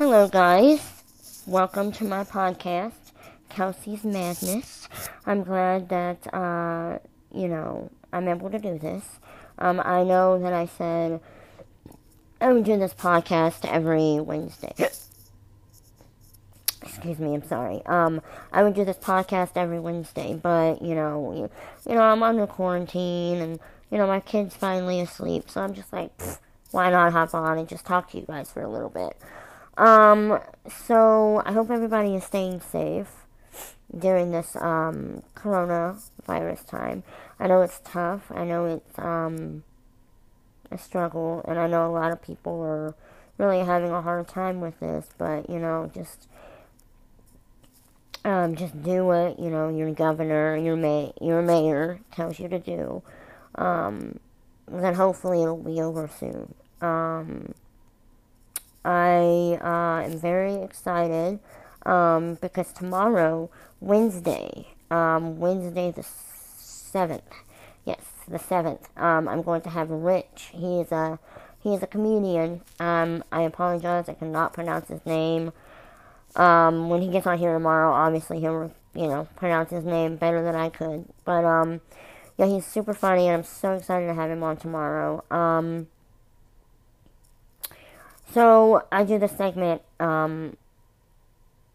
Hello, 0.00 0.26
guys. 0.28 1.44
Welcome 1.46 1.92
to 1.92 2.04
my 2.04 2.24
podcast, 2.24 3.12
Kelsey's 3.50 4.02
Madness. 4.02 4.88
I'm 5.26 5.42
glad 5.42 5.90
that, 5.90 6.26
uh, 6.32 6.98
you 7.34 7.48
know, 7.48 7.90
I'm 8.10 8.26
able 8.26 8.48
to 8.48 8.58
do 8.58 8.78
this. 8.78 9.04
Um, 9.58 9.78
I 9.84 10.02
know 10.04 10.38
that 10.38 10.54
I 10.54 10.64
said 10.64 11.20
I 12.40 12.50
would 12.50 12.64
do 12.64 12.78
this 12.78 12.94
podcast 12.94 13.70
every 13.70 14.20
Wednesday. 14.20 14.72
Excuse 16.82 17.18
me, 17.18 17.34
I'm 17.34 17.46
sorry. 17.46 17.82
Um, 17.84 18.22
I 18.54 18.62
would 18.62 18.72
do 18.72 18.86
this 18.86 18.96
podcast 18.96 19.50
every 19.56 19.80
Wednesday, 19.80 20.32
but 20.32 20.80
you 20.80 20.94
know, 20.94 21.30
you, 21.34 21.50
you 21.86 21.94
know, 21.94 22.04
I'm 22.04 22.22
under 22.22 22.46
quarantine, 22.46 23.36
and 23.36 23.60
you 23.90 23.98
know, 23.98 24.06
my 24.06 24.20
kid's 24.20 24.56
finally 24.56 24.98
asleep, 24.98 25.50
so 25.50 25.60
I'm 25.60 25.74
just 25.74 25.92
like, 25.92 26.10
why 26.70 26.88
not 26.88 27.12
hop 27.12 27.34
on 27.34 27.58
and 27.58 27.68
just 27.68 27.84
talk 27.84 28.10
to 28.12 28.18
you 28.18 28.24
guys 28.24 28.50
for 28.50 28.62
a 28.62 28.68
little 28.70 28.88
bit. 28.88 29.14
Um, 29.80 30.38
so 30.68 31.42
I 31.46 31.52
hope 31.52 31.70
everybody 31.70 32.14
is 32.14 32.24
staying 32.24 32.60
safe 32.60 33.24
during 33.96 34.30
this 34.30 34.54
um 34.56 35.22
coronavirus 35.34 36.66
time. 36.66 37.02
I 37.38 37.46
know 37.46 37.62
it's 37.62 37.80
tough. 37.82 38.30
I 38.30 38.44
know 38.44 38.66
it's 38.66 38.98
um 38.98 39.64
a 40.70 40.76
struggle, 40.76 41.42
and 41.48 41.58
I 41.58 41.66
know 41.66 41.86
a 41.86 41.92
lot 41.92 42.12
of 42.12 42.20
people 42.20 42.60
are 42.60 42.94
really 43.38 43.64
having 43.64 43.90
a 43.90 44.02
hard 44.02 44.28
time 44.28 44.60
with 44.60 44.78
this. 44.80 45.08
But 45.16 45.48
you 45.48 45.58
know, 45.58 45.90
just 45.94 46.28
um, 48.22 48.56
just 48.56 48.82
do 48.82 49.06
what 49.06 49.40
you 49.40 49.48
know 49.48 49.70
your 49.70 49.94
governor, 49.94 50.58
your 50.58 50.76
may, 50.76 51.14
your 51.22 51.40
mayor 51.40 52.00
tells 52.12 52.38
you 52.38 52.48
to 52.48 52.58
do. 52.58 53.02
Um, 53.54 54.20
then 54.68 54.92
hopefully 54.92 55.40
it'll 55.40 55.56
be 55.56 55.80
over 55.80 56.06
soon. 56.06 56.54
Um, 56.82 57.54
I 58.84 59.58
uh, 59.60 60.04
am 60.06 60.18
very 60.18 60.62
excited 60.62 61.38
um, 61.84 62.38
because 62.40 62.72
tomorrow, 62.72 63.50
Wednesday, 63.80 64.68
um, 64.90 65.38
Wednesday 65.38 65.90
the 65.90 66.02
seventh, 66.02 67.22
yes, 67.84 68.00
the 68.26 68.38
seventh, 68.38 68.88
um, 68.96 69.28
I'm 69.28 69.42
going 69.42 69.62
to 69.62 69.70
have 69.70 69.90
Rich. 69.90 70.50
He 70.52 70.80
is 70.80 70.92
a 70.92 71.18
he 71.62 71.74
is 71.74 71.82
a 71.82 71.86
comedian. 71.86 72.62
Um, 72.78 73.22
I 73.30 73.42
apologize, 73.42 74.08
I 74.08 74.14
cannot 74.14 74.54
pronounce 74.54 74.88
his 74.88 75.04
name. 75.04 75.52
Um, 76.36 76.88
when 76.88 77.02
he 77.02 77.08
gets 77.08 77.26
on 77.26 77.38
here 77.38 77.52
tomorrow, 77.52 77.92
obviously 77.92 78.40
he'll 78.40 78.72
you 78.94 79.06
know 79.06 79.28
pronounce 79.36 79.70
his 79.70 79.84
name 79.84 80.16
better 80.16 80.42
than 80.42 80.54
I 80.54 80.70
could. 80.70 81.04
But 81.24 81.44
um, 81.44 81.82
yeah, 82.38 82.46
he's 82.46 82.64
super 82.64 82.94
funny, 82.94 83.28
and 83.28 83.38
I'm 83.38 83.44
so 83.44 83.74
excited 83.74 84.06
to 84.06 84.14
have 84.14 84.30
him 84.30 84.42
on 84.42 84.56
tomorrow. 84.56 85.22
So 88.32 88.84
I 88.92 89.04
do 89.04 89.18
this 89.18 89.32
segment. 89.32 89.82
Um, 89.98 90.56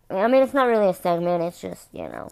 I 0.09 0.27
mean, 0.27 0.43
it's 0.43 0.53
not 0.53 0.67
really 0.67 0.87
a 0.89 0.93
segment. 0.93 1.43
It's 1.43 1.59
just 1.61 1.87
you 1.91 2.03
know, 2.03 2.29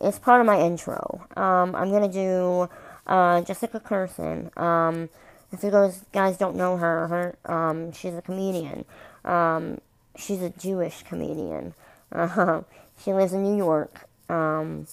it's 0.00 0.18
part 0.18 0.40
of 0.40 0.46
my 0.46 0.60
intro. 0.60 1.26
Um, 1.36 1.74
I'm 1.74 1.90
gonna 1.90 2.12
do 2.12 2.68
uh, 3.06 3.40
Jessica 3.42 3.80
Kirson. 3.80 4.56
Um, 4.56 5.08
if 5.52 5.64
you 5.64 5.70
guys 5.70 6.04
guys 6.12 6.36
don't 6.36 6.56
know 6.56 6.76
her, 6.76 7.08
her 7.08 7.52
um, 7.52 7.92
she's 7.92 8.14
a 8.14 8.22
comedian. 8.22 8.84
Um, 9.24 9.80
she's 10.16 10.42
a 10.42 10.50
Jewish 10.50 11.02
comedian. 11.02 11.74
Uh, 12.12 12.62
she 13.02 13.12
lives 13.12 13.32
in 13.32 13.42
New 13.42 13.56
York. 13.56 14.08
Um, 14.28 14.86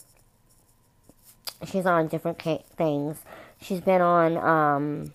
she's 1.66 1.86
on 1.86 2.08
different 2.08 2.39
ca- 2.39 2.64
things. 2.76 3.17
She's 3.61 3.81
been 3.81 4.02
on. 4.02 4.38
Um, 4.38 5.14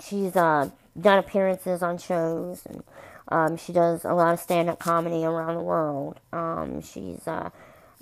she's 0.00 0.36
uh, 0.36 0.70
done 0.98 1.18
appearances 1.18 1.82
on 1.82 1.98
shows, 1.98 2.62
and 2.66 2.82
um, 3.28 3.56
she 3.56 3.72
does 3.72 4.04
a 4.04 4.12
lot 4.12 4.34
of 4.34 4.40
stand-up 4.40 4.78
comedy 4.78 5.24
around 5.24 5.56
the 5.56 5.62
world. 5.62 6.18
Um, 6.32 6.82
she's 6.82 7.26
uh, 7.26 7.50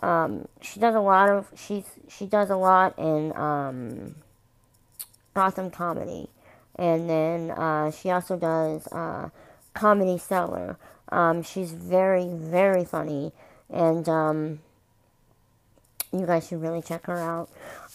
um, 0.00 0.48
she 0.60 0.80
does 0.80 0.94
a 0.94 1.00
lot 1.00 1.28
of 1.28 1.48
she's 1.56 1.84
she 2.08 2.26
does 2.26 2.50
a 2.50 2.56
lot 2.56 2.98
in 2.98 3.36
um, 3.36 4.14
Gotham 5.34 5.70
comedy, 5.70 6.28
and 6.76 7.08
then 7.08 7.50
uh, 7.50 7.90
she 7.90 8.10
also 8.10 8.36
does 8.36 8.86
uh, 8.88 9.30
comedy 9.74 10.18
cellar. 10.18 10.78
Um, 11.10 11.42
she's 11.42 11.72
very 11.72 12.28
very 12.32 12.84
funny, 12.84 13.32
and 13.70 14.08
um, 14.08 14.60
you 16.12 16.26
guys 16.26 16.48
should 16.48 16.62
really 16.62 16.82
check 16.82 17.06
her 17.06 17.18
out. 17.18 17.48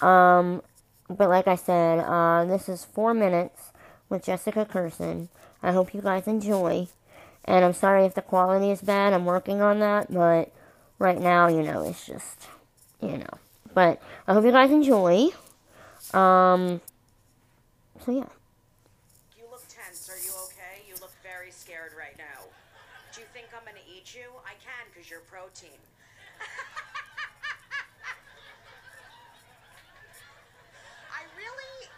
Um, 0.06 0.62
but 1.10 1.30
like 1.30 1.48
I 1.48 1.56
said, 1.56 2.00
uh, 2.00 2.46
this 2.46 2.70
is 2.70 2.86
four 2.86 3.14
minutes 3.14 3.73
with 4.10 4.26
Jessica 4.26 4.66
Kirson. 4.66 5.30
I 5.62 5.72
hope 5.72 5.94
you 5.94 6.02
guys 6.02 6.28
enjoy. 6.28 6.88
And 7.46 7.66
I'm 7.66 7.74
sorry 7.74 8.06
if 8.06 8.16
the 8.16 8.22
quality 8.22 8.72
is 8.72 8.82
bad. 8.82 9.14
I'm 9.14 9.26
working 9.26 9.62
on 9.62 9.80
that, 9.80 10.12
but 10.12 10.52
right 11.00 11.20
now, 11.20 11.48
you 11.48 11.62
know, 11.62 11.84
it's 11.84 12.06
just, 12.06 12.48
you 13.02 13.18
know. 13.18 13.38
But 13.74 14.02
I 14.28 14.34
hope 14.34 14.46
you 14.46 14.52
guys 14.52 14.72
enjoy. 14.72 15.30
Um, 16.14 16.80
so 18.06 18.12
yeah. 18.12 18.30
You 19.36 19.46
look 19.50 19.64
tense. 19.68 20.10
Are 20.10 20.20
you 20.20 20.32
okay? 20.48 20.84
You 20.88 20.96
look 21.02 21.12
very 21.24 21.52
scared 21.52 21.92
right 21.98 22.18
now. 22.18 22.48
Do 23.14 23.22
you 23.22 23.28
think 23.34 23.48
I'm 23.56 23.66
gonna 23.66 23.84
eat 23.90 24.14
you? 24.16 24.30
I 24.46 24.54
can 24.62 24.88
because 24.94 25.10
you're 25.10 25.26
protein. 25.26 25.80
I 31.12 31.22
really 31.40 31.90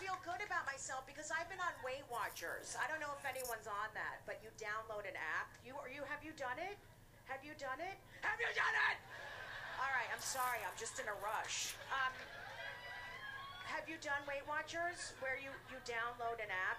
feel 0.00 0.16
good 0.24 0.40
about 0.44 0.66
myself 0.66 1.06
because 1.06 1.30
I've 1.30 1.48
been 1.48 1.60
on 1.60 1.74
Weight 1.84 2.04
Watchers. 2.38 2.78
I 2.78 2.86
don't 2.86 3.02
know 3.02 3.10
if 3.18 3.26
anyone's 3.26 3.66
on 3.66 3.90
that, 3.98 4.22
but 4.22 4.38
you 4.46 4.54
download 4.62 5.02
an 5.10 5.18
app. 5.18 5.50
You 5.66 5.74
are 5.74 5.90
you 5.90 6.06
have 6.06 6.22
you 6.22 6.30
done 6.38 6.54
it? 6.62 6.78
Have 7.26 7.42
you 7.42 7.50
done 7.58 7.82
it? 7.82 7.98
Have 8.22 8.38
you 8.38 8.46
done 8.54 8.76
it? 8.94 8.98
All 9.82 9.90
right, 9.90 10.06
I'm 10.06 10.22
sorry. 10.22 10.62
I'm 10.62 10.78
just 10.78 11.02
in 11.02 11.10
a 11.10 11.18
rush. 11.18 11.74
Um, 11.90 12.14
have 13.66 13.90
you 13.90 13.98
done 13.98 14.22
Weight 14.30 14.46
Watchers 14.46 15.18
where 15.18 15.34
you 15.34 15.50
you 15.66 15.82
download 15.82 16.38
an 16.38 16.46
app? 16.54 16.78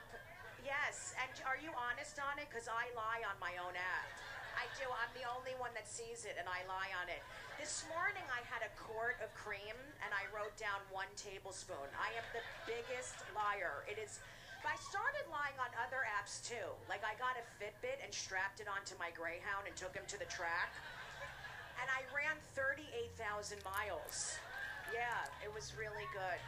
Yes, 0.63 1.11
and 1.19 1.27
are 1.43 1.59
you 1.59 1.75
honest 1.75 2.15
on 2.23 2.39
it? 2.39 2.47
Because 2.47 2.71
I 2.71 2.87
lie 2.95 3.27
on 3.27 3.35
my 3.43 3.59
own 3.59 3.75
app. 3.75 4.07
I 4.55 4.63
do. 4.79 4.87
I'm 4.87 5.11
the 5.11 5.27
only 5.27 5.59
one 5.59 5.75
that 5.75 5.91
sees 5.91 6.23
it, 6.23 6.39
and 6.39 6.47
I 6.47 6.63
lie 6.71 6.95
on 7.03 7.11
it. 7.11 7.19
This 7.59 7.83
morning 7.91 8.23
I 8.31 8.47
had 8.47 8.63
a 8.63 8.71
quart 8.79 9.19
of 9.19 9.27
cream, 9.35 9.75
and 10.07 10.15
I 10.15 10.23
wrote 10.31 10.55
down 10.55 10.79
one 10.87 11.11
tablespoon. 11.19 11.91
I 11.99 12.15
am 12.15 12.23
the 12.31 12.47
biggest 12.63 13.27
liar. 13.35 13.83
It 13.91 13.99
is. 13.99 14.23
But 14.61 14.75
I 14.75 14.77
started 14.83 15.25
lying 15.31 15.55
on 15.59 15.71
other 15.79 16.03
apps 16.19 16.43
too. 16.43 16.67
Like 16.91 17.03
I 17.07 17.15
got 17.15 17.39
a 17.39 17.43
Fitbit 17.57 18.03
and 18.03 18.11
strapped 18.11 18.59
it 18.59 18.67
onto 18.67 18.95
my 18.99 19.09
Greyhound 19.15 19.67
and 19.67 19.75
took 19.75 19.95
him 19.95 20.03
to 20.11 20.19
the 20.19 20.27
track, 20.27 20.75
and 21.79 21.87
I 21.87 22.03
ran 22.11 22.35
38,000 22.55 23.63
miles. 23.63 24.35
Yeah, 24.91 25.23
it 25.39 25.51
was 25.53 25.71
really 25.79 26.07
good. 26.11 26.39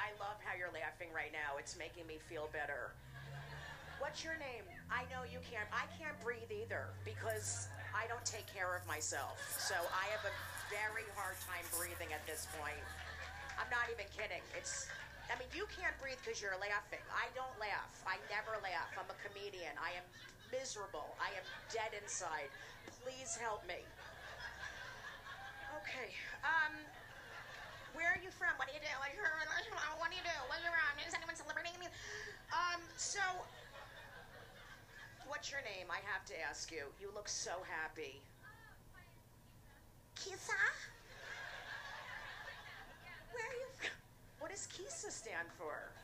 I 0.00 0.10
love 0.18 0.40
how 0.42 0.56
you're 0.56 0.72
laughing 0.72 1.12
right 1.14 1.30
now. 1.30 1.60
It's 1.60 1.76
making 1.76 2.08
me 2.08 2.18
feel 2.26 2.48
better. 2.50 2.96
What's 4.00 4.22
your 4.22 4.38
name? 4.38 4.64
I 4.90 5.04
know 5.10 5.26
you 5.26 5.42
can't. 5.44 5.68
I 5.74 5.86
can't 5.98 6.16
breathe 6.22 6.50
either 6.50 6.90
because 7.04 7.68
I 7.92 8.06
don't 8.06 8.24
take 8.24 8.46
care 8.46 8.74
of 8.74 8.86
myself. 8.86 9.42
So 9.58 9.74
I 9.74 10.06
have 10.14 10.24
a 10.24 10.34
very 10.70 11.06
hard 11.18 11.34
time 11.44 11.66
breathing 11.74 12.14
at 12.14 12.22
this 12.26 12.46
point. 12.56 12.78
I'm 13.58 13.68
not 13.70 13.90
even 13.92 14.06
kidding. 14.10 14.42
It's. 14.56 14.88
I 15.28 15.36
mean, 15.36 15.48
you 15.52 15.68
can't 15.68 15.92
breathe 16.00 16.16
because 16.24 16.40
you're 16.40 16.56
laughing. 16.56 17.04
I 17.12 17.28
don't 17.36 17.52
laugh. 17.60 17.92
I 18.08 18.16
never 18.32 18.56
laugh. 18.64 18.88
I'm 18.96 19.08
a 19.12 19.18
comedian. 19.20 19.76
I 19.76 19.92
am 20.00 20.06
miserable. 20.48 21.12
I 21.20 21.36
am 21.36 21.44
dead 21.68 21.92
inside. 21.92 22.48
Please 23.04 23.36
help 23.36 23.60
me. 23.68 23.84
Okay. 25.84 26.10
Um. 26.40 26.72
Where 27.92 28.08
are 28.14 28.20
you 28.22 28.30
from? 28.30 28.54
What 28.56 28.68
do 28.70 28.74
you 28.74 28.80
do? 28.80 28.92
What 29.00 29.10
do 29.10 29.16
you 29.16 29.24
do? 30.22 30.36
What 30.48 30.56
are 30.56 30.64
you 30.64 30.70
around? 30.70 30.96
Is 31.02 31.12
anyone 31.12 31.34
celebrating 31.34 31.74
me? 31.80 31.90
Um, 32.54 32.80
so, 32.96 33.20
what's 35.26 35.50
your 35.50 35.60
name? 35.66 35.90
I 35.90 36.00
have 36.06 36.24
to 36.30 36.34
ask 36.48 36.70
you. 36.70 36.86
You 37.00 37.10
look 37.14 37.28
so 37.28 37.58
happy. 37.66 38.22
Kisa? 40.14 40.56
Where 43.32 43.44
are 43.44 43.58
you 43.58 43.68
from? 43.76 43.90
Kisa 44.98 45.14
stand 45.14 45.46
for? 45.54 45.94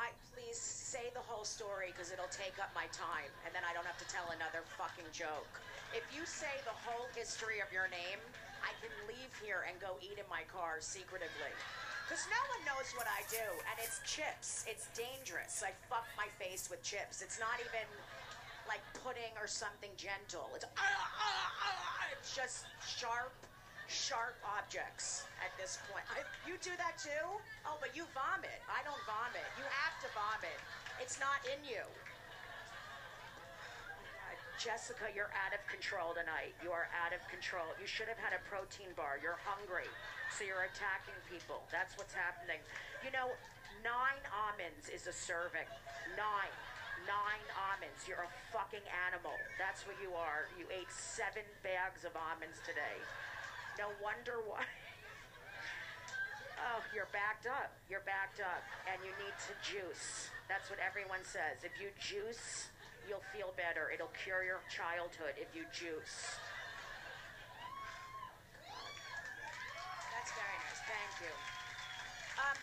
I 0.00 0.08
please 0.32 0.56
say 0.56 1.12
the 1.12 1.20
whole 1.20 1.44
story 1.44 1.92
because 1.92 2.16
it'll 2.16 2.32
take 2.32 2.56
up 2.56 2.72
my 2.72 2.88
time, 2.96 3.28
and 3.44 3.52
then 3.52 3.60
I 3.60 3.76
don't 3.76 3.84
have 3.84 4.00
to 4.00 4.08
tell 4.08 4.24
another 4.32 4.64
fucking 4.80 5.04
joke. 5.12 5.52
If 5.92 6.08
you 6.16 6.24
say 6.24 6.48
the 6.64 6.72
whole 6.72 7.12
history 7.12 7.60
of 7.60 7.68
your 7.76 7.92
name, 7.92 8.24
I 8.64 8.72
can 8.80 8.88
leave 9.04 9.28
here 9.44 9.68
and 9.68 9.76
go 9.84 10.00
eat 10.00 10.16
in 10.16 10.24
my 10.32 10.48
car 10.48 10.80
secretively. 10.80 11.52
Because 12.08 12.24
no 12.32 12.40
one 12.56 12.64
knows 12.64 12.88
what 12.96 13.04
I 13.04 13.20
do, 13.28 13.44
and 13.68 13.76
it's 13.76 14.00
chips. 14.08 14.64
It's 14.64 14.88
dangerous. 14.96 15.60
I 15.60 15.76
fuck 15.92 16.08
my 16.16 16.32
face 16.40 16.72
with 16.72 16.80
chips. 16.80 17.20
It's 17.20 17.36
not 17.36 17.60
even 17.60 17.84
like 18.64 18.80
pudding 19.04 19.36
or 19.36 19.44
something 19.44 19.92
gentle. 20.00 20.48
It's, 20.56 20.64
it's 20.64 22.32
just 22.40 22.64
sharp, 22.80 23.36
sharp 23.88 24.34
objects 24.42 25.26
at 25.42 25.54
this 25.54 25.78
point. 25.90 26.04
I, 26.10 26.22
you 26.46 26.58
do 26.58 26.74
that 26.78 26.98
too? 26.98 27.26
Oh, 27.66 27.78
but 27.78 27.94
you 27.94 28.02
vomit. 28.14 28.60
I 28.66 28.82
don't 28.82 29.00
vomit. 29.06 29.46
You 29.58 29.64
have 29.66 29.94
to 30.02 30.08
vomit. 30.14 30.58
It's 30.98 31.18
not 31.22 31.38
in 31.46 31.62
you. 31.62 31.84
God, 34.10 34.36
Jessica, 34.58 35.06
you're 35.14 35.30
out 35.38 35.54
of 35.54 35.62
control 35.70 36.16
tonight. 36.18 36.54
You 36.62 36.74
are 36.74 36.90
out 36.98 37.14
of 37.14 37.22
control. 37.30 37.66
You 37.78 37.86
should 37.86 38.10
have 38.10 38.18
had 38.18 38.34
a 38.34 38.42
protein 38.50 38.90
bar. 38.98 39.22
You're 39.22 39.38
hungry, 39.46 39.88
so 40.34 40.42
you're 40.42 40.66
attacking 40.66 41.16
people. 41.30 41.62
That's 41.70 41.94
what's 41.94 42.14
happening. 42.14 42.58
You 43.06 43.14
know, 43.14 43.30
nine 43.86 44.22
almonds 44.34 44.90
is 44.90 45.06
a 45.06 45.14
serving. 45.14 45.68
Nine. 46.18 46.54
Nine 47.06 47.46
almonds. 47.70 48.02
You're 48.08 48.26
a 48.26 48.32
fucking 48.50 48.82
animal. 49.06 49.36
That's 49.62 49.86
what 49.86 49.94
you 50.02 50.10
are. 50.18 50.50
You 50.58 50.66
ate 50.74 50.90
seven 50.90 51.46
bags 51.62 52.02
of 52.02 52.16
almonds 52.18 52.58
today. 52.66 52.98
No 53.78 53.92
wonder 54.00 54.40
why. 54.48 54.64
Oh, 56.56 56.80
you're 56.96 57.08
backed 57.12 57.46
up. 57.46 57.76
You're 57.88 58.04
backed 58.08 58.40
up. 58.40 58.64
And 58.88 58.96
you 59.04 59.12
need 59.20 59.36
to 59.46 59.52
juice. 59.60 60.32
That's 60.48 60.70
what 60.72 60.80
everyone 60.80 61.20
says. 61.22 61.62
If 61.62 61.76
you 61.76 61.92
juice, 62.00 62.72
you'll 63.04 63.24
feel 63.36 63.52
better. 63.54 63.92
It'll 63.92 64.12
cure 64.24 64.42
your 64.42 64.64
childhood 64.72 65.36
if 65.36 65.52
you 65.52 65.68
juice. 65.70 66.40
That's 70.10 70.32
very 70.32 70.56
nice. 70.64 70.80
Thank 70.88 71.12
you. 71.28 71.32
Um, 72.40 72.56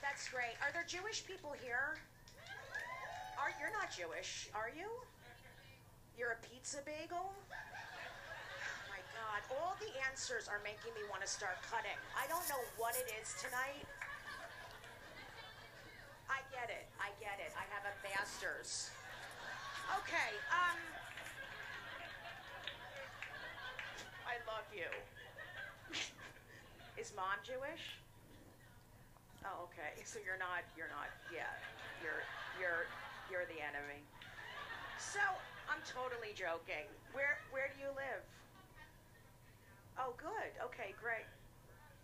that's 0.00 0.28
great. 0.32 0.56
Are 0.64 0.72
there 0.72 0.88
Jewish 0.88 1.24
people 1.24 1.52
here? 1.52 2.00
Are 3.38 3.52
you're 3.60 3.72
not 3.76 3.92
Jewish, 3.92 4.48
are 4.54 4.70
you? 4.72 4.88
You're 6.16 6.38
a 6.38 6.40
pizza 6.46 6.78
bagel? 6.86 7.34
God, 9.24 9.40
all 9.56 9.72
the 9.80 9.88
answers 10.04 10.52
are 10.52 10.60
making 10.60 10.92
me 10.92 11.00
want 11.08 11.24
to 11.24 11.30
start 11.30 11.56
cutting. 11.64 11.96
I 12.12 12.28
don't 12.28 12.44
know 12.52 12.60
what 12.76 12.92
it 12.92 13.08
is 13.16 13.32
tonight. 13.40 13.88
I 16.28 16.44
get 16.52 16.68
it. 16.68 16.84
I 17.00 17.08
get 17.16 17.40
it. 17.40 17.56
I 17.56 17.64
have 17.72 17.88
a 17.88 17.94
master's. 18.04 18.92
Okay. 20.04 20.30
Um. 20.52 20.76
I 24.28 24.36
love 24.44 24.68
you. 24.76 24.92
Is 27.00 27.12
mom 27.16 27.40
Jewish? 27.44 27.96
Oh, 29.44 29.68
okay. 29.72 30.04
So 30.04 30.20
you're 30.20 30.40
not. 30.40 30.68
You're 30.76 30.92
not. 30.92 31.08
Yeah. 31.32 31.48
You're. 32.04 32.24
You're. 32.60 32.84
You're 33.32 33.48
the 33.48 33.60
enemy. 33.64 34.04
So 35.00 35.20
I'm 35.72 35.80
totally 35.88 36.36
joking. 36.36 36.84
Where 37.16 37.40
Where 37.52 37.72
do 37.72 37.80
you 37.80 37.92
live? 37.96 38.20
Oh, 39.98 40.14
good. 40.18 40.50
Okay, 40.58 40.94
great. 40.98 41.26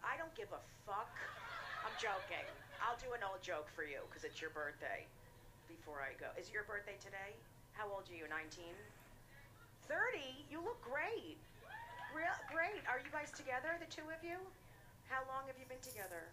I 0.06 0.14
don't 0.16 0.29
give 0.40 0.56
a 0.56 0.64
fuck. 0.88 1.12
I'm 1.84 1.92
joking. 2.00 2.48
I'll 2.80 2.96
do 2.96 3.12
an 3.12 3.20
old 3.20 3.44
joke 3.44 3.68
for 3.76 3.84
you 3.84 4.00
because 4.08 4.24
it's 4.24 4.40
your 4.40 4.48
birthday. 4.56 5.04
Before 5.68 6.00
I 6.00 6.16
go, 6.16 6.32
is 6.40 6.48
it 6.48 6.56
your 6.56 6.64
birthday 6.64 6.96
today? 6.96 7.36
How 7.76 7.84
old 7.92 8.08
are 8.08 8.16
you? 8.16 8.24
19. 8.24 8.72
30. 9.84 10.48
You 10.48 10.64
look 10.64 10.80
great. 10.80 11.36
Real 12.16 12.32
great. 12.48 12.80
Are 12.88 12.96
you 12.96 13.12
guys 13.12 13.28
together, 13.36 13.76
the 13.76 13.90
two 13.92 14.08
of 14.08 14.24
you? 14.24 14.40
How 15.12 15.28
long 15.28 15.44
have 15.44 15.60
you 15.60 15.68
been 15.68 15.84
together? 15.84 16.24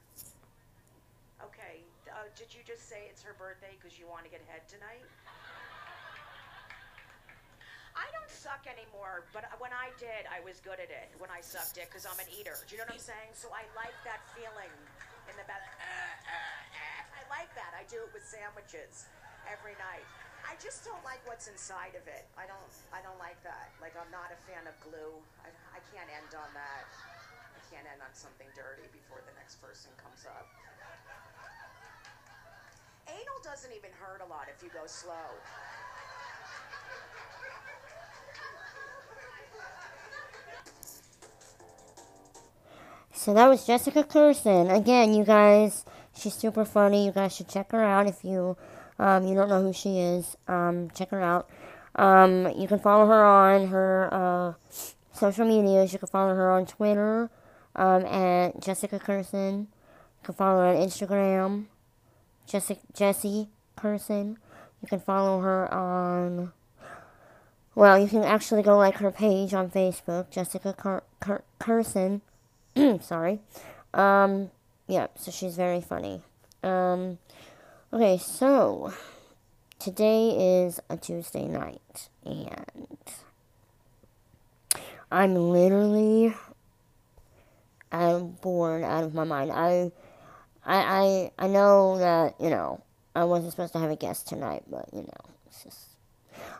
Okay. 1.44 1.84
Uh, 2.08 2.32
did 2.40 2.56
you 2.56 2.64
just 2.64 2.88
say 2.88 3.12
it's 3.12 3.20
her 3.28 3.36
birthday 3.36 3.76
because 3.76 4.00
you 4.00 4.08
want 4.08 4.24
to 4.24 4.32
get 4.32 4.40
head 4.48 4.64
tonight? 4.72 5.04
Suck 8.38 8.70
anymore, 8.70 9.26
but 9.34 9.50
when 9.58 9.74
I 9.74 9.90
did, 9.98 10.30
I 10.30 10.46
was 10.46 10.62
good 10.62 10.78
at 10.78 10.94
it 10.94 11.10
when 11.18 11.34
I 11.34 11.42
sucked 11.42 11.82
it 11.82 11.90
because 11.90 12.06
I'm 12.06 12.22
an 12.22 12.30
eater. 12.30 12.54
Do 12.70 12.70
you 12.70 12.78
know 12.78 12.86
what 12.86 13.02
I'm 13.02 13.02
saying? 13.02 13.34
So 13.34 13.50
I 13.50 13.66
like 13.74 13.98
that 14.06 14.22
feeling 14.38 14.70
in 15.26 15.34
the 15.34 15.46
belly. 15.50 15.74
I 17.18 17.26
like 17.34 17.50
that. 17.58 17.74
I 17.74 17.82
do 17.90 17.98
it 18.06 18.14
with 18.14 18.22
sandwiches 18.22 19.10
every 19.50 19.74
night. 19.82 20.06
I 20.46 20.54
just 20.62 20.86
don't 20.86 21.02
like 21.02 21.20
what's 21.26 21.50
inside 21.50 21.98
of 21.98 22.06
it. 22.06 22.30
I 22.38 22.46
don't. 22.46 22.74
I 22.94 23.02
don't 23.02 23.18
like 23.18 23.42
that. 23.42 23.74
Like 23.82 23.98
I'm 23.98 24.08
not 24.14 24.30
a 24.30 24.40
fan 24.46 24.70
of 24.70 24.78
glue. 24.86 25.18
I, 25.42 25.50
I 25.74 25.82
can't 25.90 26.08
end 26.08 26.38
on 26.38 26.48
that. 26.54 26.86
I 27.58 27.62
can't 27.74 27.90
end 27.90 28.06
on 28.06 28.14
something 28.14 28.48
dirty 28.54 28.86
before 28.94 29.20
the 29.26 29.34
next 29.34 29.58
person 29.60 29.90
comes 29.98 30.30
up. 30.30 30.46
Anal 33.10 33.40
doesn't 33.42 33.74
even 33.74 33.90
hurt 33.98 34.22
a 34.22 34.30
lot 34.30 34.46
if 34.46 34.62
you 34.62 34.70
go 34.70 34.86
slow. 34.86 35.34
So 43.28 43.34
that 43.34 43.50
was 43.50 43.68
Jessica 43.68 44.06
Kirson. 44.06 44.74
Again, 44.74 45.14
you 45.14 45.26
guys, 45.26 45.84
she's 46.18 46.34
super 46.34 46.64
funny. 46.64 47.06
You 47.06 47.12
guys 47.12 47.36
should 47.36 47.50
check 47.50 47.74
her 47.74 47.84
out 47.84 48.08
if 48.08 48.24
you 48.24 48.56
um, 49.00 49.28
you 49.28 49.36
don't 49.36 49.50
know 49.50 49.62
who 49.62 49.74
she 49.74 50.00
is. 50.00 50.38
Um, 50.48 50.90
check 50.92 51.10
her 51.10 51.22
out. 51.22 51.50
Um, 51.96 52.50
you 52.56 52.70
can 52.70 52.80
follow 52.80 53.06
her 53.06 53.26
on 53.26 53.68
her 53.68 54.08
uh, 54.14 54.54
social 55.12 55.46
medias. 55.46 55.92
You 55.92 56.00
can 56.00 56.08
follow 56.08 56.34
her 56.36 56.50
on 56.50 56.68
Twitter 56.68 57.30
um, 57.76 58.06
at 58.06 58.62
Jessica 58.62 58.98
Kirson. 58.98 59.60
You 59.60 60.24
can 60.24 60.34
follow 60.34 60.62
her 60.62 60.68
on 60.68 60.76
Instagram, 60.78 61.66
Jessica 62.46 62.80
Jessie 62.94 63.50
Kirson. 63.78 64.38
You 64.82 64.88
can 64.88 65.02
follow 65.02 65.42
her 65.42 65.70
on. 65.74 66.54
Well, 67.76 68.00
you 68.00 68.08
can 68.08 68.24
actually 68.24 68.64
go 68.64 68.78
like 68.78 69.00
her 69.00 69.12
page 69.12 69.54
on 69.54 69.70
Facebook, 69.70 70.30
Jessica 70.30 70.72
Cur- 70.72 71.04
Cur- 71.20 71.44
Kirson. 71.60 72.22
Sorry. 73.02 73.40
Um, 73.94 74.52
yeah, 74.88 75.08
so 75.16 75.32
she's 75.32 75.56
very 75.56 75.82
funny. 75.82 76.22
Um, 76.64 77.18
okay, 77.92 78.18
so 78.18 78.94
today 79.80 80.66
is 80.66 80.80
a 80.90 80.98
Tuesday 80.98 81.48
night, 81.48 82.10
and 82.24 82.66
I'm 85.12 85.36
literally 85.36 86.36
I'm 87.92 88.28
bored 88.42 88.84
out 88.84 89.04
of 89.04 89.14
my 89.14 89.24
mind. 89.24 89.52
I, 89.52 89.92
I, 90.66 90.78
I, 90.78 91.32
I 91.40 91.48
know 91.48 91.98
that 91.98 92.36
you 92.40 92.50
know 92.50 92.84
I 93.16 93.24
wasn't 93.24 93.52
supposed 93.52 93.74
to 93.74 93.80
have 93.80 93.90
a 93.90 93.96
guest 93.96 94.28
tonight, 94.28 94.64
but 94.70 94.90
you 94.94 95.02
know 95.02 95.34
it's 95.48 95.64
just 95.64 95.80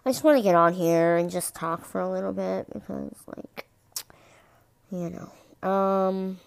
I 0.06 0.10
just 0.10 0.24
want 0.24 0.38
to 0.38 0.44
get 0.44 0.56
on 0.56 0.74
here 0.74 1.18
and 1.18 1.30
just 1.30 1.54
talk 1.54 1.86
for 1.86 2.02
a 2.02 2.10
little 2.10 2.34
bit 2.34 2.68
because 2.74 3.14
like 3.36 3.68
you 4.92 5.10
know 5.10 5.32
um, 5.64 6.40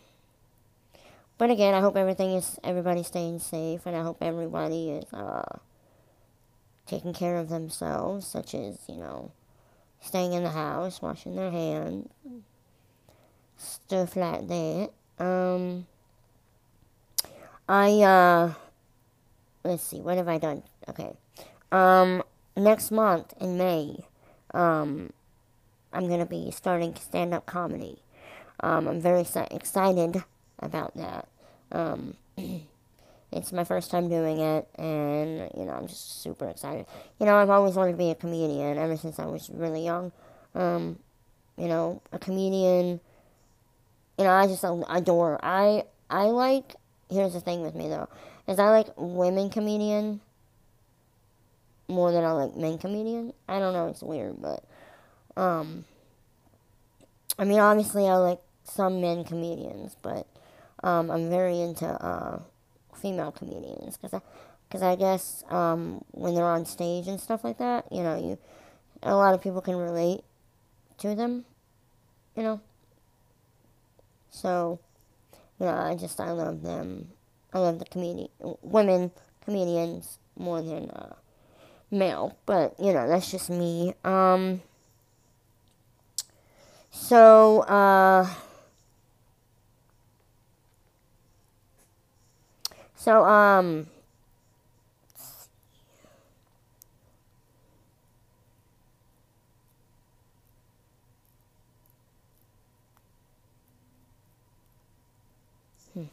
but 1.38 1.50
again, 1.50 1.72
I 1.72 1.80
hope 1.80 1.96
everything 1.96 2.32
is 2.34 2.58
everybody's 2.62 3.06
staying 3.06 3.38
safe, 3.38 3.86
and 3.86 3.96
I 3.96 4.02
hope 4.02 4.18
everybody 4.20 4.90
is 4.90 5.10
uh, 5.12 5.58
taking 6.86 7.14
care 7.14 7.36
of 7.36 7.48
themselves, 7.48 8.26
such 8.26 8.54
as 8.54 8.78
you 8.88 8.96
know, 8.96 9.32
staying 10.02 10.34
in 10.34 10.42
the 10.42 10.50
house, 10.50 11.00
washing 11.00 11.36
their 11.36 11.50
hands, 11.50 12.10
stuff 13.56 14.16
like 14.16 14.46
that. 14.48 14.90
Um, 15.18 15.86
I 17.66 18.02
uh, 18.02 18.52
let's 19.64 19.82
see, 19.82 20.00
what 20.00 20.18
have 20.18 20.28
I 20.28 20.36
done? 20.36 20.62
Okay, 20.88 21.12
um, 21.72 22.22
next 22.56 22.90
month 22.90 23.32
in 23.40 23.56
May, 23.56 24.04
um, 24.52 25.12
I'm 25.92 26.06
gonna 26.06 26.26
be 26.26 26.50
starting 26.50 26.94
stand 26.96 27.32
up 27.32 27.46
comedy. 27.46 28.02
Um, 28.62 28.88
I'm 28.88 29.00
very 29.00 29.20
excited 29.20 30.22
about 30.58 30.94
that. 30.96 31.28
Um, 31.72 32.14
it's 33.32 33.52
my 33.52 33.64
first 33.64 33.90
time 33.90 34.08
doing 34.08 34.38
it, 34.38 34.68
and 34.76 35.50
you 35.56 35.64
know 35.64 35.72
I'm 35.72 35.86
just 35.86 36.22
super 36.22 36.48
excited. 36.48 36.86
You 37.18 37.26
know 37.26 37.36
I've 37.36 37.50
always 37.50 37.74
wanted 37.74 37.92
to 37.92 37.98
be 37.98 38.10
a 38.10 38.14
comedian 38.14 38.78
ever 38.78 38.96
since 38.96 39.18
I 39.18 39.26
was 39.26 39.50
really 39.52 39.84
young. 39.84 40.12
Um, 40.54 40.98
you 41.56 41.68
know 41.68 42.02
a 42.12 42.18
comedian. 42.18 43.00
You 44.18 44.24
know 44.24 44.32
I 44.32 44.46
just 44.46 44.64
adore. 44.64 45.38
I 45.42 45.84
I 46.08 46.24
like. 46.24 46.74
Here's 47.08 47.32
the 47.32 47.40
thing 47.40 47.62
with 47.62 47.74
me 47.74 47.88
though, 47.88 48.08
is 48.46 48.58
I 48.58 48.68
like 48.70 48.88
women 48.96 49.50
comedian 49.50 50.20
more 51.90 52.12
than 52.12 52.24
I 52.24 52.32
like 52.32 52.56
men 52.56 52.78
comedian. 52.78 53.32
I 53.48 53.58
don't 53.58 53.72
know, 53.72 53.88
it's 53.88 54.02
weird, 54.02 54.40
but 54.40 54.64
um, 55.36 55.84
I 57.38 57.44
mean 57.44 57.58
obviously 57.58 58.06
I 58.06 58.16
like 58.16 58.38
some 58.70 59.00
men 59.00 59.24
comedians, 59.24 59.96
but 60.00 60.26
um, 60.82 61.10
I'm 61.10 61.28
very 61.28 61.60
into 61.60 61.86
uh, 61.86 62.40
female 62.94 63.32
comedians 63.32 63.96
because 63.96 64.14
I, 64.14 64.20
cause 64.70 64.82
I 64.82 64.96
guess 64.96 65.44
um, 65.50 66.04
when 66.12 66.34
they're 66.34 66.44
on 66.44 66.64
stage 66.64 67.08
and 67.08 67.20
stuff 67.20 67.44
like 67.44 67.58
that, 67.58 67.90
you 67.90 68.02
know, 68.02 68.16
you 68.16 68.38
a 69.02 69.14
lot 69.14 69.34
of 69.34 69.42
people 69.42 69.60
can 69.60 69.76
relate 69.76 70.20
to 70.98 71.14
them, 71.14 71.44
you 72.36 72.42
know. 72.42 72.60
So, 74.30 74.78
you 75.58 75.66
know, 75.66 75.72
I 75.72 75.96
just 75.96 76.20
I 76.20 76.30
love 76.30 76.62
them. 76.62 77.08
I 77.52 77.58
love 77.58 77.78
the 77.78 77.84
comedian 77.86 78.28
women 78.62 79.10
comedians 79.44 80.18
more 80.38 80.62
than 80.62 80.90
uh, 80.90 81.14
male, 81.90 82.36
but 82.46 82.78
you 82.78 82.92
know 82.92 83.08
that's 83.08 83.30
just 83.30 83.50
me. 83.50 83.94
Um, 84.04 84.62
so. 86.92 87.60
Uh, 87.62 88.28
So, 93.00 93.24
um, 93.24 93.86
hmm. 105.94 106.04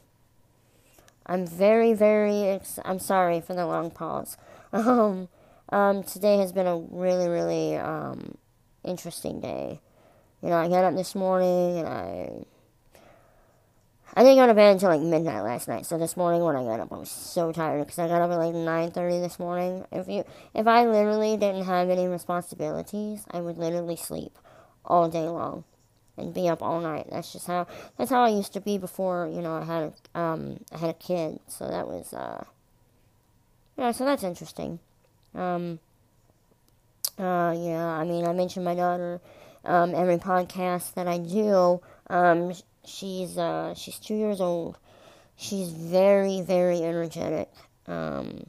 I'm 1.25 1.45
very, 1.45 1.93
very. 1.93 2.43
Ex- 2.43 2.79
I'm 2.85 2.99
sorry 2.99 3.41
for 3.41 3.53
the 3.53 3.65
long 3.65 3.91
pause. 3.91 4.37
Um, 4.73 5.29
um, 5.69 6.03
today 6.03 6.37
has 6.39 6.51
been 6.51 6.67
a 6.67 6.77
really, 6.77 7.29
really 7.29 7.77
um, 7.77 8.37
interesting 8.83 9.39
day. 9.39 9.79
You 10.41 10.49
know, 10.49 10.57
I 10.57 10.67
got 10.69 10.85
up 10.85 10.95
this 10.95 11.15
morning 11.15 11.79
and 11.79 11.87
I 11.87 12.31
I 14.17 14.23
didn't 14.23 14.37
go 14.37 14.47
to 14.47 14.55
bed 14.55 14.71
until 14.71 14.89
like 14.89 15.01
midnight 15.01 15.41
last 15.41 15.67
night. 15.67 15.85
So 15.85 15.99
this 15.99 16.17
morning 16.17 16.41
when 16.41 16.55
I 16.55 16.63
got 16.63 16.79
up, 16.79 16.91
I 16.91 16.97
was 16.97 17.11
so 17.11 17.51
tired 17.51 17.85
because 17.85 17.99
I 17.99 18.07
got 18.07 18.23
up 18.23 18.31
at 18.31 18.39
like 18.39 18.55
nine 18.55 18.89
thirty 18.89 19.19
this 19.19 19.37
morning. 19.37 19.85
If 19.91 20.07
you, 20.07 20.23
if 20.55 20.65
I 20.65 20.87
literally 20.87 21.37
didn't 21.37 21.65
have 21.65 21.91
any 21.91 22.07
responsibilities, 22.07 23.23
I 23.29 23.41
would 23.41 23.59
literally 23.59 23.95
sleep 23.95 24.35
all 24.83 25.07
day 25.07 25.27
long 25.29 25.65
and 26.17 26.33
be 26.33 26.49
up 26.49 26.63
all 26.63 26.81
night. 26.81 27.05
That's 27.11 27.31
just 27.31 27.45
how 27.45 27.67
that's 27.95 28.09
how 28.09 28.23
I 28.23 28.29
used 28.29 28.53
to 28.53 28.59
be 28.59 28.79
before 28.79 29.29
you 29.31 29.39
know 29.39 29.53
I 29.53 29.65
had 29.65 29.93
a, 30.15 30.19
um 30.19 30.61
I 30.73 30.79
had 30.79 30.89
a 30.89 30.93
kid. 30.95 31.39
So 31.47 31.67
that 31.67 31.87
was 31.87 32.11
uh 32.11 32.43
yeah. 33.77 33.91
So 33.91 34.03
that's 34.03 34.23
interesting. 34.23 34.79
Um. 35.35 35.77
Uh 37.19 37.53
yeah. 37.55 37.85
I 37.85 38.03
mean 38.03 38.25
I 38.25 38.33
mentioned 38.33 38.65
my 38.65 38.73
daughter. 38.73 39.21
Um, 39.63 39.93
every 39.93 40.17
podcast 40.17 40.93
that 40.93 41.07
I 41.07 41.17
do, 41.17 41.81
um, 42.09 42.53
she's 42.87 43.37
uh 43.37 43.73
she's 43.75 43.99
two 43.99 44.15
years 44.15 44.41
old. 44.41 44.77
She's 45.35 45.69
very 45.69 46.41
very 46.41 46.81
energetic. 46.81 47.51
Um, 47.85 48.47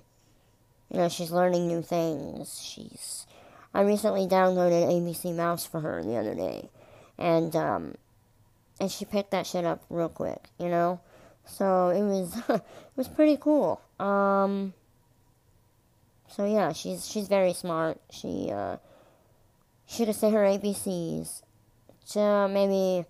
you 0.90 0.98
know 0.98 1.08
she's 1.08 1.30
learning 1.30 1.68
new 1.68 1.82
things. 1.82 2.60
She's 2.62 3.26
I 3.74 3.82
recently 3.82 4.26
downloaded 4.26 4.88
ABC 4.88 5.34
Mouse 5.34 5.66
for 5.66 5.80
her 5.80 6.02
the 6.02 6.16
other 6.16 6.34
day 6.34 6.70
and 7.18 7.54
um, 7.56 7.94
and 8.80 8.90
she 8.90 9.04
picked 9.04 9.32
that 9.32 9.46
shit 9.46 9.64
up 9.64 9.82
real 9.90 10.08
quick, 10.08 10.48
you 10.58 10.68
know. 10.68 11.00
So 11.44 11.88
it 11.88 12.02
was 12.02 12.36
it 12.48 12.62
was 12.96 13.08
pretty 13.08 13.36
cool. 13.36 13.80
Um, 13.98 14.72
so 16.28 16.46
yeah, 16.46 16.72
she's 16.72 17.06
she's 17.06 17.28
very 17.28 17.52
smart. 17.52 18.00
She 18.10 18.50
uh, 18.52 18.76
should 19.86 20.08
have 20.08 20.16
said 20.16 20.32
her 20.32 20.44
ABCs. 20.44 21.42
So 22.04 22.48
maybe 22.48 23.06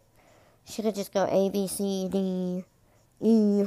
she 0.69 0.83
could 0.83 0.95
just 0.95 1.13
go 1.13 1.25
A 1.25 1.51
B 1.51 1.67
C 1.67 2.09
D 2.11 2.65
E, 3.21 3.65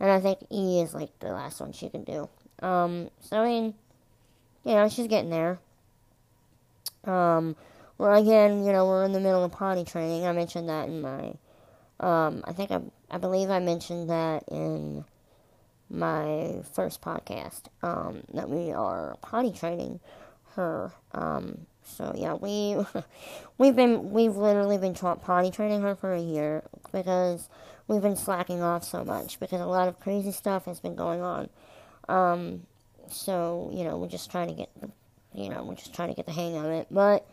and 0.00 0.10
I 0.10 0.20
think 0.20 0.38
E 0.50 0.80
is 0.80 0.94
like 0.94 1.18
the 1.18 1.28
last 1.28 1.60
one 1.60 1.72
she 1.72 1.88
can 1.88 2.04
do. 2.04 2.28
Um, 2.60 3.10
so 3.20 3.38
I 3.38 3.44
mean, 3.44 3.74
you 4.64 4.74
know, 4.74 4.88
she's 4.88 5.08
getting 5.08 5.30
there. 5.30 5.58
Um, 7.04 7.56
well, 7.98 8.14
again, 8.14 8.64
you 8.64 8.72
know, 8.72 8.86
we're 8.86 9.04
in 9.04 9.12
the 9.12 9.20
middle 9.20 9.44
of 9.44 9.52
potty 9.52 9.84
training. 9.84 10.26
I 10.26 10.32
mentioned 10.32 10.68
that 10.68 10.88
in 10.88 11.00
my, 11.00 11.34
um, 12.00 12.42
I 12.44 12.52
think 12.52 12.70
I, 12.70 12.80
I 13.10 13.18
believe 13.18 13.48
I 13.48 13.58
mentioned 13.58 14.10
that 14.10 14.44
in 14.48 15.04
my 15.88 16.62
first 16.74 17.00
podcast, 17.00 17.62
um, 17.82 18.22
that 18.34 18.50
we 18.50 18.72
are 18.72 19.16
potty 19.22 19.52
training 19.52 20.00
her. 20.56 20.92
Um, 21.12 21.66
so 21.86 22.12
yeah, 22.16 22.34
we, 22.34 22.76
we've 23.58 23.76
been, 23.76 24.10
we've 24.10 24.36
literally 24.36 24.78
been 24.78 24.94
tra- 24.94 25.16
potty 25.16 25.50
training 25.50 25.82
her 25.82 25.94
for 25.94 26.12
a 26.12 26.20
year 26.20 26.62
because 26.92 27.48
we've 27.88 28.02
been 28.02 28.16
slacking 28.16 28.62
off 28.62 28.84
so 28.84 29.04
much 29.04 29.38
because 29.40 29.60
a 29.60 29.66
lot 29.66 29.88
of 29.88 29.98
crazy 30.00 30.32
stuff 30.32 30.64
has 30.66 30.80
been 30.80 30.96
going 30.96 31.22
on. 31.22 31.48
Um, 32.08 32.66
so, 33.08 33.70
you 33.72 33.84
know, 33.84 33.96
we're 33.98 34.08
just 34.08 34.30
trying 34.30 34.48
to 34.48 34.54
get, 34.54 34.70
you 35.34 35.48
know, 35.48 35.62
we're 35.62 35.76
just 35.76 35.94
trying 35.94 36.08
to 36.08 36.14
get 36.14 36.26
the 36.26 36.32
hang 36.32 36.56
of 36.56 36.66
it, 36.66 36.86
but, 36.90 37.26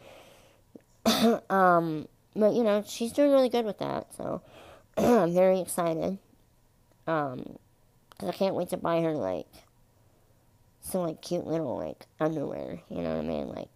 um, 1.51 2.07
but 2.35 2.53
you 2.53 2.63
know, 2.63 2.83
she's 2.87 3.11
doing 3.11 3.31
really 3.31 3.49
good 3.49 3.65
with 3.65 3.79
that, 3.79 4.13
so 4.15 4.41
I'm 4.97 5.33
very 5.33 5.59
excited. 5.59 6.17
Um, 7.05 7.57
cause 8.17 8.29
I 8.29 8.31
can't 8.31 8.55
wait 8.55 8.69
to 8.69 8.77
buy 8.77 9.01
her 9.01 9.13
like 9.13 9.47
some 10.81 11.01
like 11.01 11.21
cute 11.21 11.45
little 11.45 11.77
like 11.77 12.05
underwear. 12.19 12.79
You 12.89 13.01
know 13.01 13.15
what 13.15 13.25
I 13.25 13.27
mean? 13.27 13.47
Like, 13.49 13.69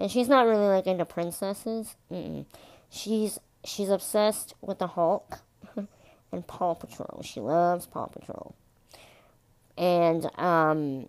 and 0.00 0.10
she's 0.10 0.28
not 0.28 0.46
really 0.46 0.66
like 0.66 0.86
into 0.86 1.04
princesses. 1.04 1.94
Mm-mm. 2.10 2.46
She's 2.88 3.38
she's 3.64 3.90
obsessed 3.90 4.54
with 4.62 4.78
the 4.78 4.88
Hulk 4.88 5.40
and 6.32 6.46
Paw 6.46 6.74
Patrol. 6.74 7.20
She 7.22 7.38
loves 7.38 7.86
Paw 7.86 8.06
Patrol, 8.06 8.54
and 9.76 10.28
um, 10.38 11.08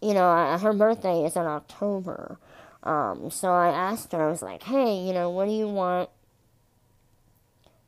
you 0.00 0.14
know, 0.14 0.58
her 0.58 0.72
birthday 0.72 1.24
is 1.24 1.34
in 1.34 1.42
October. 1.42 2.38
Um, 2.82 3.30
so 3.30 3.50
I 3.50 3.68
asked 3.68 4.12
her, 4.12 4.22
I 4.22 4.30
was 4.30 4.42
like, 4.42 4.62
hey, 4.62 4.98
you 4.98 5.14
know, 5.14 5.30
what 5.30 5.46
do 5.46 5.52
you 5.52 5.66
want 5.66 6.10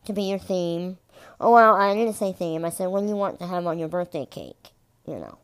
to 0.06 0.14
be 0.14 0.22
your 0.22 0.38
theme? 0.38 0.96
Oh, 1.38 1.52
well, 1.52 1.74
I 1.74 1.94
didn't 1.94 2.14
say 2.14 2.32
theme. 2.32 2.64
I 2.64 2.70
said, 2.70 2.86
what 2.86 3.02
do 3.02 3.08
you 3.08 3.16
want 3.16 3.38
to 3.40 3.46
have 3.46 3.66
on 3.66 3.78
your 3.78 3.88
birthday 3.88 4.24
cake? 4.24 4.70
You 5.06 5.16
know, 5.16 5.38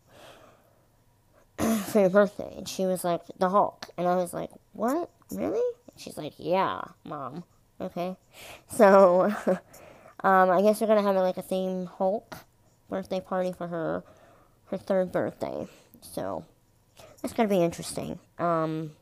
for 1.93 2.01
your 2.01 2.11
birthday. 2.11 2.55
And 2.57 2.69
she 2.69 2.87
was 2.87 3.05
like, 3.05 3.23
the 3.39 3.49
Hulk. 3.49 3.89
And 3.97 4.07
I 4.09 4.17
was 4.17 4.33
like, 4.33 4.51
what? 4.73 5.11
Really? 5.31 5.63
And 5.91 5.99
she's 6.01 6.17
like, 6.17 6.35
yeah, 6.39 6.83
mom. 7.05 7.45
Okay. 7.81 8.17
So, 8.69 9.35
um, 10.25 10.51
I 10.51 10.63
guess 10.63 10.81
we're 10.81 10.87
going 10.87 10.99
to 10.99 11.07
have 11.07 11.17
like 11.17 11.37
a 11.37 11.43
theme 11.43 11.87
Hulk 11.87 12.37
birthday 12.89 13.21
party 13.21 13.53
for 13.53 13.69
her, 13.69 14.03
her 14.67 14.77
third 14.77 15.13
birthday. 15.13 15.67
So, 16.01 16.45
that's 17.21 17.35
going 17.35 17.49
to 17.49 17.55
be 17.55 17.63
interesting. 17.63 18.19
Um, 18.39 18.93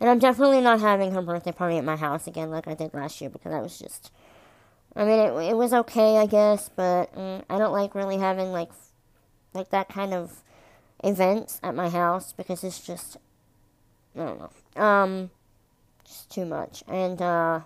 and 0.00 0.10
I'm 0.10 0.18
definitely 0.18 0.60
not 0.60 0.80
having 0.80 1.12
her 1.12 1.22
birthday 1.22 1.52
party 1.52 1.78
at 1.78 1.84
my 1.84 1.96
house 1.96 2.26
again 2.26 2.50
like 2.50 2.68
I 2.68 2.74
did 2.74 2.92
last 2.92 3.20
year 3.20 3.30
because 3.30 3.52
that 3.52 3.62
was 3.62 3.78
just. 3.78 4.10
I 4.94 5.04
mean, 5.04 5.18
it, 5.18 5.50
it 5.50 5.56
was 5.56 5.74
okay, 5.74 6.16
I 6.16 6.26
guess, 6.26 6.70
but 6.74 7.14
mm, 7.14 7.42
I 7.50 7.58
don't 7.58 7.72
like 7.72 7.94
really 7.94 8.18
having 8.18 8.52
like 8.52 8.70
like 9.54 9.70
that 9.70 9.88
kind 9.88 10.12
of 10.12 10.42
events 11.04 11.60
at 11.62 11.74
my 11.74 11.88
house 11.88 12.32
because 12.32 12.64
it's 12.64 12.84
just 12.84 13.16
I 14.14 14.20
don't 14.20 14.40
know. 14.40 14.82
Um 14.82 15.30
just 16.04 16.30
too 16.30 16.44
much. 16.44 16.82
And 16.88 17.20
uh 17.20 17.60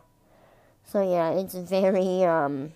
so 0.87 1.03
yeah, 1.09 1.31
it's 1.33 1.55
very 1.55 2.25
um 2.25 2.73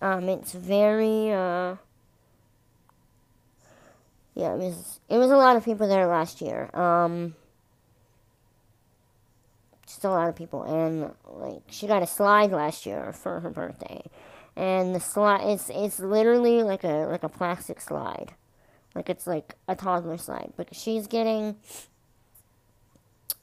um 0.00 0.28
it's 0.28 0.52
very 0.52 1.32
uh 1.32 1.76
yeah, 4.38 4.54
it 4.54 4.58
was 4.58 5.00
it 5.08 5.18
was 5.18 5.32
a 5.32 5.36
lot 5.36 5.56
of 5.56 5.64
people 5.64 5.88
there 5.88 6.06
last 6.06 6.40
year. 6.40 6.70
Um, 6.72 7.34
just 9.84 10.04
a 10.04 10.10
lot 10.10 10.28
of 10.28 10.36
people, 10.36 10.62
and 10.62 11.12
like 11.26 11.62
she 11.70 11.88
got 11.88 12.04
a 12.04 12.06
slide 12.06 12.52
last 12.52 12.86
year 12.86 13.12
for 13.12 13.40
her 13.40 13.50
birthday, 13.50 14.00
and 14.58 14.92
the 14.92 15.00
slide 15.00 15.42
it's 15.44 15.70
it's 15.72 16.00
literally 16.00 16.64
like 16.64 16.82
a 16.82 17.06
like 17.08 17.22
a 17.22 17.28
plastic 17.28 17.80
slide, 17.80 18.34
like 18.94 19.08
it's 19.08 19.26
like 19.26 19.54
a 19.68 19.76
toddler 19.76 20.18
slide, 20.18 20.52
but 20.56 20.74
she's 20.74 21.06
getting. 21.06 21.56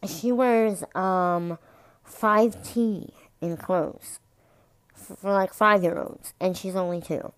She 0.06 0.32
wears 0.32 0.84
um, 0.94 1.58
five 2.04 2.62
T 2.64 3.14
in 3.42 3.56
clothes 3.58 4.20
for 4.94 5.32
like 5.32 5.54
five 5.54 5.82
year 5.82 5.98
olds, 5.98 6.34
and 6.40 6.56
she's 6.56 6.76
only 6.76 7.02
two. 7.02 7.32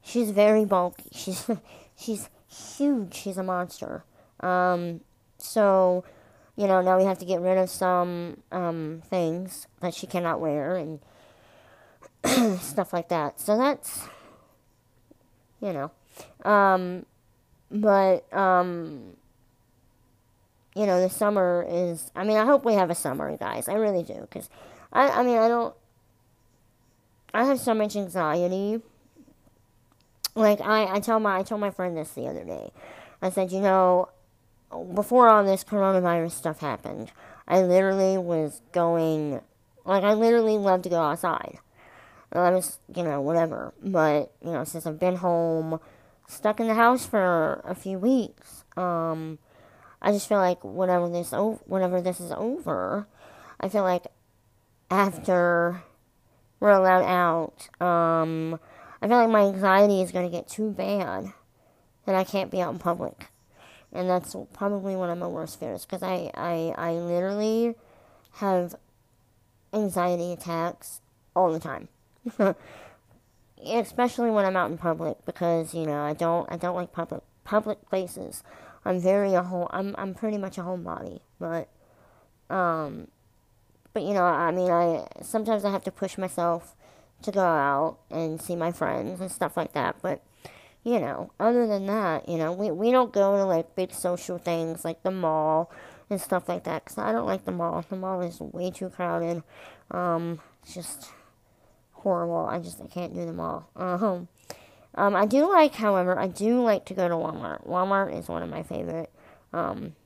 She's 0.00 0.30
very 0.30 0.64
bulky. 0.64 1.08
She's 1.12 1.50
she's 1.98 2.28
huge. 2.46 3.14
She's 3.14 3.36
a 3.36 3.42
monster. 3.42 4.04
Um, 4.40 5.00
so, 5.38 6.04
you 6.56 6.66
know, 6.66 6.82
now 6.82 6.98
we 6.98 7.04
have 7.04 7.18
to 7.18 7.24
get 7.24 7.40
rid 7.40 7.58
of 7.58 7.70
some 7.70 8.42
um, 8.52 9.02
things 9.08 9.66
that 9.80 9.94
she 9.94 10.06
cannot 10.06 10.40
wear 10.40 10.76
and 10.76 11.00
stuff 12.60 12.92
like 12.92 13.08
that. 13.08 13.40
So 13.40 13.56
that's, 13.56 14.02
you 15.60 15.72
know, 15.72 15.90
um, 16.48 17.06
but 17.70 18.32
um, 18.32 19.16
you 20.74 20.86
know, 20.86 21.00
the 21.00 21.10
summer 21.10 21.66
is. 21.68 22.10
I 22.14 22.24
mean, 22.24 22.36
I 22.36 22.44
hope 22.44 22.64
we 22.64 22.74
have 22.74 22.90
a 22.90 22.94
summer, 22.94 23.36
guys. 23.36 23.68
I 23.68 23.74
really 23.74 24.02
do, 24.02 24.20
because 24.20 24.48
I. 24.92 25.08
I 25.08 25.22
mean, 25.22 25.38
I 25.38 25.48
don't. 25.48 25.74
I 27.32 27.44
have 27.44 27.58
so 27.58 27.74
much 27.74 27.96
anxiety 27.96 28.80
like 30.34 30.60
I, 30.60 30.96
I 30.96 31.00
tell 31.00 31.20
my 31.20 31.38
I 31.38 31.42
told 31.42 31.60
my 31.60 31.70
friend 31.70 31.96
this 31.96 32.10
the 32.10 32.26
other 32.26 32.44
day. 32.44 32.70
I 33.22 33.30
said, 33.30 33.52
you 33.52 33.60
know, 33.60 34.08
before 34.94 35.28
all 35.28 35.44
this 35.44 35.64
coronavirus 35.64 36.32
stuff 36.32 36.60
happened, 36.60 37.12
I 37.46 37.62
literally 37.62 38.18
was 38.18 38.60
going 38.72 39.40
like 39.84 40.04
I 40.04 40.14
literally 40.14 40.58
loved 40.58 40.84
to 40.84 40.90
go 40.90 41.00
outside. 41.00 41.58
I 42.40 42.50
was, 42.50 42.78
you 42.94 43.02
know, 43.02 43.20
whatever. 43.20 43.72
But, 43.82 44.32
you 44.44 44.52
know, 44.52 44.64
since 44.64 44.86
I've 44.86 44.98
been 44.98 45.16
home, 45.16 45.80
stuck 46.26 46.60
in 46.60 46.66
the 46.68 46.74
house 46.74 47.06
for 47.06 47.60
a 47.64 47.74
few 47.74 47.98
weeks, 47.98 48.64
um, 48.76 49.38
I 50.02 50.12
just 50.12 50.28
feel 50.28 50.38
like 50.38 50.62
whenever 50.62 51.08
this 51.08 51.32
o- 51.32 51.60
whenever 51.66 52.00
this 52.00 52.20
is 52.20 52.32
over, 52.32 53.06
I 53.60 53.68
feel 53.68 53.82
like 53.82 54.06
after 54.90 55.82
we're 56.60 56.70
allowed 56.70 57.04
out, 57.04 57.68
um, 57.86 58.58
I 59.00 59.08
feel 59.08 59.16
like 59.18 59.30
my 59.30 59.42
anxiety 59.42 60.02
is 60.02 60.12
going 60.12 60.30
to 60.30 60.36
get 60.36 60.48
too 60.48 60.70
bad 60.70 61.32
that 62.06 62.14
I 62.14 62.24
can't 62.24 62.50
be 62.50 62.60
out 62.60 62.72
in 62.72 62.78
public. 62.78 63.28
And 63.92 64.10
that's 64.10 64.34
probably 64.52 64.96
one 64.96 65.08
of 65.10 65.18
my 65.18 65.26
worst 65.26 65.60
fears 65.60 65.84
because 65.84 66.02
I, 66.02 66.30
I, 66.34 66.74
I 66.76 66.92
literally 66.94 67.76
have 68.32 68.74
anxiety 69.72 70.32
attacks 70.32 71.00
all 71.34 71.52
the 71.52 71.60
time. 71.60 71.88
Especially 73.66 74.30
when 74.30 74.44
I'm 74.44 74.56
out 74.56 74.70
in 74.70 74.78
public 74.78 75.24
because, 75.24 75.74
you 75.74 75.86
know, 75.86 76.02
I 76.02 76.12
don't 76.12 76.50
I 76.50 76.56
don't 76.56 76.74
like 76.74 76.92
public 76.92 77.22
public 77.44 77.88
places. 77.88 78.42
I'm 78.84 79.00
very 79.00 79.34
a 79.34 79.42
whole 79.42 79.68
I'm 79.70 79.94
I'm 79.96 80.14
pretty 80.14 80.38
much 80.38 80.58
a 80.58 80.62
homebody, 80.62 81.20
but 81.38 81.68
um 82.50 83.08
but 83.92 84.02
you 84.02 84.12
know, 84.12 84.24
I 84.24 84.50
mean 84.50 84.70
I 84.70 85.06
sometimes 85.22 85.64
I 85.64 85.70
have 85.70 85.84
to 85.84 85.92
push 85.92 86.18
myself 86.18 86.74
to 87.22 87.32
go 87.32 87.40
out 87.40 87.98
and 88.10 88.40
see 88.40 88.56
my 88.56 88.70
friends 88.72 89.20
and 89.20 89.30
stuff 89.30 89.56
like 89.56 89.72
that, 89.72 89.96
but 90.02 90.22
you 90.84 91.00
know, 91.00 91.30
other 91.40 91.66
than 91.66 91.86
that, 91.86 92.28
you 92.28 92.36
know, 92.36 92.52
we, 92.52 92.70
we 92.70 92.90
don't 92.90 93.12
go 93.12 93.38
to 93.38 93.44
like 93.44 93.74
big 93.74 93.92
social 93.92 94.36
things 94.36 94.84
like 94.84 95.02
the 95.02 95.10
mall 95.10 95.70
and 96.10 96.20
stuff 96.20 96.48
like 96.48 96.64
that 96.64 96.84
because 96.84 96.98
I 96.98 97.10
don't 97.10 97.26
like 97.26 97.46
the 97.46 97.52
mall. 97.52 97.84
The 97.88 97.96
mall 97.96 98.20
is 98.20 98.38
way 98.40 98.70
too 98.70 98.90
crowded. 98.90 99.42
Um, 99.90 100.40
just 100.70 101.08
horrible. 102.04 102.46
I 102.46 102.60
just 102.60 102.80
I 102.80 102.86
can't 102.86 103.14
do 103.14 103.26
them 103.26 103.40
all. 103.40 103.68
Um, 103.74 104.28
um, 104.94 105.16
I 105.16 105.26
do 105.26 105.50
like, 105.50 105.74
however, 105.74 106.16
I 106.16 106.28
do 106.28 106.62
like 106.62 106.84
to 106.86 106.94
go 106.94 107.08
to 107.08 107.14
Walmart. 107.14 107.66
Walmart 107.66 108.16
is 108.16 108.28
one 108.28 108.44
of 108.44 108.48
my 108.48 108.62
favorite 108.62 109.10
um, 109.52 109.96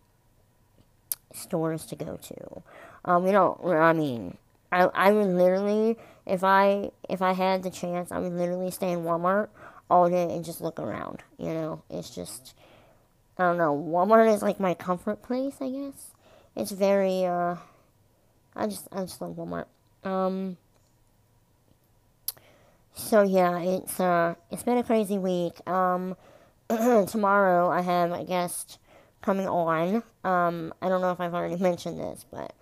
stores 1.35 1.85
to 1.87 1.97
go 1.97 2.17
to. 2.17 2.63
Um, 3.05 3.27
you 3.27 3.33
know, 3.33 3.61
I 3.65 3.93
mean, 3.93 4.39
I 4.73 4.85
I 4.85 5.13
would 5.13 5.29
literally 5.29 5.97
if 6.27 6.45
I 6.45 6.91
if 7.09 7.23
I 7.23 7.33
had 7.33 7.63
the 7.63 7.71
chance, 7.71 8.13
I 8.13 8.19
would 8.19 8.33
literally 8.33 8.71
stay 8.71 8.93
in 8.93 9.01
Walmart 9.01 9.49
all 9.91 10.09
day 10.09 10.25
and 10.35 10.45
just 10.45 10.61
look 10.61 10.79
around. 10.79 11.23
You 11.39 11.55
know, 11.55 11.83
it's 11.91 12.15
just 12.15 12.55
I 13.39 13.45
don't 13.45 13.59
know. 13.59 13.75
Walmart 13.75 14.33
is 14.33 14.43
like 14.43 14.61
my 14.61 14.75
comfort 14.75 15.23
place, 15.23 15.57
I 15.61 15.71
guess. 15.71 16.11
It's 16.55 16.71
very 16.71 17.25
uh 17.25 17.57
I 18.55 18.67
just 18.67 18.89
I 18.93 19.01
just 19.03 19.21
love 19.21 19.37
Walmart. 19.37 19.67
Um 20.05 20.59
so 22.99 23.23
yeah, 23.23 23.59
it's 23.61 24.01
uh 24.01 24.35
it's 24.51 24.63
been 24.63 24.79
a 24.79 24.83
crazy 24.83 25.19
week. 25.19 25.67
Um 25.69 26.17
tomorrow 26.69 27.71
I 27.71 27.81
have 27.81 28.13
a 28.13 28.25
guest 28.25 28.79
coming 29.23 29.49
on. 29.49 30.03
Um 30.25 30.75
I 30.83 30.89
don't 30.89 31.01
know 31.01 31.13
if 31.13 31.21
I've 31.21 31.35
already 31.35 31.57
mentioned 31.63 31.99
this, 31.99 32.27
but 32.31 32.53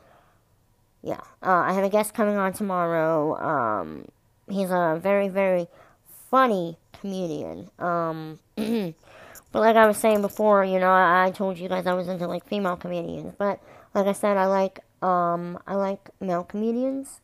yeah. 1.03 1.21
Uh, 1.43 1.63
I 1.67 1.73
have 1.73 1.85
a 1.85 1.91
guest 1.91 2.15
coming 2.15 2.37
on 2.37 2.53
tomorrow. 2.53 3.37
Um 3.41 4.07
he's 4.49 4.71
a 4.71 4.99
very 5.03 5.29
very 5.29 5.69
funny 6.31 6.79
comedian. 7.01 7.71
Um 7.79 8.39
But 9.53 9.61
like 9.61 9.77
I 9.77 9.87
was 9.87 9.97
saying 9.97 10.21
before, 10.21 10.65
you 10.65 10.79
know, 10.79 10.91
I, 10.91 11.27
I 11.27 11.31
told 11.31 11.57
you 11.57 11.69
guys 11.69 11.87
I 11.87 11.95
was 11.95 12.09
into 12.09 12.27
like 12.27 12.47
female 12.47 12.77
comedians. 12.77 13.33
But 13.39 13.59
like 13.95 14.07
I 14.07 14.13
said, 14.13 14.37
I 14.37 14.47
like 14.47 14.81
um 15.03 15.59
I 15.67 15.77
like 15.77 16.11
male 16.21 16.45
comedians. 16.45 17.21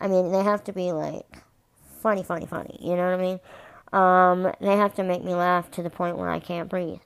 I 0.00 0.08
mean, 0.08 0.32
they 0.32 0.42
have 0.42 0.64
to 0.64 0.72
be 0.72 0.90
like 0.92 1.44
funny, 2.06 2.22
funny, 2.22 2.46
funny. 2.46 2.78
You 2.80 2.94
know 2.94 3.10
what 3.10 3.18
I 3.18 3.20
mean? 3.20 3.40
Um, 3.92 4.54
they 4.60 4.76
have 4.76 4.94
to 4.94 5.02
make 5.02 5.24
me 5.24 5.34
laugh 5.34 5.68
to 5.72 5.82
the 5.82 5.90
point 5.90 6.16
where 6.16 6.30
I 6.30 6.38
can't 6.38 6.68
breathe. 6.68 7.00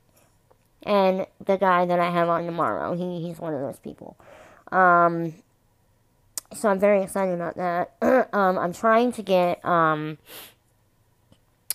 And 0.82 1.26
the 1.42 1.56
guy 1.56 1.86
that 1.86 1.98
I 1.98 2.10
have 2.10 2.28
on 2.28 2.44
tomorrow, 2.44 2.94
he 2.94 3.26
he's 3.26 3.38
one 3.38 3.54
of 3.54 3.62
those 3.62 3.78
people. 3.78 4.18
Um, 4.70 5.36
so 6.52 6.68
I'm 6.68 6.78
very 6.78 7.02
excited 7.02 7.32
about 7.32 7.56
that. 7.56 7.94
um, 8.34 8.58
I'm 8.58 8.74
trying 8.74 9.10
to 9.12 9.22
get 9.22 9.64
um 9.64 10.18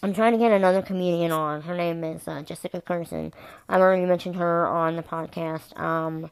I'm 0.03 0.13
trying 0.13 0.33
to 0.33 0.37
get 0.37 0.51
another 0.51 0.83
comedian 0.83 1.31
on. 1.31 1.63
Her 1.63 1.75
name 1.75 2.03
is 2.03 2.27
uh, 2.27 2.43
Jessica 2.43 2.79
Kirson. 2.79 3.33
I've 3.67 3.81
already 3.81 4.05
mentioned 4.05 4.35
her 4.35 4.67
on 4.67 4.97
the 4.97 5.03
podcast. 5.03 5.75
Um, 5.79 6.29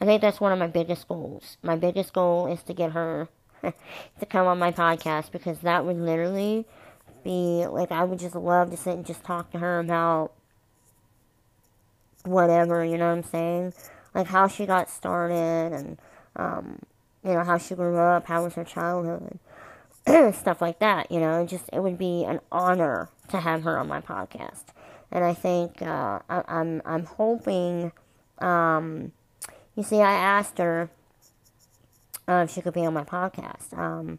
I 0.00 0.06
think 0.06 0.22
that's 0.22 0.40
one 0.40 0.50
of 0.50 0.58
my 0.58 0.66
biggest 0.66 1.06
goals. 1.06 1.56
My 1.62 1.76
biggest 1.76 2.12
goal 2.12 2.48
is 2.48 2.64
to 2.64 2.74
get 2.74 2.90
her 2.90 3.28
to 4.20 4.26
come 4.26 4.46
on 4.46 4.58
my 4.58 4.72
podcast 4.72 5.30
because 5.30 5.58
that 5.60 5.84
would 5.84 5.96
literally 5.96 6.66
be 7.22 7.66
like 7.66 7.92
I 7.92 8.04
would 8.04 8.18
just 8.18 8.34
love 8.34 8.70
to 8.70 8.76
sit 8.76 8.94
and 8.94 9.06
just 9.06 9.24
talk 9.24 9.50
to 9.52 9.58
her 9.58 9.78
about 9.78 10.32
whatever, 12.24 12.84
you 12.84 12.96
know 12.96 13.08
what 13.08 13.18
I'm 13.18 13.22
saying? 13.24 13.74
Like 14.14 14.26
how 14.26 14.48
she 14.48 14.66
got 14.66 14.90
started 14.90 15.72
and 15.72 15.98
um, 16.36 16.78
you 17.24 17.32
know, 17.32 17.44
how 17.44 17.58
she 17.58 17.74
grew 17.74 17.98
up, 17.98 18.26
how 18.26 18.44
was 18.44 18.54
her 18.54 18.64
childhood. 18.64 19.38
stuff 20.34 20.60
like 20.60 20.78
that. 20.78 21.10
You 21.10 21.20
know, 21.20 21.46
just 21.46 21.64
it 21.72 21.80
would 21.80 21.98
be 21.98 22.24
an 22.24 22.40
honor 22.50 23.10
to 23.28 23.40
have 23.40 23.62
her 23.62 23.78
on 23.78 23.88
my 23.88 24.00
podcast, 24.00 24.64
and 25.10 25.24
I 25.24 25.34
think 25.34 25.82
uh, 25.82 26.20
I, 26.28 26.38
am 26.38 26.44
I'm, 26.48 26.82
I'm 26.84 27.04
hoping. 27.04 27.92
Um, 28.38 29.12
you 29.76 29.82
see, 29.82 30.00
I 30.00 30.12
asked 30.12 30.58
her 30.58 30.90
uh, 32.30 32.46
she 32.46 32.62
could 32.62 32.74
be 32.74 32.86
on 32.86 32.94
my 32.94 33.04
podcast. 33.04 33.76
Um, 33.76 34.18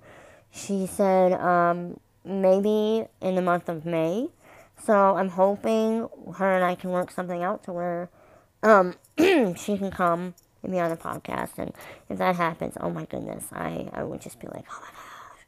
she 0.52 0.86
said 0.86 1.34
um, 1.34 2.00
maybe 2.26 3.08
in 3.22 3.36
the 3.36 3.42
month 3.42 3.70
of 3.70 3.86
May. 3.86 4.28
So 4.84 5.16
I'm 5.16 5.30
hoping 5.30 6.10
her 6.36 6.56
and 6.56 6.66
I 6.66 6.76
can 6.76 6.90
work 6.90 7.12
something 7.12 7.42
out 7.42 7.64
to 7.64 7.72
where 7.72 8.10
um, 8.64 8.96
she 9.18 9.78
can 9.78 9.92
come 9.92 10.34
and 10.64 10.72
be 10.72 10.80
on 10.80 10.90
the 10.90 10.98
podcast. 10.98 11.58
And 11.58 11.72
if 12.10 12.18
that 12.18 12.36
happens, 12.36 12.76
oh 12.82 12.90
my 12.90 13.06
goodness, 13.06 13.46
I, 13.54 13.90
I 13.94 14.04
would 14.04 14.22
just 14.22 14.40
be 14.40 14.48
like, 14.48 14.66
oh 14.70 14.80
my 14.82 14.88
god 14.90 15.02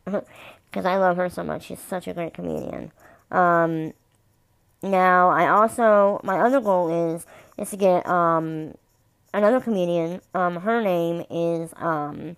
because 0.06 0.86
I 0.86 0.98
love 0.98 1.18
her 1.18 1.30
so 1.30 1.44
much. 1.44 1.66
She's 1.66 1.80
such 1.80 2.08
a 2.08 2.14
great 2.14 2.34
comedian. 2.34 2.92
Um, 3.32 3.94
now, 4.82 5.30
I 5.30 5.48
also 5.48 6.20
my 6.24 6.40
other 6.40 6.60
goal 6.60 7.14
is 7.16 7.26
is 7.58 7.70
to 7.70 7.78
get 7.78 8.06
um, 8.06 8.76
another 9.34 9.60
comedian. 9.60 10.22
Um, 10.34 10.58
her 10.58 10.82
name 10.82 11.26
is 11.30 11.74
um, 11.78 12.38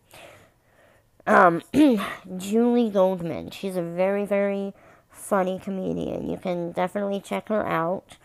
um, 1.27 1.61
Julie 2.37 2.89
Goldman. 2.89 3.51
She's 3.51 3.75
a 3.75 3.81
very 3.81 4.25
very 4.25 4.73
funny 5.09 5.59
comedian. 5.59 6.29
You 6.29 6.37
can 6.37 6.71
definitely 6.71 7.19
check 7.19 7.49
her 7.49 7.65
out 7.65 8.17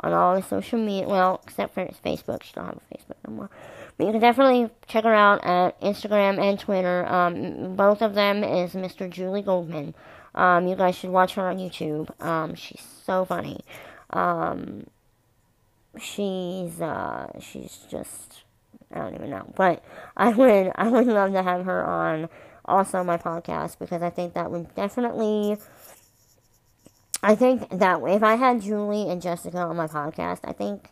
on 0.00 0.12
all 0.12 0.34
the 0.34 0.42
social 0.42 0.78
media. 0.78 1.08
Well, 1.08 1.40
except 1.44 1.74
for 1.74 1.86
Facebook. 2.04 2.42
She 2.42 2.52
don't 2.54 2.66
have 2.66 2.78
a 2.78 2.94
Facebook 2.94 3.16
no 3.26 3.34
more. 3.34 3.50
But 3.96 4.06
you 4.06 4.12
can 4.12 4.20
definitely 4.20 4.70
check 4.86 5.04
her 5.04 5.14
out 5.14 5.44
at 5.44 5.80
Instagram 5.80 6.38
and 6.38 6.58
Twitter. 6.58 7.06
Um, 7.06 7.76
both 7.76 8.02
of 8.02 8.14
them 8.14 8.42
is 8.42 8.72
Mr. 8.72 9.08
Julie 9.08 9.42
Goldman. 9.42 9.94
Um, 10.34 10.66
you 10.66 10.76
guys 10.76 10.96
should 10.96 11.10
watch 11.10 11.34
her 11.34 11.48
on 11.48 11.58
YouTube. 11.58 12.08
Um, 12.24 12.54
she's 12.54 12.82
so 13.04 13.24
funny. 13.24 13.60
Um, 14.10 14.86
she's 15.98 16.80
uh, 16.80 17.30
she's 17.40 17.78
just 17.90 18.42
I 18.92 18.98
don't 18.98 19.14
even 19.14 19.30
know, 19.30 19.46
but 19.56 19.84
I 20.16 20.28
would 20.32 20.72
I 20.74 20.88
would 20.88 21.06
love 21.06 21.32
to 21.32 21.42
have 21.42 21.64
her 21.64 21.84
on 21.84 22.28
also 22.64 23.02
my 23.02 23.16
podcast 23.16 23.78
because 23.78 24.02
I 24.02 24.10
think 24.10 24.34
that 24.34 24.50
would 24.50 24.74
definitely. 24.74 25.56
I 27.24 27.36
think 27.36 27.68
that 27.70 28.00
if 28.02 28.22
I 28.24 28.34
had 28.34 28.62
Julie 28.62 29.08
and 29.08 29.22
Jessica 29.22 29.58
on 29.58 29.76
my 29.76 29.86
podcast, 29.86 30.40
I 30.42 30.52
think 30.52 30.90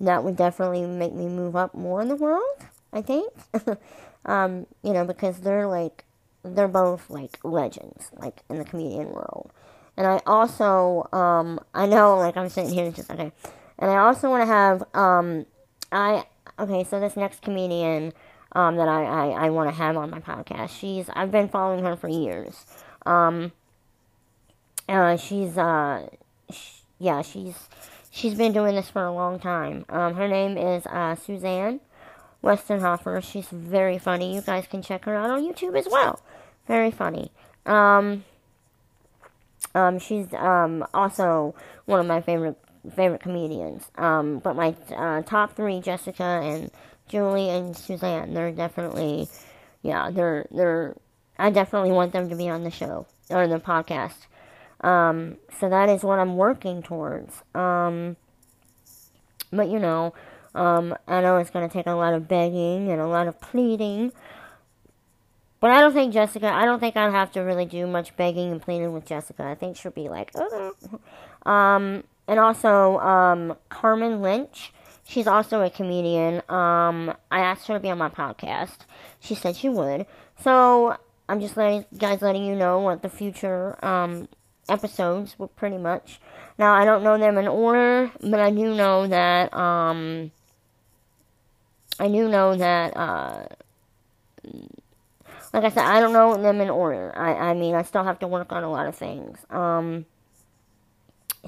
that 0.00 0.22
would 0.22 0.36
definitely 0.36 0.86
make 0.86 1.12
me 1.12 1.26
move 1.26 1.56
up 1.56 1.74
more 1.74 2.00
in 2.00 2.08
the 2.08 2.14
world, 2.14 2.64
I 2.92 3.02
think. 3.02 3.32
um, 4.24 4.66
you 4.84 4.92
know, 4.92 5.04
because 5.04 5.40
they're 5.40 5.66
like, 5.66 6.04
they're 6.44 6.68
both 6.68 7.10
like 7.10 7.38
legends, 7.42 8.10
like 8.14 8.42
in 8.48 8.58
the 8.58 8.64
comedian 8.64 9.10
world. 9.10 9.50
And 9.96 10.06
I 10.06 10.20
also, 10.26 11.08
um, 11.12 11.58
I 11.74 11.86
know, 11.86 12.18
like 12.18 12.36
I'm 12.36 12.48
sitting 12.48 12.72
here 12.72 12.92
just, 12.92 13.10
okay. 13.10 13.32
And 13.78 13.90
I 13.90 13.98
also 13.98 14.30
want 14.30 14.42
to 14.42 14.46
have, 14.46 14.82
um, 14.94 15.46
I, 15.90 16.24
okay, 16.58 16.84
so 16.84 17.00
this 17.00 17.16
next 17.16 17.42
comedian, 17.42 18.12
um, 18.52 18.76
that 18.76 18.88
I, 18.88 19.04
I, 19.04 19.46
I 19.46 19.50
want 19.50 19.68
to 19.70 19.74
have 19.74 19.96
on 19.96 20.10
my 20.10 20.20
podcast, 20.20 20.70
she's, 20.70 21.10
I've 21.14 21.30
been 21.30 21.48
following 21.48 21.84
her 21.84 21.96
for 21.96 22.08
years. 22.08 22.64
Um, 23.04 23.52
uh, 24.88 25.16
she's, 25.16 25.58
uh, 25.58 26.08
sh- 26.50 26.80
yeah, 26.98 27.22
she's, 27.22 27.68
She's 28.14 28.36
been 28.36 28.52
doing 28.52 28.76
this 28.76 28.88
for 28.88 29.04
a 29.04 29.12
long 29.12 29.40
time. 29.40 29.84
Um, 29.88 30.14
her 30.14 30.28
name 30.28 30.56
is 30.56 30.86
uh, 30.86 31.16
Suzanne 31.16 31.80
Westenhoefer. 32.44 33.20
She's 33.24 33.48
very 33.48 33.98
funny. 33.98 34.36
You 34.36 34.40
guys 34.40 34.68
can 34.68 34.82
check 34.82 35.06
her 35.06 35.16
out 35.16 35.30
on 35.30 35.42
YouTube 35.42 35.76
as 35.76 35.88
well. 35.90 36.20
Very 36.68 36.92
funny. 36.92 37.32
Um, 37.66 38.22
um, 39.74 39.98
she's 39.98 40.32
um, 40.32 40.86
also 40.94 41.56
one 41.86 41.98
of 41.98 42.06
my 42.06 42.20
favorite 42.20 42.56
favorite 42.90 43.20
comedians. 43.20 43.84
Um, 43.96 44.38
but 44.38 44.56
my 44.56 44.74
uh, 44.94 45.22
top 45.22 45.54
three, 45.56 45.80
Jessica 45.80 46.40
and 46.42 46.70
Julie 47.08 47.50
and 47.50 47.76
Suzanne, 47.76 48.34
they're 48.34 48.52
definitely, 48.52 49.28
yeah, 49.82 50.10
they're 50.10 50.46
they're. 50.50 50.96
I 51.38 51.50
definitely 51.50 51.90
want 51.90 52.12
them 52.12 52.28
to 52.28 52.36
be 52.36 52.48
on 52.48 52.62
the 52.62 52.70
show 52.70 53.06
or 53.30 53.48
the 53.48 53.58
podcast. 53.58 54.26
Um, 54.80 55.38
so 55.58 55.68
that 55.68 55.88
is 55.88 56.02
what 56.02 56.18
I'm 56.18 56.36
working 56.36 56.82
towards. 56.82 57.42
Um, 57.54 58.16
but 59.52 59.68
you 59.68 59.78
know, 59.78 60.14
um, 60.54 60.94
I 61.08 61.20
know 61.20 61.38
it's 61.38 61.50
going 61.50 61.68
to 61.68 61.72
take 61.72 61.86
a 61.86 61.92
lot 61.92 62.14
of 62.14 62.28
begging 62.28 62.90
and 62.90 63.00
a 63.00 63.06
lot 63.06 63.26
of 63.26 63.40
pleading. 63.40 64.12
But 65.60 65.70
I 65.70 65.80
don't 65.80 65.94
think 65.94 66.12
Jessica, 66.12 66.52
I 66.52 66.66
don't 66.66 66.78
think 66.78 66.94
I'd 66.94 67.10
have 67.12 67.32
to 67.32 67.40
really 67.40 67.64
do 67.64 67.86
much 67.86 68.14
begging 68.16 68.52
and 68.52 68.60
pleading 68.60 68.92
with 68.92 69.06
Jessica. 69.06 69.44
I 69.44 69.54
think 69.54 69.76
she'll 69.76 69.92
be 69.92 70.10
like, 70.10 70.30
oh. 70.34 70.74
Um, 71.50 72.04
and 72.26 72.40
also, 72.40 72.98
um, 72.98 73.56
Carmen 73.68 74.22
Lynch. 74.22 74.72
She's 75.06 75.26
also 75.26 75.60
a 75.60 75.68
comedian. 75.68 76.36
Um, 76.48 77.14
I 77.30 77.40
asked 77.40 77.68
her 77.68 77.74
to 77.74 77.80
be 77.80 77.90
on 77.90 77.98
my 77.98 78.08
podcast. 78.08 78.78
She 79.20 79.34
said 79.34 79.54
she 79.54 79.68
would. 79.68 80.06
So 80.40 80.96
I'm 81.28 81.40
just 81.40 81.56
letting 81.56 81.84
guys 81.96 82.22
letting 82.22 82.44
you 82.44 82.54
know 82.54 82.80
what 82.80 83.02
the 83.02 83.08
future 83.08 83.82
um, 83.84 84.28
episodes 84.68 85.38
will 85.38 85.48
pretty 85.48 85.78
much. 85.78 86.20
Now 86.58 86.74
I 86.74 86.84
don't 86.84 87.02
know 87.02 87.18
them 87.18 87.38
in 87.38 87.48
order, 87.48 88.10
but 88.20 88.40
I 88.40 88.50
do 88.50 88.74
know 88.74 89.06
that 89.06 89.54
um, 89.54 90.30
I 91.98 92.08
do 92.08 92.28
know 92.28 92.56
that 92.56 92.96
uh, 92.96 93.46
like 95.52 95.64
I 95.64 95.68
said, 95.68 95.84
I 95.84 96.00
don't 96.00 96.12
know 96.12 96.36
them 96.36 96.60
in 96.60 96.70
order. 96.70 97.16
I 97.16 97.50
I 97.50 97.54
mean 97.54 97.74
I 97.74 97.82
still 97.82 98.04
have 98.04 98.18
to 98.20 98.26
work 98.26 98.52
on 98.52 98.62
a 98.62 98.70
lot 98.70 98.86
of 98.86 98.94
things. 98.94 99.38
Um, 99.50 100.06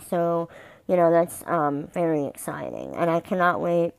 so 0.08 0.48
you 0.88 0.96
know 0.96 1.10
that's 1.10 1.42
um, 1.46 1.88
very 1.92 2.26
exciting, 2.26 2.94
and 2.96 3.10
I 3.10 3.20
cannot 3.20 3.60
wait. 3.60 3.92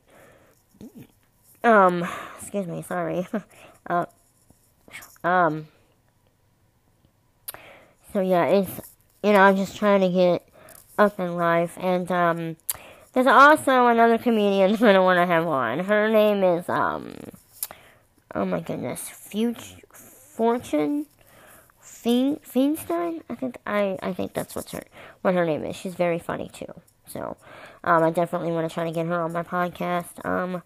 Um, 1.64 2.08
excuse 2.40 2.68
me, 2.68 2.82
sorry. 2.82 3.28
uh, 3.90 4.06
um. 5.24 5.68
So 8.14 8.22
yeah, 8.22 8.46
it's 8.46 8.82
you 9.24 9.34
know 9.34 9.40
I'm 9.40 9.56
just 9.56 9.76
trying 9.78 10.02
to 10.02 10.10
get 10.10 10.48
up 10.98 11.20
in 11.20 11.36
life, 11.36 11.78
and 11.80 12.12
um, 12.12 12.56
there's 13.14 13.28
also 13.28 13.88
another 13.88 14.18
comedian 14.18 14.76
that 14.80 14.96
I 14.96 15.00
want 15.00 15.18
to 15.18 15.26
have 15.26 15.46
on. 15.48 15.80
Her 15.80 16.10
name 16.10 16.44
is 16.44 16.70
um, 16.70 17.16
oh 18.34 18.46
my 18.46 18.60
goodness, 18.60 19.10
Future 19.10 19.82
Fortune 19.92 21.08
Feen, 22.08 22.38
Feinstein. 22.38 23.22
I 23.30 23.36
think 23.36 23.58
I 23.68 24.00
I 24.02 24.14
think 24.14 24.34
that's 24.34 24.56
what's 24.56 24.72
her 24.72 24.84
what 25.24 25.34
her 25.34 25.46
name 25.46 25.66
is. 25.66 25.76
She's 25.76 25.94
very 25.94 26.20
funny 26.20 26.50
too. 26.54 26.74
So 27.06 27.36
um, 27.84 28.02
I 28.02 28.12
definitely 28.12 28.54
want 28.54 28.66
to 28.70 28.74
try 28.74 28.86
to 28.86 28.92
get 28.92 29.08
her 29.08 29.22
on 29.22 29.34
my 29.34 29.44
podcast. 29.44 30.26
Um, 30.26 30.64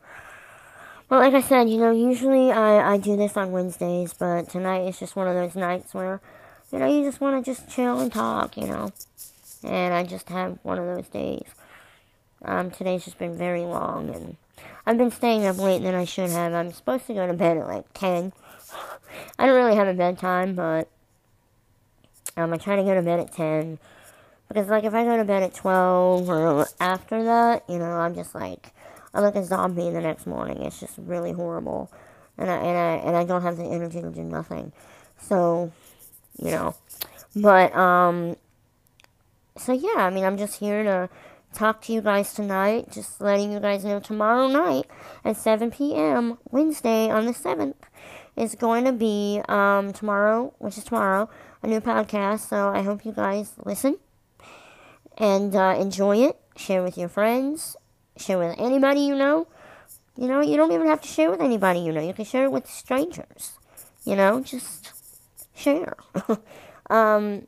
well, 1.09 1.19
like 1.19 1.33
I 1.33 1.41
said, 1.41 1.67
you 1.67 1.77
know, 1.79 1.89
usually 1.89 2.51
I, 2.51 2.93
I 2.93 2.97
do 2.97 3.17
this 3.17 3.35
on 3.37 3.51
Wednesdays, 3.51 4.13
but 4.13 4.49
tonight 4.49 4.87
is 4.87 4.99
just 4.99 5.15
one 5.15 5.27
of 5.27 5.33
those 5.33 5.55
nights 5.55 5.95
where, 5.95 6.21
you 6.71 6.77
know, 6.77 6.85
you 6.85 7.03
just 7.03 7.19
want 7.19 7.43
to 7.43 7.51
just 7.51 7.67
chill 7.67 7.99
and 7.99 8.13
talk, 8.13 8.55
you 8.55 8.67
know. 8.67 8.91
And 9.63 9.95
I 9.95 10.03
just 10.03 10.29
have 10.29 10.59
one 10.61 10.77
of 10.77 10.85
those 10.85 11.07
days. 11.07 11.47
Um, 12.45 12.69
today's 12.69 13.03
just 13.03 13.17
been 13.17 13.35
very 13.35 13.61
long, 13.61 14.13
and 14.13 14.37
I've 14.85 14.99
been 14.99 15.09
staying 15.09 15.47
up 15.47 15.57
late 15.57 15.81
than 15.81 15.95
I 15.95 16.05
should 16.05 16.29
have. 16.29 16.53
I'm 16.53 16.71
supposed 16.71 17.07
to 17.07 17.15
go 17.15 17.25
to 17.25 17.33
bed 17.33 17.57
at 17.57 17.67
like 17.67 17.91
10. 17.95 18.31
I 19.39 19.47
don't 19.47 19.55
really 19.55 19.75
have 19.75 19.87
a 19.87 19.95
bedtime, 19.95 20.53
but 20.53 20.87
um, 22.37 22.53
I 22.53 22.57
try 22.57 22.75
to 22.75 22.83
go 22.83 22.93
to 22.95 23.01
bed 23.01 23.19
at 23.19 23.31
10. 23.33 23.79
Because, 24.47 24.67
like, 24.67 24.83
if 24.83 24.93
I 24.93 25.03
go 25.03 25.17
to 25.17 25.23
bed 25.23 25.43
at 25.43 25.53
12 25.53 26.29
or 26.29 26.67
after 26.79 27.23
that, 27.23 27.63
you 27.69 27.79
know, 27.79 27.91
I'm 27.91 28.13
just 28.13 28.35
like 28.35 28.73
I'm 29.13 29.23
like 29.23 29.35
a 29.35 29.43
zombie 29.43 29.89
the 29.89 30.01
next 30.01 30.25
morning. 30.25 30.61
It's 30.61 30.79
just 30.79 30.97
really 30.97 31.31
horrible, 31.31 31.91
and 32.37 32.49
I 32.49 32.55
and 32.55 32.77
I 32.77 33.07
and 33.07 33.17
I 33.17 33.25
don't 33.25 33.41
have 33.41 33.57
the 33.57 33.65
energy 33.65 34.01
to 34.01 34.09
do 34.09 34.23
nothing. 34.23 34.71
So, 35.19 35.71
you 36.37 36.51
know, 36.51 36.75
but 37.35 37.75
um, 37.75 38.37
so 39.57 39.73
yeah. 39.73 39.97
I 39.97 40.09
mean, 40.09 40.23
I'm 40.23 40.37
just 40.37 40.59
here 40.59 40.83
to 40.83 41.09
talk 41.53 41.81
to 41.83 41.93
you 41.93 42.01
guys 42.01 42.33
tonight. 42.33 42.91
Just 42.91 43.19
letting 43.19 43.51
you 43.51 43.59
guys 43.59 43.83
know 43.83 43.99
tomorrow 43.99 44.47
night 44.47 44.85
at 45.25 45.35
7 45.35 45.71
p.m. 45.71 46.37
Wednesday 46.49 47.09
on 47.09 47.25
the 47.25 47.33
7th 47.33 47.75
is 48.37 48.55
going 48.55 48.85
to 48.85 48.93
be 48.93 49.41
um 49.49 49.91
tomorrow, 49.91 50.53
which 50.59 50.77
is 50.77 50.85
tomorrow, 50.85 51.29
a 51.63 51.67
new 51.67 51.81
podcast. 51.81 52.49
So 52.49 52.69
I 52.69 52.81
hope 52.81 53.05
you 53.05 53.11
guys 53.11 53.53
listen 53.63 53.97
and 55.17 55.55
uh, 55.55 55.75
enjoy 55.79 56.17
it. 56.17 56.37
Share 56.55 56.83
with 56.83 56.97
your 56.97 57.09
friends 57.09 57.77
share 58.21 58.37
with 58.37 58.55
anybody 58.59 59.01
you 59.01 59.15
know. 59.15 59.47
You 60.17 60.27
know, 60.27 60.41
you 60.41 60.57
don't 60.57 60.71
even 60.71 60.87
have 60.87 61.01
to 61.01 61.07
share 61.07 61.31
with 61.31 61.41
anybody 61.41 61.79
you 61.79 61.91
know. 61.91 62.01
You 62.01 62.13
can 62.13 62.25
share 62.25 62.45
it 62.45 62.51
with 62.51 62.67
strangers. 62.69 63.53
You 64.05 64.15
know, 64.15 64.41
just 64.41 64.91
share. 65.55 65.95
um, 66.89 67.47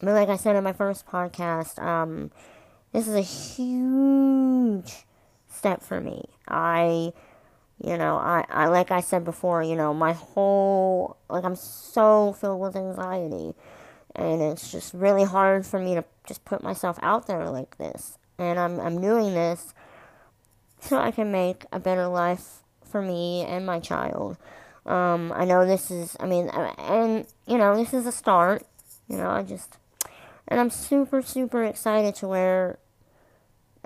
but 0.00 0.12
like 0.12 0.28
I 0.28 0.36
said 0.36 0.56
in 0.56 0.64
my 0.64 0.72
first 0.72 1.06
podcast, 1.06 1.82
um, 1.82 2.30
this 2.92 3.08
is 3.08 3.14
a 3.14 3.20
huge 3.20 5.04
step 5.48 5.82
for 5.82 6.00
me. 6.00 6.28
I, 6.48 7.12
you 7.82 7.96
know, 7.96 8.16
I, 8.16 8.44
I, 8.48 8.66
like 8.66 8.90
I 8.90 9.00
said 9.00 9.24
before, 9.24 9.62
you 9.62 9.76
know, 9.76 9.94
my 9.94 10.12
whole, 10.12 11.16
like, 11.28 11.44
I'm 11.44 11.56
so 11.56 12.32
filled 12.40 12.60
with 12.60 12.76
anxiety. 12.76 13.54
And 14.16 14.40
it's 14.40 14.70
just 14.70 14.94
really 14.94 15.24
hard 15.24 15.66
for 15.66 15.80
me 15.80 15.94
to 15.96 16.04
just 16.26 16.44
put 16.44 16.62
myself 16.62 16.98
out 17.02 17.26
there 17.26 17.50
like 17.50 17.78
this 17.78 18.16
and 18.38 18.58
I'm 18.58 18.80
I'm 18.80 19.00
doing 19.00 19.34
this 19.34 19.74
so 20.80 20.98
I 20.98 21.10
can 21.10 21.32
make 21.32 21.64
a 21.72 21.80
better 21.80 22.06
life 22.06 22.62
for 22.84 23.00
me 23.00 23.42
and 23.42 23.64
my 23.64 23.80
child. 23.80 24.36
Um, 24.84 25.32
I 25.34 25.46
know 25.46 25.66
this 25.66 25.90
is, 25.90 26.14
I 26.20 26.26
mean, 26.26 26.50
uh, 26.50 26.74
and 26.76 27.26
you 27.46 27.56
know, 27.56 27.74
this 27.76 27.94
is 27.94 28.06
a 28.06 28.12
start. 28.12 28.66
You 29.08 29.16
know, 29.16 29.30
I 29.30 29.42
just, 29.42 29.78
and 30.46 30.60
I'm 30.60 30.70
super, 30.70 31.22
super 31.22 31.64
excited 31.64 32.14
to 32.16 32.28
where, 32.28 32.78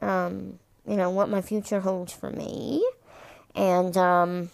um, 0.03 0.59
you 0.87 0.97
know, 0.97 1.11
what 1.11 1.29
my 1.29 1.41
future 1.41 1.81
holds 1.81 2.13
for 2.13 2.31
me, 2.31 2.85
and 3.59 3.97
um, 3.97 4.51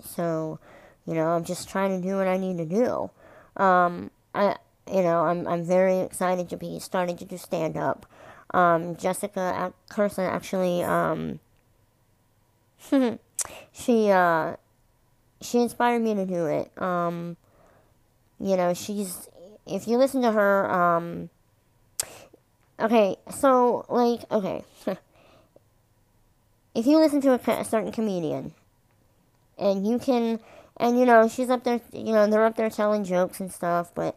so, 0.00 0.60
you 1.06 1.14
know, 1.14 1.26
I'm 1.30 1.42
just 1.44 1.68
trying 1.68 2.00
to 2.00 2.06
do 2.06 2.16
what 2.16 2.28
I 2.28 2.36
need 2.36 2.56
to 2.58 2.64
do. 2.64 3.10
Um, 3.60 4.12
I, 4.32 4.56
you 4.86 5.02
know, 5.02 5.24
I'm 5.24 5.48
I'm 5.48 5.64
very 5.64 5.98
excited 5.98 6.48
to 6.50 6.56
be 6.56 6.78
starting 6.78 7.16
to 7.16 7.24
do 7.24 7.36
stand 7.36 7.76
up. 7.76 8.06
Um, 8.54 8.96
Jessica 8.96 9.72
Kirson 9.90 10.30
actually, 10.30 10.84
um, 10.84 11.40
she, 13.72 14.10
uh, 14.10 14.54
she 15.40 15.58
inspired 15.58 16.02
me 16.02 16.14
to 16.14 16.24
do 16.24 16.46
it. 16.46 16.70
Um, 16.80 17.36
you 18.38 18.56
know, 18.56 18.72
she's, 18.72 19.28
if 19.66 19.88
you 19.88 19.96
listen 19.96 20.22
to 20.22 20.30
her, 20.30 20.70
um, 20.70 21.30
okay, 22.78 23.16
so, 23.30 23.84
like, 23.88 24.20
okay, 24.30 24.64
if 26.74 26.86
you 26.86 26.98
listen 26.98 27.20
to 27.22 27.30
a, 27.32 27.60
a 27.60 27.64
certain 27.64 27.92
comedian, 27.92 28.52
and 29.58 29.86
you 29.86 29.98
can, 29.98 30.40
and 30.76 30.98
you 30.98 31.04
know, 31.04 31.28
she's 31.28 31.50
up 31.50 31.64
there, 31.64 31.80
you 31.92 32.12
know, 32.12 32.26
they're 32.26 32.46
up 32.46 32.56
there 32.56 32.70
telling 32.70 33.04
jokes 33.04 33.40
and 33.40 33.52
stuff, 33.52 33.92
but 33.94 34.16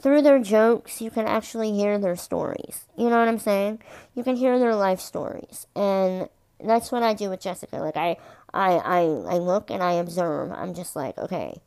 through 0.00 0.22
their 0.22 0.38
jokes, 0.38 1.00
you 1.00 1.10
can 1.10 1.26
actually 1.26 1.72
hear 1.72 1.98
their 1.98 2.16
stories. 2.16 2.86
You 2.96 3.10
know 3.10 3.18
what 3.18 3.28
I'm 3.28 3.38
saying? 3.38 3.80
You 4.14 4.24
can 4.24 4.36
hear 4.36 4.58
their 4.58 4.74
life 4.74 5.00
stories. 5.00 5.66
And 5.76 6.28
that's 6.62 6.90
what 6.90 7.02
I 7.02 7.12
do 7.12 7.28
with 7.28 7.40
Jessica. 7.40 7.76
Like, 7.76 7.96
I, 7.96 8.16
I, 8.54 8.76
I, 8.76 9.00
I 9.00 9.38
look 9.38 9.70
and 9.70 9.82
I 9.82 9.92
observe. 9.92 10.52
I'm 10.52 10.74
just 10.74 10.96
like, 10.96 11.18
okay. 11.18 11.60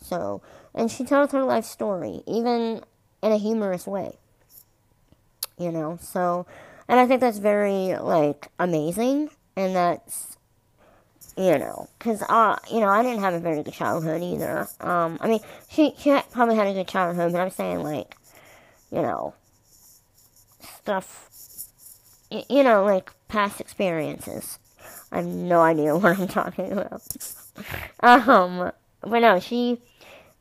So, 0.00 0.40
and 0.74 0.90
she 0.90 1.04
tells 1.04 1.32
her 1.32 1.42
life 1.42 1.64
story, 1.64 2.22
even 2.26 2.82
in 3.22 3.32
a 3.32 3.38
humorous 3.38 3.86
way. 3.86 4.16
You 5.58 5.72
know, 5.72 5.98
so, 6.00 6.46
and 6.88 6.98
I 6.98 7.06
think 7.06 7.20
that's 7.20 7.38
very, 7.38 7.96
like, 7.98 8.48
amazing. 8.58 9.30
And 9.56 9.74
that's 9.74 10.36
you 11.36 11.58
know, 11.58 11.88
because 11.98 12.22
uh, 12.28 12.56
you 12.70 12.80
know, 12.80 12.88
I 12.88 13.02
didn't 13.02 13.20
have 13.20 13.34
a 13.34 13.40
very 13.40 13.62
good 13.62 13.72
childhood 13.72 14.22
either. 14.22 14.68
Um, 14.80 15.18
I 15.20 15.28
mean, 15.28 15.40
she 15.70 15.94
she 15.98 16.18
probably 16.30 16.56
had 16.56 16.66
a 16.66 16.74
good 16.74 16.88
childhood, 16.88 17.32
but 17.32 17.40
I'm 17.40 17.50
saying 17.50 17.82
like, 17.82 18.16
you 18.90 19.00
know, 19.00 19.34
stuff, 20.60 21.30
you 22.30 22.62
know, 22.62 22.84
like 22.84 23.10
past 23.28 23.60
experiences. 23.60 24.58
I 25.12 25.16
have 25.16 25.26
no 25.26 25.60
idea 25.60 25.96
what 25.98 26.18
I'm 26.18 26.28
talking 26.28 26.72
about. 26.72 27.02
um, 28.00 28.72
but 29.00 29.18
no, 29.20 29.40
she, 29.40 29.80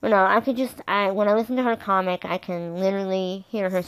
you 0.04 0.10
know, 0.10 0.26
I 0.26 0.42
could 0.42 0.58
just 0.58 0.82
I 0.88 1.12
when 1.12 1.28
I 1.28 1.34
listen 1.34 1.56
to 1.56 1.64
her 1.64 1.76
comic, 1.76 2.26
I 2.26 2.38
can 2.38 2.76
literally 2.76 3.46
hear 3.50 3.70
her 3.70 3.84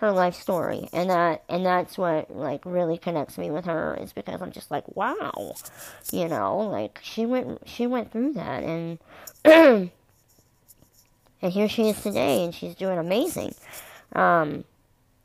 her 0.00 0.10
life 0.10 0.34
story 0.34 0.88
and 0.92 1.08
that 1.08 1.42
and 1.48 1.64
that's 1.64 1.96
what 1.96 2.34
like 2.34 2.60
really 2.64 2.98
connects 2.98 3.38
me 3.38 3.50
with 3.50 3.64
her 3.64 3.96
is 4.00 4.12
because 4.12 4.42
I'm 4.42 4.50
just 4.50 4.70
like 4.70 4.84
wow 4.96 5.54
you 6.12 6.28
know 6.28 6.58
like 6.58 6.98
she 7.02 7.26
went 7.26 7.60
she 7.64 7.86
went 7.86 8.10
through 8.10 8.32
that 8.32 8.64
and 8.64 8.98
and 9.44 9.90
here 11.40 11.68
she 11.68 11.88
is 11.88 12.02
today 12.02 12.44
and 12.44 12.54
she's 12.54 12.74
doing 12.74 12.98
amazing. 12.98 13.54
Um 14.14 14.64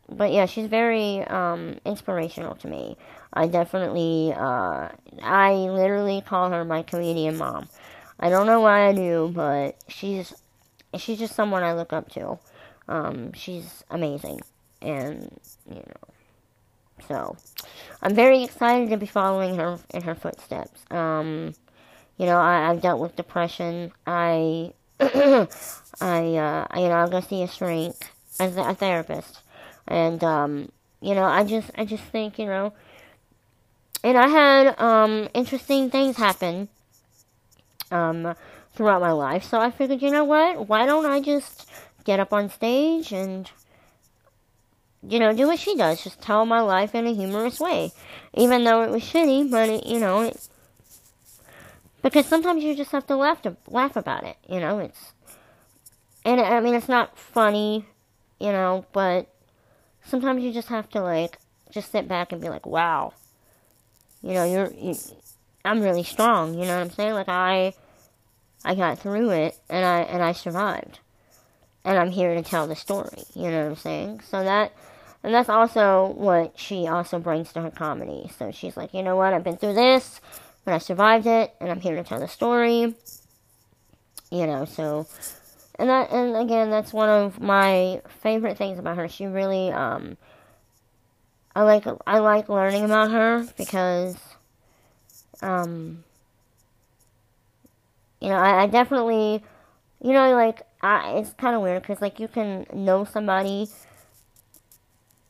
but 0.08 0.32
yeah 0.32 0.46
she's 0.46 0.68
very 0.68 1.22
um 1.24 1.80
inspirational 1.84 2.56
to 2.56 2.68
me. 2.68 2.96
I 3.34 3.48
definitely 3.48 4.34
uh 4.36 4.90
I 5.24 5.54
literally 5.54 6.22
call 6.22 6.52
her 6.52 6.64
my 6.64 6.84
comedian 6.84 7.38
mom. 7.38 7.70
I 8.20 8.30
don't 8.30 8.46
know 8.46 8.62
why 8.62 8.88
I 8.88 8.94
do 8.94 9.32
but 9.34 9.78
she's 9.88 10.32
she's 10.96 11.18
just 11.18 11.34
someone 11.34 11.64
I 11.64 11.74
look 11.74 11.92
up 11.92 12.10
to. 12.12 12.38
Um 12.88 13.34
she's 13.34 13.84
amazing 13.90 14.42
and 14.82 15.39
you 15.70 15.76
know 15.76 16.13
so 17.08 17.36
i'm 18.02 18.13
very 18.13 18.44
excited 18.44 18.89
to 18.89 18.98
be 18.98 19.06
following 19.06 19.56
her 19.56 19.78
in 19.94 20.02
her 20.02 20.15
footsteps 20.15 20.82
um 20.92 21.54
you 22.18 22.26
know 22.26 22.38
I, 22.38 22.70
i've 22.70 22.82
dealt 22.82 23.00
with 23.00 23.15
depression 23.15 23.92
i 24.06 24.74
i 25.00 25.08
uh 25.08 25.48
you 26.76 26.88
know 26.88 26.96
i'll 26.96 27.10
go 27.10 27.22
see 27.22 27.44
a 27.44 27.48
shrink 27.48 27.96
as 28.39 28.58
a 28.58 28.74
therapist 28.74 29.42
and 29.88 30.24
um 30.24 30.72
you 31.02 31.15
know 31.15 31.24
i 31.24 31.44
just 31.44 31.72
i 31.76 31.86
just 31.86 32.04
think 32.04 32.39
you 32.39 32.46
know 32.46 32.74
and 34.04 34.18
i 34.18 34.28
had 34.28 34.80
um 34.80 35.30
interesting 35.34 35.89
things 35.89 36.18
happen 36.18 36.68
um 37.92 38.36
throughout 38.80 39.02
my 39.02 39.12
life. 39.12 39.44
So 39.44 39.60
I 39.60 39.72
figured, 39.72 40.02
you 40.02 40.10
know 40.10 40.24
what? 40.24 40.70
Why 40.70 40.86
don't 40.86 41.06
I 41.06 41.20
just 41.20 41.70
get 42.06 42.20
up 42.20 42.32
on 42.32 42.50
stage 42.50 43.12
and 43.12 43.52
you 45.08 45.20
know, 45.20 45.34
do 45.34 45.48
what 45.48 45.60
she 45.60 45.76
does, 45.76 46.04
just 46.04 46.22
tell 46.22 46.46
my 46.46 46.60
life 46.62 46.94
in 46.94 47.08
a 47.08 47.14
humorous 47.14 47.60
way. 47.60 47.92
Even 48.34 48.64
though 48.64 48.84
it 48.84 48.92
was 48.92 49.04
shitty, 49.04 49.50
but 49.50 49.70
it, 49.70 49.86
you 49.86 50.00
know, 50.00 50.22
it, 50.22 50.48
because 52.02 52.26
sometimes 52.26 52.64
you 52.64 52.76
just 52.76 52.92
have 52.92 53.08
to 53.08 53.16
laugh 53.16 53.42
to 53.44 53.56
laugh 53.68 53.96
about 53.96 54.24
it, 54.24 54.38
you 54.48 54.60
know, 54.60 54.80
it's 54.80 55.14
and 56.26 56.40
I 56.40 56.60
mean 56.60 56.76
it's 56.76 56.90
not 56.90 57.18
funny, 57.18 57.86
you 58.40 58.52
know, 58.52 58.86
but 58.94 59.28
sometimes 60.06 60.44
you 60.44 60.52
just 60.52 60.68
have 60.68 60.90
to 60.90 61.02
like 61.02 61.38
just 61.72 61.92
sit 61.92 62.08
back 62.08 62.32
and 62.32 62.42
be 62.42 62.50
like, 62.50 62.66
"Wow." 62.66 63.14
You 64.22 64.34
know, 64.34 64.44
you're 64.44 64.72
you, 64.74 64.96
I'm 65.64 65.82
really 65.82 66.04
strong, 66.04 66.54
you 66.54 66.66
know 66.66 66.76
what 66.76 66.82
I'm 66.84 66.90
saying? 66.92 67.14
Like 67.14 67.30
I 67.30 67.74
I 68.66 68.76
got 68.76 69.00
through 69.00 69.30
it 69.32 69.58
and 69.70 69.86
I 69.86 70.02
and 70.02 70.22
I 70.22 70.34
survived. 70.34 71.00
And 71.86 71.98
I'm 71.98 72.12
here 72.12 72.36
to 72.36 72.44
tell 72.44 72.68
the 72.68 72.76
story, 72.76 73.24
you 73.34 73.50
know 73.50 73.63
what 73.63 73.70
I'm 73.70 73.76
saying? 73.78 74.22
So 74.30 74.44
that 74.44 74.74
and 75.24 75.34
that's 75.34 75.50
also 75.50 76.13
what 76.15 76.58
she 76.58 76.88
also 76.88 77.20
brings 77.20 77.52
to 77.54 77.62
her 77.62 77.72
comedy. 77.72 78.30
So 78.38 78.52
she's 78.52 78.78
like, 78.78 78.94
you 78.94 79.04
know 79.04 79.15
what, 79.15 79.34
I've 79.34 79.44
been 79.44 79.58
through 79.58 79.74
this, 79.74 80.22
but 80.63 80.74
I 80.74 80.78
survived 80.78 81.26
it, 81.26 81.54
and 81.60 81.70
I'm 81.70 81.82
here 81.82 81.96
to 81.96 82.04
tell 82.04 82.20
the 82.20 82.28
story. 82.28 82.96
You 84.32 84.46
know, 84.46 84.65
so 84.65 85.08
and 85.78 85.89
that 85.89 86.12
and 86.12 86.36
again, 86.36 86.70
that's 86.70 86.94
one 86.94 87.10
of 87.10 87.42
my 87.42 88.02
favorite 88.22 88.58
things 88.58 88.78
about 88.80 88.98
her. 88.98 89.08
She 89.08 89.26
really, 89.26 89.72
um, 89.72 90.18
I 91.56 91.63
like 91.63 91.86
I 92.06 92.20
like 92.20 92.48
learning 92.48 92.86
about 92.86 93.12
her 93.12 93.48
because, 93.58 94.18
um, 95.42 96.04
you 98.22 98.30
know, 98.30 98.36
I, 98.36 98.63
I 98.63 98.68
definitely, 98.68 99.44
you 100.02 100.13
know, 100.13 100.32
like 100.34 100.62
I, 100.82 101.18
it's 101.18 101.34
kind 101.34 101.56
of 101.56 101.62
weird 101.62 101.82
because 101.82 102.02
like 102.02 102.20
you 102.20 102.28
can 102.28 102.65
know 102.74 103.04
somebody 103.04 103.68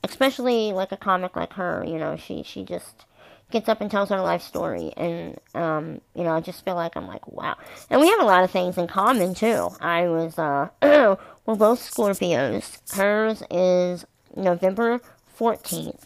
especially 0.04 0.72
like 0.72 0.92
a 0.92 0.98
comic 0.98 1.36
like 1.36 1.54
her, 1.54 1.84
you 1.86 1.98
know, 1.98 2.16
she 2.16 2.44
she 2.44 2.64
just 2.64 3.06
gets 3.52 3.68
up 3.68 3.82
and 3.82 3.90
tells 3.90 4.10
her 4.10 4.22
life 4.22 4.44
story 4.44 4.94
and 4.96 5.40
um 5.56 6.00
you 6.14 6.24
know 6.24 6.36
i 6.36 6.40
just 6.40 6.64
feel 6.64 6.76
like 6.76 6.96
i'm 6.96 7.08
like 7.08 7.28
wow. 7.28 7.56
And 7.90 8.00
we 8.00 8.08
have 8.08 8.20
a 8.20 8.26
lot 8.26 8.44
of 8.44 8.52
things 8.52 8.78
in 8.78 8.88
common 8.88 9.34
too. 9.34 9.70
I 9.82 10.08
was 10.08 10.38
uh 10.38 10.70
we're 11.46 11.56
both 11.56 11.80
scorpios. 11.80 12.94
Hers 12.94 13.42
is 13.50 14.06
november 14.36 15.02
14th 15.40 16.04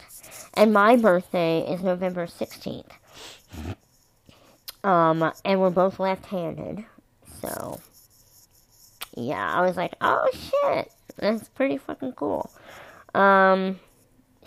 and 0.54 0.72
my 0.72 0.96
birthday 0.96 1.60
is 1.70 1.82
november 1.82 2.26
16th 2.26 2.90
um 4.82 5.30
and 5.44 5.60
we're 5.60 5.68
both 5.68 6.00
left-handed 6.00 6.84
so 7.42 7.78
yeah 9.16 9.52
i 9.52 9.60
was 9.60 9.76
like 9.76 9.94
oh 10.00 10.28
shit 10.32 10.92
that's 11.16 11.48
pretty 11.50 11.76
fucking 11.78 12.12
cool 12.12 12.50
um, 13.14 13.78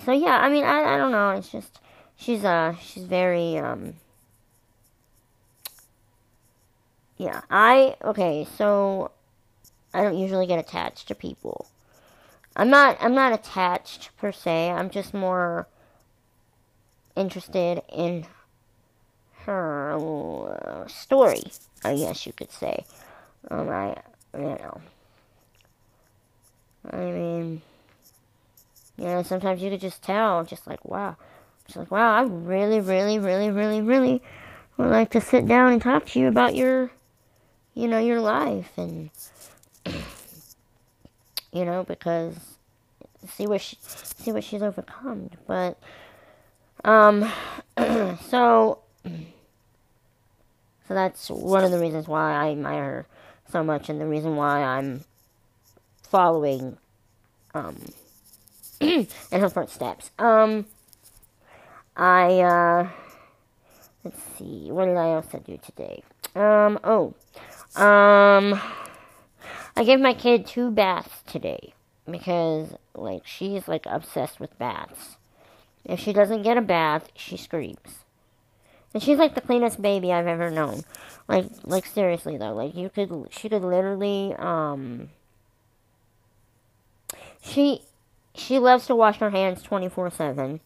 so 0.03 0.11
yeah, 0.11 0.39
I 0.39 0.49
mean, 0.49 0.63
I, 0.63 0.95
I 0.95 0.97
don't 0.97 1.11
know. 1.11 1.31
It's 1.31 1.49
just 1.51 1.79
she's 2.17 2.43
uh 2.43 2.75
she's 2.81 3.03
very 3.03 3.57
um. 3.57 3.95
Yeah, 7.17 7.41
I 7.49 7.95
okay. 8.03 8.45
So 8.57 9.11
I 9.93 10.03
don't 10.03 10.17
usually 10.17 10.47
get 10.47 10.59
attached 10.59 11.07
to 11.07 11.15
people. 11.15 11.67
I'm 12.55 12.69
not 12.69 12.97
I'm 12.99 13.15
not 13.15 13.33
attached 13.33 14.15
per 14.17 14.31
se. 14.31 14.69
I'm 14.69 14.89
just 14.89 15.13
more 15.13 15.67
interested 17.15 17.81
in 17.91 18.25
her 19.45 19.93
uh, 19.93 20.87
story, 20.87 21.43
I 21.83 21.95
guess 21.95 22.25
you 22.27 22.33
could 22.33 22.51
say. 22.51 22.85
Um, 23.49 23.69
I 23.69 23.95
you 24.33 24.41
know. 24.41 24.81
I 26.91 26.97
mean. 26.97 27.61
You 28.97 29.05
know, 29.05 29.23
sometimes 29.23 29.61
you 29.61 29.69
could 29.69 29.79
just 29.79 30.01
tell, 30.01 30.43
just 30.43 30.65
like, 30.65 30.83
wow. 30.83 31.15
Just 31.65 31.77
like, 31.77 31.91
wow, 31.91 32.15
I 32.15 32.23
really, 32.23 32.79
really, 32.79 33.19
really, 33.19 33.51
really, 33.51 33.81
really 33.81 34.21
would 34.77 34.89
like 34.89 35.11
to 35.11 35.21
sit 35.21 35.47
down 35.47 35.71
and 35.73 35.81
talk 35.81 36.07
to 36.07 36.19
you 36.19 36.27
about 36.27 36.55
your, 36.55 36.91
you 37.75 37.87
know, 37.87 37.99
your 37.99 38.19
life 38.19 38.71
and, 38.75 39.11
you 41.51 41.63
know, 41.65 41.83
because 41.83 42.35
see 43.27 43.45
what 43.45 43.61
she, 43.61 43.77
see 43.81 44.31
what 44.31 44.43
she's 44.43 44.63
overcome. 44.63 45.29
But, 45.45 45.77
um, 46.83 47.31
so, 47.77 48.79
so 49.05 49.19
that's 50.89 51.29
one 51.29 51.63
of 51.63 51.69
the 51.69 51.79
reasons 51.79 52.07
why 52.07 52.33
I 52.33 52.49
admire 52.51 52.83
her 52.83 53.05
so 53.49 53.63
much, 53.63 53.89
and 53.89 53.99
the 53.99 54.05
reason 54.05 54.35
why 54.35 54.63
I'm 54.63 55.03
following, 56.03 56.77
um, 57.53 57.77
and 58.81 59.07
her 59.31 59.49
footsteps. 59.49 60.11
Um, 60.19 60.65
I, 61.95 62.39
uh, 62.39 62.89
let's 64.03 64.21
see, 64.37 64.71
what 64.71 64.85
did 64.85 64.97
I 64.97 65.09
also 65.09 65.39
do 65.39 65.57
today? 65.65 66.03
Um, 66.35 66.79
oh, 66.83 67.13
um, 67.75 68.59
I 69.75 69.83
gave 69.83 69.99
my 69.99 70.13
kid 70.13 70.45
two 70.45 70.71
baths 70.71 71.23
today 71.25 71.73
because, 72.09 72.75
like, 72.95 73.25
she's, 73.25 73.67
like, 73.67 73.85
obsessed 73.85 74.39
with 74.39 74.57
baths. 74.57 75.17
If 75.83 75.99
she 75.99 76.13
doesn't 76.13 76.43
get 76.43 76.57
a 76.57 76.61
bath, 76.61 77.09
she 77.15 77.37
screams. 77.37 78.03
And 78.97 79.03
she's 79.03 79.19
like 79.19 79.35
the 79.35 79.41
cleanest 79.41 79.79
baby 79.79 80.11
I've 80.11 80.25
ever 80.25 80.49
known. 80.49 80.83
Like, 81.27 81.45
like 81.63 81.85
seriously 81.85 82.35
though, 82.35 82.53
like 82.53 82.73
you 82.73 82.89
could, 82.89 83.27
she 83.29 83.47
could 83.47 83.61
literally, 83.61 84.33
um, 84.39 85.09
she, 87.39 87.83
she 88.33 88.57
loves 88.57 88.87
to 88.87 88.95
wash 88.95 89.17
her 89.17 89.29
hands 89.29 89.61
24 89.61 90.09
7. 90.09 90.61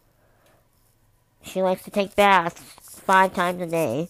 She 1.42 1.62
likes 1.62 1.84
to 1.84 1.92
take 1.92 2.16
baths 2.16 2.62
five 2.62 3.34
times 3.34 3.62
a 3.64 3.68
day, 3.68 4.08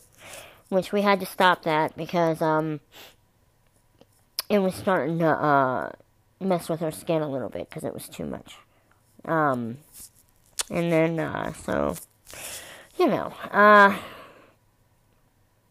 which 0.70 0.92
we 0.92 1.02
had 1.02 1.20
to 1.22 1.26
stop 1.26 1.64
that 1.64 1.98
because 1.98 2.44
um, 2.44 2.80
it 4.50 4.60
was 4.60 4.76
starting 4.76 5.18
to 5.18 5.30
uh, 5.30 5.92
mess 6.40 6.70
with 6.70 6.82
her 6.82 6.92
skin 6.92 7.24
a 7.24 7.32
little 7.32 7.50
bit 7.50 7.68
because 7.70 7.84
it 7.84 7.94
was 7.96 8.08
too 8.08 8.28
much. 8.28 8.58
Um, 9.26 9.80
and 10.70 10.92
then, 10.92 11.20
uh, 11.20 11.54
so, 11.54 11.96
you 13.02 13.08
know, 13.08 13.34
uh, 13.50 13.98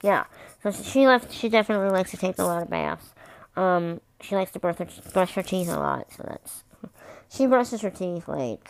yeah. 0.03 0.25
So 0.65 0.73
she 0.73 1.07
left, 1.07 1.33
she 1.33 1.49
definitely 1.49 1.91
likes 1.91 2.11
to 2.11 2.17
take 2.17 2.39
a 2.39 2.43
lot 2.43 2.63
of 2.63 2.69
baths. 2.69 3.15
Um, 3.57 4.01
she 4.21 4.35
likes 4.35 4.51
to 4.53 4.59
brush 4.59 4.79
her, 4.79 4.89
brush 5.13 5.35
her 5.35 5.43
teeth 5.43 5.69
a 5.69 5.79
lot, 5.79 6.13
so 6.13 6.25
that's 6.27 6.65
she 7.33 7.47
brushes 7.47 7.83
her 7.83 7.91
teeth 7.91 8.27
like 8.27 8.69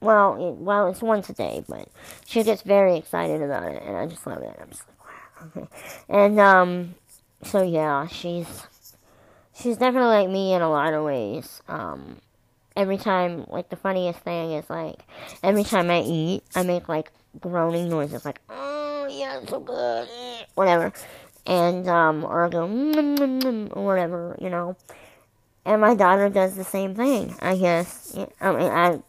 well, 0.00 0.34
it, 0.34 0.56
well, 0.56 0.88
it's 0.88 1.00
once 1.00 1.30
a 1.30 1.32
day, 1.32 1.64
but 1.68 1.88
she 2.26 2.42
gets 2.42 2.62
very 2.62 2.96
excited 2.96 3.40
about 3.40 3.70
it, 3.70 3.80
and 3.86 3.96
I 3.96 4.08
just 4.08 4.26
love 4.26 4.42
it. 4.42 4.58
I'm 4.60 4.68
just 4.68 4.82
like, 4.88 5.54
wow. 5.54 5.68
And 6.08 6.40
um, 6.40 6.94
so 7.44 7.62
yeah, 7.62 8.08
she's 8.08 8.66
she's 9.54 9.76
definitely 9.76 10.08
like 10.08 10.28
me 10.28 10.52
in 10.52 10.62
a 10.62 10.70
lot 10.70 10.94
of 10.94 11.04
ways. 11.04 11.62
Um, 11.68 12.20
every 12.76 12.98
time, 12.98 13.46
like 13.48 13.68
the 13.68 13.76
funniest 13.76 14.20
thing 14.20 14.52
is 14.52 14.68
like 14.70 15.00
every 15.42 15.64
time 15.64 15.90
I 15.90 16.02
eat, 16.02 16.42
I 16.54 16.62
make 16.62 16.88
like 16.88 17.10
groaning 17.40 17.88
noises, 17.88 18.24
like 18.24 18.40
oh 18.50 19.08
yeah, 19.10 19.40
it's 19.40 19.50
so 19.50 19.60
good, 19.60 20.08
whatever, 20.54 20.92
and 21.46 21.88
um, 21.88 22.24
or 22.24 22.46
I 22.46 22.48
go 22.48 22.66
mm, 22.66 22.94
mm, 22.94 23.42
mm, 23.42 23.76
or 23.76 23.84
whatever, 23.84 24.36
you 24.40 24.50
know 24.50 24.76
and 25.64 25.80
my 25.80 25.94
daughter 25.94 26.28
does 26.28 26.56
the 26.56 26.64
same 26.64 26.94
thing. 26.94 27.34
I 27.40 27.56
guess. 27.56 28.16
I 28.40 28.52
mean, 28.52 28.70
I, 28.70 29.00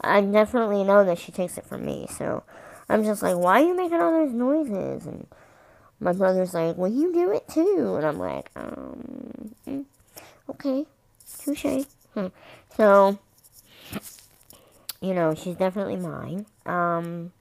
I 0.00 0.20
definitely 0.20 0.84
know 0.84 1.04
that 1.04 1.18
she 1.18 1.32
takes 1.32 1.56
it 1.58 1.66
from 1.66 1.84
me. 1.84 2.06
So 2.16 2.42
I'm 2.88 3.04
just 3.04 3.22
like, 3.22 3.36
why 3.36 3.62
are 3.62 3.66
you 3.66 3.76
making 3.76 4.00
all 4.00 4.10
those 4.12 4.32
noises? 4.32 5.06
And 5.06 5.26
my 6.00 6.12
brother's 6.12 6.54
like, 6.54 6.76
well, 6.76 6.90
you 6.90 7.12
do 7.12 7.30
it 7.32 7.48
too. 7.48 7.94
And 7.96 8.06
I'm 8.06 8.18
like, 8.18 8.50
um, 8.56 9.86
okay, 10.50 10.86
touche. 11.44 11.84
Hmm. 12.14 12.26
So, 12.76 13.18
you 15.00 15.14
know, 15.14 15.34
she's 15.34 15.56
definitely 15.56 15.96
mine. 15.96 16.46
Um, 16.64 17.32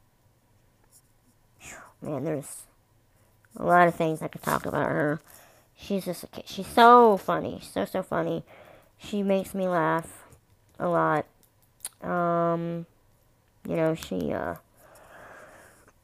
man, 2.01 2.23
there's 2.23 2.63
a 3.55 3.63
lot 3.63 3.87
of 3.87 3.95
things 3.95 4.21
I 4.21 4.27
could 4.27 4.41
talk 4.41 4.65
about 4.65 4.89
her. 4.89 5.21
She's 5.77 6.05
just. 6.05 6.25
She's 6.45 6.67
so 6.67 7.17
funny. 7.17 7.59
So, 7.61 7.85
so 7.85 8.03
funny. 8.03 8.43
She 8.97 9.23
makes 9.23 9.55
me 9.55 9.67
laugh 9.67 10.23
a 10.79 10.87
lot. 10.87 11.25
Um, 12.01 12.85
you 13.67 13.75
know, 13.75 13.95
she, 13.95 14.33
uh, 14.33 14.55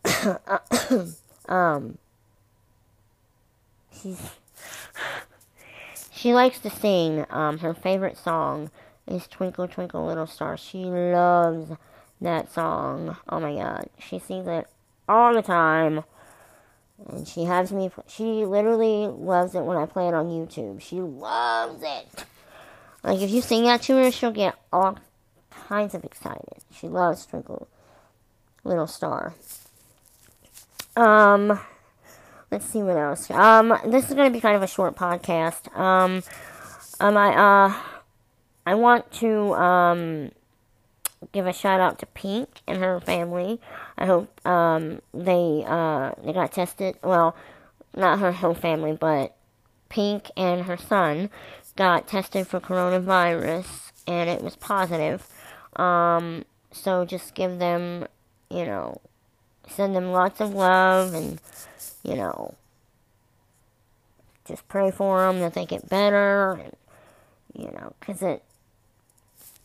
um, 1.50 1.98
she's, 4.02 4.20
she 6.12 6.34
likes 6.34 6.60
to 6.60 6.70
sing. 6.70 7.26
Um, 7.30 7.60
her 7.60 7.74
favorite 7.74 8.18
song 8.18 8.72
is 9.08 9.28
Twinkle 9.28 9.68
Twinkle 9.68 10.06
Little 10.06 10.28
Star. 10.28 10.58
She 10.58 10.86
loves 10.86 11.72
that 12.22 12.52
song. 12.52 13.18
Oh 13.30 13.40
my 13.40 13.56
god. 13.56 13.90
She 14.00 14.20
sings 14.20 14.48
it 14.48 14.68
all 15.08 15.34
the 15.34 15.42
time. 15.42 16.04
And 17.10 17.28
she 17.28 17.44
has 17.44 17.72
me, 17.72 17.92
she 18.08 18.46
literally 18.46 19.08
loves 19.08 19.54
it 19.54 19.62
when 19.62 19.78
I 19.78 19.86
play 19.86 20.08
it 20.08 20.14
on 20.14 20.28
YouTube. 20.28 20.82
She 20.82 21.00
loves 21.00 21.84
it. 21.84 22.26
Like, 23.04 23.22
if 23.22 23.30
you 23.30 23.42
sing 23.42 23.64
that 23.66 23.84
to 23.84 23.96
her, 23.98 24.12
she'll 24.12 24.32
get 24.32 24.56
all 24.74 24.98
kinds 25.52 25.94
of 25.94 26.04
excited. 26.04 26.58
She 26.74 26.88
loves 26.88 27.26
Twinkle 27.26 27.68
Little 28.64 28.88
Star. 28.88 29.36
Um, 30.96 31.60
let's 32.50 32.66
see 32.66 32.82
what 32.82 32.98
else. 32.98 33.30
Um, 33.30 33.78
this 33.86 34.10
is 34.10 34.16
going 34.16 34.32
to 34.32 34.36
be 34.36 34.42
kind 34.42 34.56
of 34.56 34.64
a 34.64 34.68
short 34.68 34.96
podcast. 34.96 35.74
Um, 35.78 36.24
um, 37.00 37.16
I, 37.16 37.36
uh, 37.36 37.74
I 38.68 38.76
want 38.76 39.10
to, 39.14 39.54
um, 39.54 40.32
give 41.32 41.48
a 41.48 41.54
shout 41.54 41.80
out 41.80 42.00
to 42.00 42.06
Pink 42.06 42.62
and 42.68 42.78
her 42.80 43.00
family. 43.00 43.60
I 43.98 44.06
hope 44.06 44.46
um, 44.46 45.02
they 45.14 45.64
uh, 45.66 46.12
they 46.24 46.34
got 46.34 46.52
tested. 46.52 46.98
Well, 47.04 47.36
not 47.96 48.20
her 48.20 48.32
whole 48.32 48.54
family, 48.54 48.94
but 48.94 49.36
Pink 49.90 50.30
and 50.36 50.66
her 50.66 50.78
son 50.78 51.30
got 51.76 52.08
tested 52.08 52.48
for 52.48 52.60
coronavirus, 52.60 53.92
and 54.06 54.30
it 54.30 54.44
was 54.44 54.56
positive. 54.56 55.28
Um, 55.76 56.46
so 56.72 57.06
just 57.06 57.34
give 57.34 57.60
them, 57.60 58.08
you 58.50 58.66
know, 58.66 59.02
send 59.68 59.96
them 59.96 60.12
lots 60.12 60.42
of 60.42 60.54
love, 60.54 61.14
and 61.14 61.40
you 62.04 62.16
know, 62.16 62.54
just 64.46 64.68
pray 64.68 64.92
for 64.92 65.22
them 65.22 65.40
that 65.40 65.54
they 65.54 65.66
get 65.66 65.90
better, 65.90 66.54
and 66.54 66.76
you 67.56 67.72
know, 67.72 67.94
because 68.00 68.22
it 68.22 68.44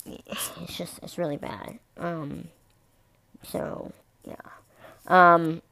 it's 0.06 0.76
just 0.76 0.98
it's 1.02 1.18
really 1.18 1.36
bad. 1.36 1.78
Um, 1.96 2.48
so 3.42 3.92
yeah. 4.24 4.34
Um, 5.06 5.62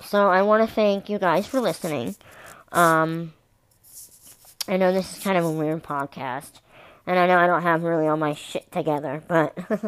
so 0.00 0.28
I 0.28 0.42
want 0.42 0.66
to 0.66 0.74
thank 0.74 1.08
you 1.08 1.18
guys 1.18 1.46
for 1.46 1.60
listening. 1.60 2.16
Um, 2.72 3.32
I 4.68 4.76
know 4.76 4.92
this 4.92 5.16
is 5.16 5.22
kind 5.22 5.36
of 5.36 5.44
a 5.44 5.50
weird 5.50 5.82
podcast, 5.82 6.60
and 7.06 7.18
I 7.18 7.26
know 7.26 7.38
I 7.38 7.46
don't 7.46 7.62
have 7.62 7.82
really 7.82 8.06
all 8.06 8.16
my 8.16 8.34
shit 8.34 8.70
together, 8.72 9.22
but 9.26 9.56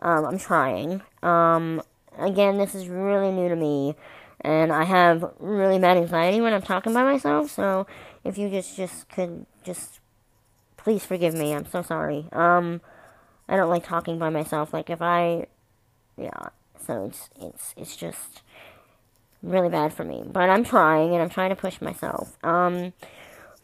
um, 0.00 0.24
I'm 0.24 0.38
trying. 0.38 1.02
Um, 1.22 1.82
again, 2.18 2.58
this 2.58 2.74
is 2.74 2.88
really 2.88 3.30
new 3.30 3.48
to 3.48 3.56
me, 3.56 3.94
and 4.40 4.72
I 4.72 4.84
have 4.84 5.24
really 5.38 5.78
bad 5.78 5.96
anxiety 5.96 6.40
when 6.40 6.52
I'm 6.52 6.62
talking 6.62 6.92
by 6.92 7.02
myself. 7.02 7.50
So 7.50 7.86
if 8.24 8.38
you 8.38 8.48
just 8.48 8.76
just 8.76 9.08
could 9.08 9.46
just 9.64 10.00
please 10.82 11.04
forgive 11.04 11.34
me. 11.34 11.54
I'm 11.54 11.66
so 11.66 11.82
sorry. 11.82 12.26
Um, 12.32 12.80
I 13.48 13.56
don't 13.56 13.70
like 13.70 13.86
talking 13.86 14.18
by 14.18 14.30
myself. 14.30 14.72
Like 14.72 14.90
if 14.90 15.00
I, 15.00 15.46
yeah. 16.16 16.48
So 16.86 17.04
it's 17.04 17.30
it's 17.40 17.74
it's 17.76 17.96
just 17.96 18.42
really 19.42 19.68
bad 19.68 19.92
for 19.92 20.04
me. 20.04 20.24
But 20.26 20.50
I'm 20.50 20.64
trying 20.64 21.12
and 21.12 21.22
I'm 21.22 21.30
trying 21.30 21.50
to 21.50 21.56
push 21.56 21.80
myself. 21.80 22.36
Um, 22.44 22.92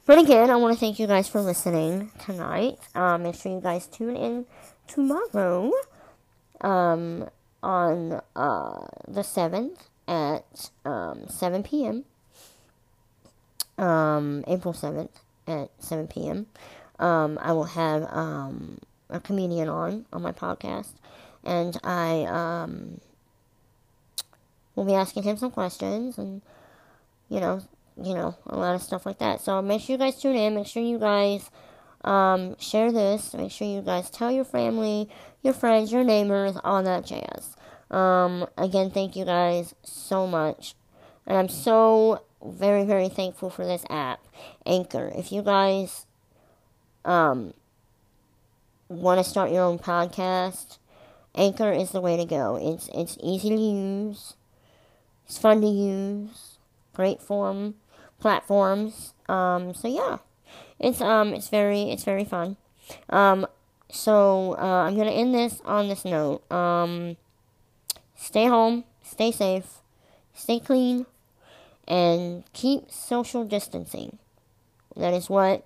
but 0.06 0.18
again, 0.18 0.50
I 0.50 0.56
want 0.56 0.74
to 0.74 0.80
thank 0.80 0.98
you 0.98 1.06
guys 1.06 1.28
for 1.28 1.40
listening 1.40 2.10
tonight. 2.24 2.78
Um, 2.94 3.24
make 3.24 3.34
sure 3.34 3.52
you 3.52 3.60
guys 3.60 3.86
tune 3.86 4.16
in 4.16 4.46
tomorrow. 4.86 5.72
Um, 6.60 7.28
on 7.60 8.20
uh 8.36 8.86
the 9.08 9.22
seventh 9.22 9.88
at 10.06 10.70
um 10.84 11.26
7 11.28 11.62
p.m. 11.62 12.04
Um, 13.76 14.44
April 14.46 14.74
7th 14.74 15.10
at 15.46 15.70
7 15.80 16.06
p.m 16.08 16.46
um, 16.98 17.38
I 17.40 17.52
will 17.52 17.64
have 17.64 18.04
um, 18.12 18.78
a 19.10 19.20
comedian 19.20 19.68
on 19.68 20.06
on 20.12 20.22
my 20.22 20.32
podcast, 20.32 20.92
and 21.44 21.78
I 21.84 22.24
um, 22.24 23.00
will 24.74 24.84
be 24.84 24.94
asking 24.94 25.24
him 25.24 25.36
some 25.36 25.50
questions 25.50 26.18
and 26.18 26.42
you 27.28 27.40
know, 27.40 27.60
you 28.02 28.14
know, 28.14 28.36
a 28.46 28.56
lot 28.56 28.74
of 28.74 28.82
stuff 28.82 29.06
like 29.06 29.18
that. 29.18 29.40
So 29.40 29.60
make 29.60 29.82
sure 29.82 29.94
you 29.94 29.98
guys 29.98 30.20
tune 30.20 30.36
in. 30.36 30.54
Make 30.54 30.66
sure 30.66 30.82
you 30.82 30.98
guys 30.98 31.50
um, 32.04 32.56
share 32.58 32.92
this. 32.92 33.34
Make 33.34 33.50
sure 33.52 33.66
you 33.66 33.82
guys 33.82 34.10
tell 34.10 34.30
your 34.30 34.44
family, 34.44 35.08
your 35.42 35.54
friends, 35.54 35.92
your 35.92 36.04
neighbors, 36.04 36.56
all 36.64 36.82
that 36.82 37.04
jazz. 37.06 37.56
Um, 37.90 38.46
again, 38.56 38.90
thank 38.90 39.16
you 39.16 39.24
guys 39.24 39.74
so 39.82 40.26
much. 40.26 40.74
And 41.26 41.36
I'm 41.36 41.48
so 41.48 42.22
very, 42.44 42.84
very 42.84 43.08
thankful 43.08 43.50
for 43.50 43.66
this 43.66 43.84
app, 43.90 44.20
Anchor. 44.64 45.12
If 45.14 45.32
you 45.32 45.42
guys 45.42 46.06
um, 47.04 47.54
want 48.88 49.18
to 49.22 49.28
start 49.28 49.50
your 49.50 49.62
own 49.62 49.78
podcast, 49.78 50.78
Anchor 51.34 51.72
is 51.72 51.92
the 51.92 52.00
way 52.00 52.16
to 52.16 52.24
go. 52.24 52.56
It's 52.56 52.88
it's 52.94 53.16
easy 53.22 53.50
to 53.50 53.54
use. 53.56 54.34
It's 55.26 55.38
fun 55.38 55.60
to 55.60 55.66
use. 55.68 56.58
Great 56.94 57.20
form 57.20 57.74
platforms. 58.18 59.14
Um, 59.28 59.74
so 59.74 59.88
yeah, 59.88 60.18
it's 60.78 61.00
um 61.00 61.34
it's 61.34 61.48
very 61.48 61.90
it's 61.90 62.04
very 62.04 62.24
fun. 62.24 62.56
Um, 63.10 63.46
so 63.90 64.56
uh, 64.58 64.86
I'm 64.86 64.96
gonna 64.96 65.10
end 65.10 65.34
this 65.34 65.60
on 65.64 65.88
this 65.88 66.04
note. 66.04 66.50
Um, 66.50 67.16
stay 68.16 68.46
home, 68.46 68.84
stay 69.02 69.30
safe, 69.30 69.78
stay 70.34 70.58
clean, 70.58 71.06
and 71.86 72.44
keep 72.52 72.90
social 72.90 73.44
distancing. 73.44 74.18
That 74.96 75.14
is 75.14 75.30
what 75.30 75.64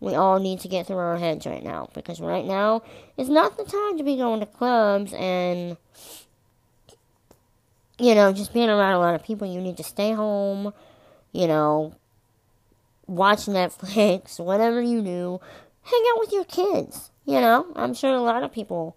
we 0.00 0.14
all 0.14 0.38
need 0.40 0.60
to 0.60 0.68
get 0.68 0.86
through 0.86 0.96
our 0.96 1.18
heads 1.18 1.46
right 1.46 1.62
now 1.62 1.88
because 1.94 2.20
right 2.20 2.44
now 2.44 2.82
is 3.16 3.28
not 3.28 3.56
the 3.56 3.64
time 3.64 3.98
to 3.98 4.04
be 4.04 4.16
going 4.16 4.40
to 4.40 4.46
clubs 4.46 5.12
and 5.12 5.76
you 7.98 8.14
know 8.14 8.32
just 8.32 8.54
being 8.54 8.70
around 8.70 8.94
a 8.94 8.98
lot 8.98 9.14
of 9.14 9.22
people. 9.22 9.46
You 9.46 9.60
need 9.60 9.76
to 9.76 9.84
stay 9.84 10.12
home 10.12 10.72
you 11.32 11.46
know 11.46 11.94
watch 13.06 13.40
netflix 13.40 14.40
whatever 14.44 14.80
you 14.80 15.02
do. 15.02 15.40
Hang 15.82 16.04
out 16.12 16.20
with 16.20 16.32
your 16.32 16.44
kids 16.44 17.10
you 17.26 17.40
know? 17.40 17.66
I'm 17.76 17.94
sure 17.94 18.12
a 18.12 18.20
lot 18.20 18.42
of 18.42 18.52
people 18.52 18.96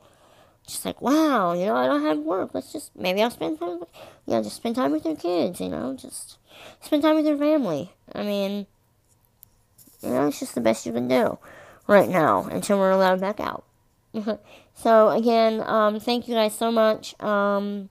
just 0.66 0.86
like 0.86 1.02
wow 1.02 1.52
you 1.52 1.66
know 1.66 1.76
i 1.76 1.88
don't 1.88 2.04
have 2.04 2.20
work. 2.20 2.52
Let's 2.54 2.72
just 2.72 2.96
maybe 2.96 3.22
i'll 3.22 3.30
spend 3.30 3.60
time 3.60 3.82
with 3.82 3.90
you 4.26 4.34
know 4.34 4.44
just 4.44 4.56
spend 4.56 4.76
time 4.76 4.94
with 4.94 5.06
your 5.06 5.18
kids 5.18 5.60
you 5.60 5.68
know 5.68 5.96
just 5.96 6.38
spend 6.80 7.04
time 7.04 7.16
with 7.16 7.26
your 7.26 7.38
family. 7.38 7.92
I 8.16 8.24
mean 8.24 8.68
you 10.04 10.10
know, 10.10 10.28
it's 10.28 10.40
just 10.40 10.56
the 10.56 10.62
best 10.62 10.86
you 10.86 10.92
can 10.92 11.08
do 11.08 11.38
right 11.88 12.10
now 12.10 12.44
until 12.52 12.78
we're 12.78 12.92
allowed 12.92 13.22
back 13.22 13.40
out. 13.40 13.64
so 14.76 15.10
again, 15.10 15.62
um, 15.62 16.00
thank 16.00 16.28
you 16.28 16.36
guys 16.36 16.56
so 16.56 16.72
much. 16.72 17.20
Um, 17.22 17.90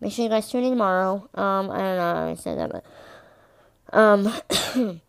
make 0.00 0.12
sure 0.12 0.24
you 0.24 0.30
guys 0.30 0.50
tune 0.50 0.64
in 0.64 0.70
tomorrow. 0.70 1.28
Um, 1.34 1.70
I 1.70 1.78
don't 1.78 1.96
know 1.96 2.14
how 2.14 2.28
I 2.28 2.34
said 2.34 2.58
that, 2.58 2.70
but 2.72 2.84
um, 3.96 4.32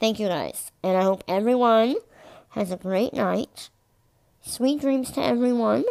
thank 0.00 0.20
you 0.20 0.28
guys, 0.28 0.70
and 0.82 0.96
I 0.96 1.02
hope 1.02 1.24
everyone 1.28 1.96
has 2.50 2.70
a 2.70 2.76
great 2.76 3.12
night. 3.12 3.70
Sweet 4.42 4.80
dreams 4.80 5.10
to 5.12 5.22
everyone, 5.22 5.84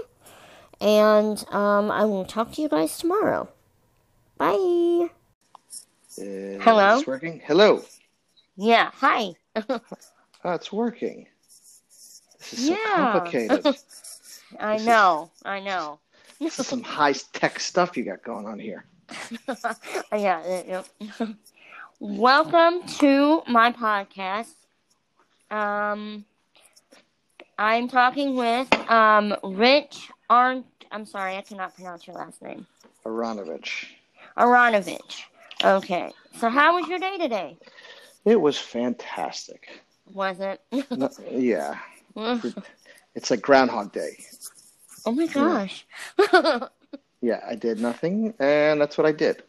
and 0.79 1.45
um, 1.51 1.91
I 1.91 2.05
will 2.05 2.25
talk 2.25 2.53
to 2.53 2.61
you 2.61 2.69
guys 2.69 2.97
tomorrow. 2.97 3.49
Bye. 4.37 5.09
Uh, 6.17 6.59
Hello? 6.61 7.01
Hello. 7.45 7.83
Yeah. 8.55 8.91
Hi. 8.95 9.33
Oh, 9.69 10.51
it's 10.53 10.71
working. 10.71 11.27
This 12.39 12.53
is 12.53 12.67
so 12.67 12.77
complicated. 12.95 13.65
I 14.59 14.73
This 14.73 14.81
is- 14.81 14.87
know. 14.87 15.31
I 15.43 15.59
know. 15.59 15.99
this 16.39 16.59
is 16.59 16.67
some 16.67 16.83
high 16.83 17.13
tech 17.33 17.59
stuff 17.59 17.97
you 17.97 18.03
got 18.03 18.23
going 18.23 18.45
on 18.45 18.59
here. 18.59 18.85
yeah. 19.47 19.73
yeah, 20.11 20.83
yeah. 21.19 21.27
Welcome 21.99 22.83
to 22.99 23.41
my 23.47 23.71
podcast. 23.71 24.53
Um, 25.51 26.25
I'm 27.57 27.87
talking 27.87 28.35
with 28.35 28.71
um 28.89 29.35
Rich 29.43 30.09
Arn. 30.29 30.63
I'm 30.91 31.05
sorry, 31.05 31.35
I 31.37 31.41
cannot 31.41 31.75
pronounce 31.75 32.07
your 32.07 32.15
last 32.15 32.41
name. 32.41 32.65
Aronovich. 33.05 33.85
Aronovich. 34.37 35.23
Okay. 35.63 36.11
So, 36.39 36.49
how 36.49 36.75
was 36.79 36.87
your 36.89 36.99
day 36.99 37.17
today? 37.17 37.57
It 38.25 38.39
was 38.41 38.57
fantastic. 38.57 39.69
Was 40.11 40.39
it? 40.39 40.61
No, 40.91 41.09
yeah. 41.31 41.79
It's 43.15 43.31
like 43.31 43.41
Groundhog 43.41 43.93
Day. 43.93 44.25
Oh 45.05 45.11
my 45.11 45.27
gosh. 45.27 45.85
Yeah, 47.21 47.39
I 47.47 47.55
did 47.55 47.79
nothing, 47.79 48.33
and 48.39 48.79
that's 48.79 48.97
what 48.97 49.07
I 49.07 49.11
did. 49.11 49.41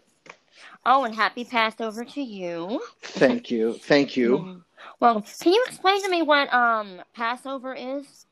oh, 0.86 1.04
and 1.04 1.14
happy 1.14 1.44
Passover 1.44 2.04
to 2.04 2.22
you. 2.22 2.80
Thank 3.02 3.50
you. 3.50 3.74
Thank 3.74 4.16
you. 4.16 4.62
Well, 5.00 5.22
can 5.40 5.52
you 5.52 5.62
explain 5.66 6.02
to 6.02 6.08
me 6.08 6.22
what 6.22 6.52
um 6.54 7.02
Passover 7.14 7.74
is? 7.74 8.24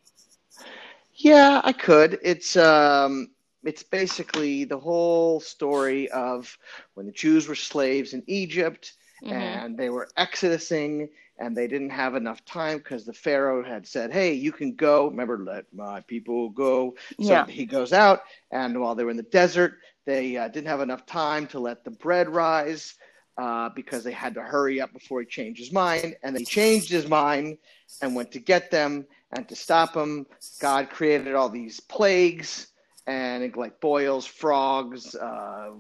Yeah, 1.15 1.61
I 1.65 1.73
could. 1.73 2.19
It's 2.23 2.57
um 2.57 3.31
it's 3.65 3.83
basically 3.83 4.65
the 4.65 4.79
whole 4.79 5.41
story 5.41 6.11
of 6.11 6.57
when 6.95 7.07
the 7.07 7.13
Jews 7.13 7.49
were 7.49 7.55
slaves 7.55 8.15
in 8.15 8.23
Egypt 8.27 8.95
Mhm. 9.23 9.31
and 9.33 9.79
they 9.79 9.91
were 9.91 10.09
exodusing 10.17 11.09
and 11.39 11.57
they 11.57 11.67
didn't 11.67 11.91
have 11.91 12.15
enough 12.15 12.45
time 12.45 12.79
because 12.79 13.05
the 13.05 13.13
pharaoh 13.13 13.65
had 13.65 13.87
said 13.87 14.13
hey 14.13 14.33
you 14.35 14.53
can 14.53 14.75
go 14.75 15.09
remember 15.09 15.39
let 15.39 15.65
my 15.73 16.01
people 16.03 16.51
go 16.51 16.95
so 17.21 17.35
Yeah. 17.35 17.47
he 17.47 17.65
goes 17.67 17.93
out 17.93 18.21
and 18.51 18.79
while 18.81 18.95
they 18.95 19.05
were 19.05 19.11
in 19.11 19.17
the 19.17 19.23
desert 19.25 19.75
they 20.07 20.37
uh, 20.37 20.49
didn't 20.49 20.69
have 20.69 20.81
enough 20.81 21.07
time 21.07 21.47
to 21.49 21.59
let 21.59 21.85
the 21.85 21.91
bread 21.91 22.29
rise 22.29 22.95
uh, 23.37 23.69
because 23.71 24.05
they 24.05 24.13
had 24.13 24.35
to 24.35 24.43
hurry 24.43 24.81
up 24.81 24.93
before 24.93 25.21
he 25.21 25.27
changed 25.27 25.59
his 25.61 25.73
mind 25.73 26.17
and 26.23 26.37
he 26.37 26.45
changed 26.45 26.91
his 26.91 27.09
mind 27.09 27.59
and 28.01 28.15
went 28.15 28.31
to 28.33 28.39
get 28.39 28.71
them 28.71 29.07
and 29.33 29.49
to 29.49 29.57
stop 29.57 29.95
him 29.95 30.27
god 30.61 30.91
created 30.91 31.35
all 31.35 31.49
these 31.49 31.81
plagues 31.81 32.69
and 33.07 33.55
like 33.57 33.81
boils 33.81 34.27
frogs 34.27 35.15
uh, 35.15 35.71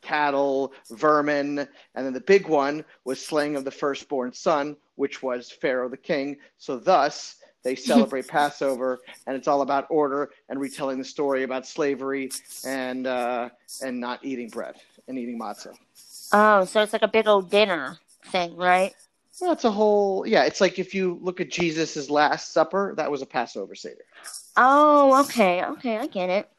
cattle 0.00 0.72
vermin 0.90 1.58
and 1.94 2.06
then 2.06 2.12
the 2.12 2.20
big 2.20 2.48
one 2.48 2.84
was 3.04 3.24
slaying 3.24 3.56
of 3.56 3.64
the 3.64 3.70
firstborn 3.70 4.32
son, 4.32 4.76
which 4.96 5.22
was 5.22 5.50
Pharaoh 5.50 5.88
the 5.88 5.96
king. 5.96 6.36
So 6.58 6.78
thus 6.78 7.36
they 7.62 7.74
celebrate 7.76 8.28
Passover, 8.28 9.00
and 9.26 9.36
it's 9.36 9.48
all 9.48 9.62
about 9.62 9.86
order 9.90 10.30
and 10.48 10.60
retelling 10.60 10.98
the 10.98 11.04
story 11.04 11.42
about 11.42 11.66
slavery 11.66 12.30
and 12.66 13.06
uh, 13.06 13.50
and 13.82 14.00
not 14.00 14.24
eating 14.24 14.48
bread 14.48 14.76
and 15.08 15.18
eating 15.18 15.38
matzah. 15.38 15.74
Oh, 16.32 16.64
so 16.64 16.82
it's 16.82 16.92
like 16.92 17.02
a 17.02 17.08
big 17.08 17.28
old 17.28 17.50
dinner 17.50 17.98
thing, 18.26 18.56
right? 18.56 18.94
Well, 19.40 19.52
it's 19.52 19.64
a 19.64 19.70
whole 19.70 20.26
yeah. 20.26 20.44
It's 20.44 20.60
like 20.60 20.78
if 20.78 20.94
you 20.94 21.18
look 21.22 21.40
at 21.40 21.50
Jesus' 21.50 22.10
Last 22.10 22.52
Supper, 22.52 22.94
that 22.96 23.10
was 23.10 23.22
a 23.22 23.26
Passover 23.26 23.74
seder. 23.74 24.04
Oh, 24.56 25.20
okay, 25.24 25.64
okay, 25.64 25.98
I 25.98 26.06
get 26.06 26.28
it. 26.30 26.50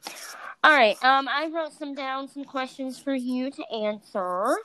All 0.62 0.72
right, 0.72 0.96
um, 1.04 1.28
I 1.28 1.48
wrote 1.54 1.72
some 1.72 1.94
down 1.94 2.28
some 2.28 2.44
questions 2.44 2.98
for 2.98 3.14
you 3.14 3.50
to 3.50 3.72
answer. 3.72 4.56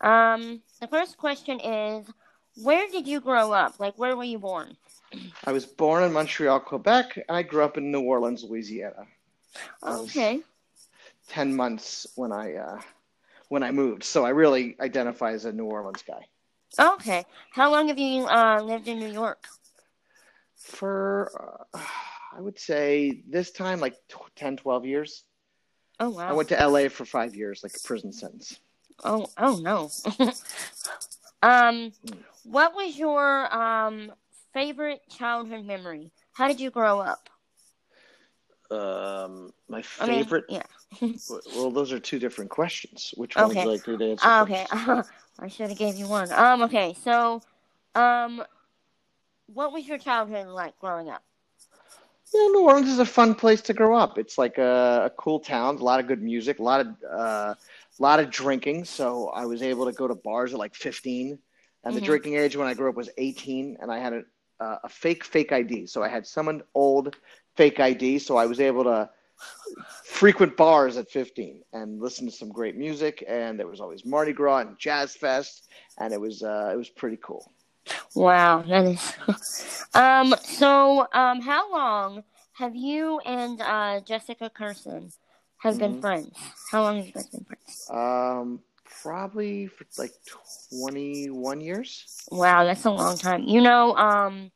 Um, 0.00 0.62
the 0.80 0.86
first 0.86 1.16
question 1.16 1.58
is, 1.60 2.06
where 2.62 2.86
did 2.88 3.06
you 3.06 3.20
grow 3.20 3.52
up? 3.52 3.80
Like, 3.80 3.98
where 3.98 4.16
were 4.16 4.24
you 4.24 4.38
born? 4.38 4.76
I 5.44 5.52
was 5.52 5.66
born 5.66 6.04
in 6.04 6.12
Montreal, 6.12 6.60
Quebec, 6.60 7.16
and 7.28 7.36
I 7.36 7.42
grew 7.42 7.64
up 7.64 7.76
in 7.78 7.90
New 7.90 8.02
Orleans, 8.02 8.44
Louisiana. 8.44 9.06
Okay, 9.86 10.40
Ten 11.28 11.54
months 11.54 12.06
when 12.14 12.32
I 12.32 12.54
uh, 12.54 12.80
when 13.48 13.62
I 13.62 13.70
moved, 13.70 14.04
so 14.04 14.24
I 14.24 14.30
really 14.30 14.76
identify 14.80 15.32
as 15.32 15.44
a 15.44 15.52
New 15.52 15.64
Orleans 15.66 16.02
guy. 16.06 16.26
okay. 16.78 17.24
How 17.50 17.70
long 17.70 17.88
have 17.88 17.98
you 17.98 18.26
uh, 18.26 18.60
lived 18.62 18.88
in 18.88 18.98
New 18.98 19.12
York? 19.12 19.46
for 20.62 21.30
uh, 21.74 21.80
I 22.34 22.40
would 22.40 22.58
say 22.58 23.22
this 23.28 23.50
time 23.50 23.80
like 23.80 23.94
t- 24.08 24.16
10, 24.36 24.56
12 24.56 24.86
years. 24.86 25.24
Oh 26.00 26.10
wow. 26.10 26.28
I 26.28 26.32
went 26.32 26.48
to 26.48 26.60
LA 26.60 26.88
for 26.88 27.04
five 27.04 27.36
years, 27.36 27.62
like 27.62 27.76
a 27.76 27.86
prison 27.86 28.12
sentence. 28.12 28.58
Oh, 29.04 29.26
oh 29.36 29.56
no. 29.56 29.90
um, 31.42 31.92
what 32.44 32.74
was 32.74 32.98
your 32.98 33.54
um 33.54 34.12
favorite 34.54 35.02
childhood 35.10 35.64
memory? 35.64 36.10
How 36.32 36.48
did 36.48 36.60
you 36.60 36.70
grow 36.70 37.00
up? 37.00 37.28
Um, 38.70 39.52
my 39.68 39.82
I 40.00 40.06
mean, 40.06 40.24
favorite. 40.24 40.44
yeah. 40.48 40.62
well, 41.54 41.70
those 41.70 41.92
are 41.92 41.98
two 41.98 42.18
different 42.18 42.50
questions. 42.50 43.12
Which 43.16 43.36
one 43.36 43.50
Okay. 43.50 43.64
would 43.64 43.64
you 43.64 43.70
like 43.70 43.86
me 43.86 43.96
to 43.98 44.10
answer? 44.12 44.28
Oh, 44.28 44.42
okay. 44.42 44.66
first? 44.70 45.10
I 45.38 45.48
should 45.48 45.68
have 45.68 45.78
gave 45.78 45.96
you 45.96 46.06
one. 46.06 46.32
Um, 46.32 46.62
okay. 46.62 46.96
So, 47.04 47.42
um, 47.94 48.42
what 49.46 49.72
was 49.72 49.86
your 49.86 49.98
childhood 49.98 50.46
like 50.46 50.78
growing 50.78 51.10
up? 51.10 51.22
Yeah, 52.34 52.46
New 52.48 52.62
Orleans 52.62 52.88
is 52.88 52.98
a 52.98 53.04
fun 53.04 53.34
place 53.34 53.60
to 53.62 53.74
grow 53.74 53.96
up. 53.96 54.16
It's 54.18 54.38
like 54.38 54.58
a, 54.58 55.04
a 55.06 55.10
cool 55.18 55.40
town, 55.40 55.76
a 55.76 55.84
lot 55.84 56.00
of 56.00 56.06
good 56.06 56.22
music, 56.22 56.58
a 56.60 56.62
lot 56.62 56.80
of 56.80 56.88
uh, 57.04 57.54
lot 57.98 58.20
of 58.20 58.30
drinking. 58.30 58.84
So 58.84 59.28
I 59.28 59.44
was 59.44 59.62
able 59.62 59.84
to 59.86 59.92
go 59.92 60.08
to 60.08 60.14
bars 60.14 60.52
at 60.54 60.58
like 60.58 60.74
15, 60.74 61.38
and 61.84 61.96
the 61.96 62.00
Mhm. 62.00 62.04
drinking 62.04 62.36
age 62.36 62.56
when 62.56 62.66
I 62.66 62.74
grew 62.74 62.88
up 62.88 62.96
was 62.96 63.10
18, 63.18 63.76
and 63.80 63.92
I 63.92 63.98
had 63.98 64.14
a, 64.14 64.22
uh, 64.60 64.78
a 64.84 64.88
fake 64.88 65.24
fake 65.24 65.52
ID. 65.52 65.86
So 65.86 66.02
I 66.02 66.08
had 66.08 66.26
someone 66.26 66.62
old 66.74 67.16
fake 67.56 67.80
ID, 67.80 68.18
so 68.18 68.36
I 68.36 68.46
was 68.46 68.60
able 68.60 68.84
to 68.84 69.10
frequent 70.04 70.56
bars 70.56 70.96
at 70.96 71.10
15 71.10 71.62
and 71.72 72.00
listen 72.00 72.26
to 72.26 72.32
some 72.32 72.48
great 72.50 72.76
music. 72.76 73.24
And 73.28 73.58
there 73.58 73.66
was 73.66 73.80
always 73.80 74.04
Mardi 74.04 74.32
Gras 74.32 74.58
and 74.58 74.78
Jazz 74.78 75.14
Fest, 75.14 75.68
and 75.98 76.14
it 76.14 76.20
was 76.20 76.42
uh, 76.42 76.70
it 76.72 76.76
was 76.76 76.88
pretty 76.88 77.18
cool. 77.22 77.52
Wow, 78.14 78.62
that 78.62 78.84
is. 78.84 79.14
um, 79.94 80.34
so, 80.42 81.06
um, 81.12 81.40
how 81.40 81.70
long 81.72 82.24
have 82.54 82.74
you 82.76 83.18
and 83.20 83.60
uh, 83.60 84.00
Jessica 84.00 84.50
Kirson 84.50 85.12
have 85.58 85.78
been 85.78 85.94
Mhm. 85.96 86.00
friends? 86.00 86.36
How 86.70 86.82
long 86.82 86.96
have 86.98 87.06
you 87.06 87.12
guys 87.12 87.26
been 87.26 87.44
friends? 87.44 87.88
Um, 87.90 88.60
probably 89.02 89.66
for 89.66 89.86
like 89.98 90.12
21 90.70 91.60
years. 91.60 92.24
Wow, 92.30 92.64
that's 92.64 92.84
a 92.84 92.90
long 92.90 93.16
time. 93.16 93.44
You 93.44 93.60
know, 93.62 93.96
um, 93.96 94.50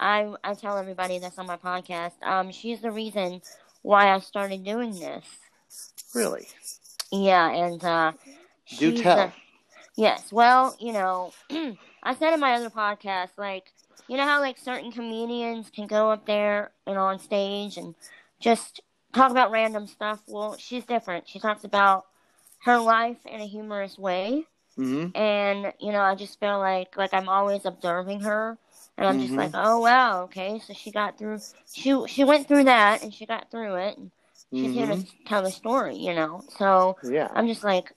I 0.00 0.32
I 0.42 0.54
tell 0.54 0.78
everybody 0.78 1.18
that's 1.18 1.38
on 1.38 1.46
my 1.46 1.56
podcast. 1.56 2.12
Um, 2.22 2.50
she's 2.52 2.80
the 2.80 2.90
reason 2.90 3.42
why 3.82 4.12
I 4.14 4.18
started 4.20 4.64
doing 4.64 4.92
this. 4.98 5.24
Really? 6.14 6.46
Yeah, 7.10 7.50
and 7.50 7.82
uh, 7.84 8.12
Do 8.78 8.96
tell. 9.02 9.16
the- 9.28 9.32
yes. 9.96 10.32
Well, 10.32 10.76
you 10.80 10.92
know, 10.92 11.32
I 12.04 12.14
said 12.14 12.34
in 12.34 12.40
my 12.40 12.54
other 12.54 12.70
podcast, 12.70 13.30
like, 13.38 13.72
you 14.08 14.16
know 14.16 14.24
how 14.24 14.40
like 14.40 14.58
certain 14.58 14.92
comedians 14.92 15.70
can 15.70 15.86
go 15.86 16.10
up 16.10 16.26
there 16.26 16.70
and 16.86 16.98
on 16.98 17.18
stage 17.18 17.76
and 17.78 17.94
just 18.40 18.80
talk 19.14 19.30
about 19.30 19.50
random 19.50 19.86
stuff. 19.86 20.20
Well, 20.26 20.56
she's 20.58 20.84
different. 20.84 21.28
She 21.28 21.38
talks 21.38 21.64
about 21.64 22.04
her 22.64 22.78
life 22.78 23.18
in 23.26 23.40
a 23.40 23.46
humorous 23.46 23.98
way. 23.98 24.44
hmm 24.76 25.06
and 25.14 25.72
you 25.78 25.92
know 25.92 26.00
i 26.00 26.14
just 26.16 26.40
feel 26.40 26.58
like 26.58 26.96
like 26.96 27.14
i'm 27.14 27.28
always 27.28 27.64
observing 27.64 28.20
her 28.20 28.58
and 28.98 29.06
i'm 29.06 29.20
just 29.20 29.34
Mhm. 29.34 29.36
like 29.36 29.50
oh 29.54 29.78
wow 29.78 30.24
okay 30.24 30.58
so 30.66 30.72
she 30.74 30.90
got 30.90 31.16
through 31.18 31.38
she 31.72 31.94
she 32.08 32.24
went 32.24 32.48
through 32.48 32.64
that 32.64 33.02
and 33.02 33.14
she 33.14 33.24
got 33.24 33.50
through 33.50 33.76
it 33.76 33.96
and 33.98 34.10
she's 34.52 34.72
here 34.72 34.86
to 34.86 34.98
tell 35.26 35.42
the 35.42 35.52
story 35.52 35.94
you 35.96 36.12
know 36.14 36.42
so 36.58 36.96
Yeah. 37.04 37.28
i'm 37.34 37.46
just 37.46 37.62
like 37.62 37.92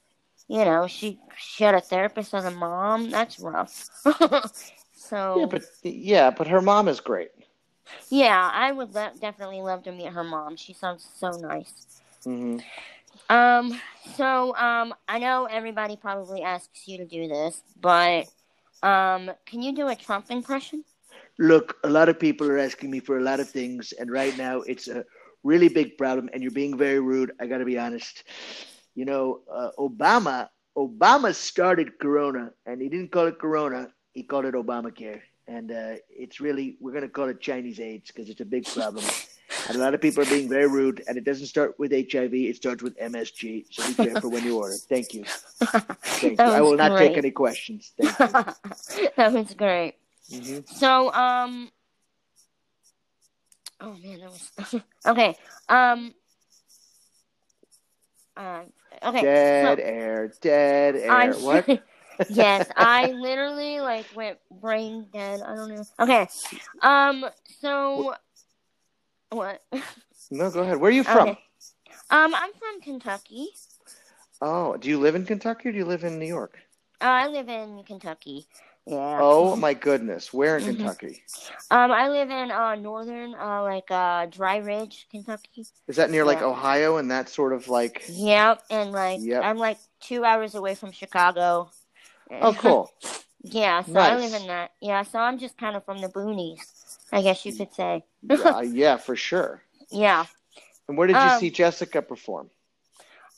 you 0.47 0.63
know 0.65 0.87
she 0.87 1.19
she 1.37 1.63
had 1.63 1.75
a 1.75 1.81
therapist 1.81 2.33
as 2.33 2.45
a 2.45 2.51
mom 2.51 3.09
that's 3.09 3.39
rough 3.39 3.89
so 4.93 5.15
Yeah, 5.35 5.45
but 5.45 5.63
yeah, 5.83 6.31
but 6.31 6.47
her 6.47 6.61
mom 6.61 6.87
is 6.87 6.99
great. 6.99 7.31
yeah 8.09 8.49
i 8.53 8.71
would 8.71 8.93
le- 8.93 9.13
definitely 9.19 9.61
love 9.61 9.83
to 9.83 9.91
meet 9.91 10.11
her 10.11 10.23
mom 10.23 10.55
she 10.55 10.73
sounds 10.73 11.07
so 11.15 11.37
nice 11.37 11.87
hmm 12.23 12.57
Um, 13.29 13.79
so, 14.15 14.55
um, 14.55 14.93
I 15.07 15.19
know 15.19 15.45
everybody 15.45 15.95
probably 15.97 16.41
asks 16.41 16.87
you 16.87 16.97
to 16.97 17.05
do 17.05 17.27
this, 17.27 17.61
but, 17.79 18.27
um, 18.83 19.31
can 19.45 19.61
you 19.61 19.73
do 19.73 19.87
a 19.87 19.95
Trump 19.95 20.31
impression? 20.31 20.83
Look, 21.39 21.77
a 21.83 21.89
lot 21.89 22.09
of 22.09 22.19
people 22.19 22.47
are 22.49 22.57
asking 22.57 22.91
me 22.91 22.99
for 22.99 23.17
a 23.17 23.21
lot 23.21 23.39
of 23.39 23.49
things, 23.49 23.93
and 23.93 24.11
right 24.11 24.35
now 24.35 24.61
it's 24.61 24.87
a 24.87 25.05
really 25.43 25.69
big 25.69 25.97
problem, 25.97 26.29
and 26.33 26.41
you're 26.41 26.51
being 26.51 26.77
very 26.77 26.99
rude. 26.99 27.31
I 27.39 27.47
got 27.47 27.59
to 27.59 27.65
be 27.65 27.77
honest. 27.77 28.23
You 28.97 29.05
know, 29.05 29.41
uh, 29.53 29.69
Obama, 29.77 30.49
Obama 30.75 31.35
started 31.35 31.99
Corona, 31.99 32.51
and 32.65 32.81
he 32.81 32.89
didn't 32.89 33.11
call 33.11 33.27
it 33.27 33.37
Corona. 33.37 33.91
He 34.15 34.23
called 34.23 34.45
it 34.45 34.55
Obamacare, 34.55 35.21
and 35.47 35.71
uh, 35.71 36.01
it's 36.09 36.41
really 36.41 36.77
we're 36.81 36.93
going 36.93 37.03
to 37.03 37.07
call 37.07 37.29
it 37.29 37.39
Chinese 37.39 37.79
AIDS 37.79 38.09
because 38.09 38.27
it's 38.27 38.41
a 38.41 38.45
big 38.45 38.65
problem. 38.65 39.05
And 39.67 39.77
a 39.77 39.79
lot 39.79 39.93
of 39.93 40.01
people 40.01 40.23
are 40.23 40.29
being 40.31 40.49
very 40.49 40.65
rude, 40.65 41.03
and 41.07 41.15
it 41.15 41.25
doesn't 41.25 41.45
start 41.45 41.77
with 41.77 41.91
HIV; 41.91 42.33
it 42.33 42.55
starts 42.55 42.81
with 42.81 42.97
MSG. 42.97 43.67
So 43.69 43.87
be 43.87 44.09
careful 44.09 44.31
when 44.31 44.43
you 44.43 44.57
order. 44.57 44.73
Thank 44.73 45.13
you. 45.13 45.25
Thank 45.25 46.39
you. 46.39 46.45
I 46.45 46.59
will 46.61 46.75
not 46.75 46.93
great. 46.93 47.09
take 47.09 47.17
any 47.17 47.29
questions. 47.29 47.91
Thank 48.01 48.19
you. 48.97 49.09
that 49.15 49.31
was 49.31 49.53
great. 49.53 49.93
hmm 50.27 50.61
So, 50.65 51.13
um, 51.13 51.69
oh 53.79 53.93
man, 53.93 54.21
that 54.21 54.31
was 54.31 54.81
okay. 55.05 55.35
Um, 55.69 56.15
uh, 58.35 58.63
okay. 59.03 59.21
Dead 59.21 59.77
so- 59.77 59.83
air, 59.83 60.33
dead 60.41 60.95
air. 60.95 61.11
I'm 61.11 61.33
what? 61.33 61.67
yes, 62.29 62.69
I 62.75 63.11
literally 63.11 63.79
like 63.79 64.05
went 64.15 64.37
brain 64.49 65.07
dead. 65.11 65.41
I 65.41 65.55
don't 65.55 65.69
know. 65.69 65.83
Okay. 65.99 66.27
Um. 66.81 67.25
So, 67.59 68.15
what? 69.29 69.61
No, 70.31 70.49
go 70.51 70.61
ahead. 70.61 70.77
Where 70.77 70.89
are 70.89 70.93
you 70.93 71.03
from? 71.03 71.29
Okay. 71.29 71.39
Um, 72.09 72.33
I'm 72.35 72.51
from 72.53 72.81
Kentucky. 72.81 73.47
Oh, 74.41 74.77
do 74.77 74.89
you 74.89 74.99
live 74.99 75.15
in 75.15 75.25
Kentucky 75.25 75.69
or 75.69 75.71
do 75.71 75.77
you 75.77 75.85
live 75.85 76.03
in 76.03 76.19
New 76.19 76.25
York? 76.27 76.57
Uh, 77.01 77.05
I 77.05 77.27
live 77.27 77.49
in 77.49 77.83
Kentucky. 77.83 78.47
Yeah. 78.87 79.19
Oh 79.21 79.55
my 79.57 79.73
goodness, 79.73 80.33
where 80.33 80.57
in 80.57 80.63
Mhm. 80.63 80.77
Kentucky? 80.77 81.23
Um, 81.69 81.91
I 81.91 82.07
live 82.07 82.29
in 82.29 82.51
uh 82.51 82.75
northern, 82.75 83.35
uh, 83.35 83.61
like 83.63 83.91
uh 83.91 84.27
Dry 84.27 84.57
Ridge, 84.57 85.07
Kentucky. 85.11 85.65
Is 85.87 85.97
that 85.97 86.09
near 86.09 86.23
like 86.25 86.41
Ohio 86.41 86.97
and 86.97 87.11
that 87.11 87.29
sort 87.29 87.53
of 87.53 87.67
like? 87.67 88.03
Yep, 88.09 88.63
and 88.69 88.91
like 88.93 89.19
Yep. 89.23 89.43
I'm 89.43 89.57
like 89.57 89.77
two 89.99 90.23
hours 90.23 90.55
away 90.55 90.75
from 90.75 90.91
Chicago. 90.91 91.69
Oh, 92.41 92.53
cool. 92.57 92.91
yeah, 93.43 93.83
so 93.83 93.99
I 93.99 94.15
live 94.15 94.33
in 94.33 94.47
that. 94.47 94.71
Yeah, 94.81 95.03
so 95.03 95.19
I'm 95.19 95.37
just 95.37 95.57
kind 95.57 95.75
of 95.75 95.83
from 95.85 95.99
the 96.01 96.07
boonies, 96.07 96.61
I 97.11 97.21
guess 97.21 97.45
you 97.45 97.51
could 97.53 97.73
say. 97.73 98.03
yeah, 98.23 98.61
yeah, 98.61 98.97
for 98.97 99.15
sure. 99.15 99.61
Yeah. 99.91 100.25
And 100.87 100.97
where 100.97 101.07
did 101.07 101.15
you 101.21 101.29
Um, 101.29 101.39
see 101.39 101.49
Jessica 101.49 102.01
perform? 102.01 102.49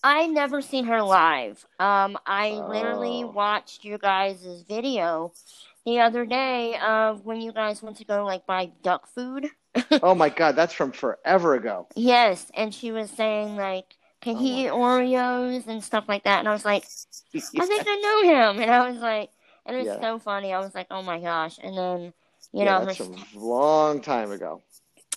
I 0.04 0.28
never 0.28 0.62
seen 0.62 0.86
her 0.86 1.02
live. 1.02 1.66
Um, 1.80 2.18
I 2.26 2.62
literally 2.66 3.24
Oh. 3.24 3.34
watched 3.34 3.84
you 3.84 3.98
guys' 3.98 4.64
video 4.68 5.34
the 5.86 6.00
other 6.00 6.26
day 6.26 6.78
of 6.80 7.26
when 7.26 7.42
you 7.42 7.52
guys 7.52 7.82
went 7.84 7.98
to 7.98 8.06
go 8.06 8.26
like 8.26 8.46
buy 8.46 8.72
duck 8.84 9.08
food. 9.08 9.50
Oh 10.02 10.14
my 10.14 10.28
God, 10.30 10.56
that's 10.58 10.74
from 10.74 10.92
forever 10.92 11.56
ago. 11.56 11.88
Yes, 11.96 12.52
and 12.56 12.74
she 12.74 12.92
was 12.92 13.12
saying 13.12 13.56
like, 13.56 13.96
"Can 14.22 14.36
Oh 14.36 14.40
he 14.40 14.66
eat 14.66 14.70
Oreos 14.72 15.68
and 15.68 15.84
stuff 15.84 16.06
like 16.08 16.24
that?" 16.24 16.40
And 16.40 16.48
I 16.48 16.54
was 16.54 16.66
like, 16.66 16.90
"I 17.58 17.66
think 17.68 17.84
I 17.88 17.96
know 17.98 18.24
him." 18.54 18.62
And 18.62 18.72
I 18.72 18.90
was 18.90 19.00
like, 19.02 19.32
and 19.66 19.76
it 19.76 19.80
was 19.80 19.88
Yeah. 19.88 20.00
so 20.00 20.20
funny. 20.20 20.54
I 20.54 20.60
was 20.60 20.76
like, 20.76 20.88
"Oh 20.92 21.02
my 21.04 21.20
gosh!" 21.20 21.60
And 21.62 21.78
then 21.78 22.14
you 22.54 22.64
yeah, 22.64 22.66
know, 22.66 22.86
her, 22.86 22.96
a 23.00 23.38
long 23.38 24.02
time 24.02 24.32
ago. 24.32 24.62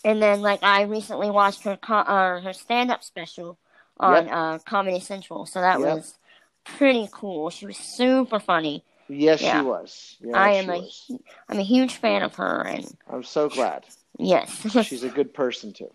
and 0.05 0.23
then 0.23 0.43
like 0.43 0.63
I 0.63 0.83
recently 0.83 1.31
watched 1.31 1.63
her 1.65 1.77
co- 1.77 1.95
uh, 1.95 2.41
her 2.41 2.53
stand 2.53 2.91
up 2.91 3.03
special 3.05 3.59
on 4.03 4.29
uh, 4.29 4.59
Comedy 4.67 5.01
Central, 5.01 5.47
so 5.47 5.61
that 5.61 5.81
Yep. 5.81 5.95
was 5.97 6.19
pretty 6.65 7.09
cool. 7.13 7.51
She 7.51 7.67
was 7.67 7.77
super 7.77 8.41
funny. 8.41 8.85
Yes, 9.09 9.41
Yeah. 9.41 9.61
she 9.61 9.67
was. 9.67 10.17
Yeah, 10.21 10.37
I 10.37 10.53
am 10.55 10.71
a 10.71 10.79
was. 10.81 11.11
I'm 11.49 11.59
a 11.59 11.63
huge 11.65 11.97
fan 11.97 12.23
of 12.23 12.35
her, 12.37 12.63
and 12.67 12.87
I'm 13.09 13.23
so 13.23 13.49
glad. 13.49 13.85
yes, 14.19 14.51
She's 14.87 15.03
a 15.05 15.09
good 15.09 15.33
person 15.35 15.73
too. 15.73 15.91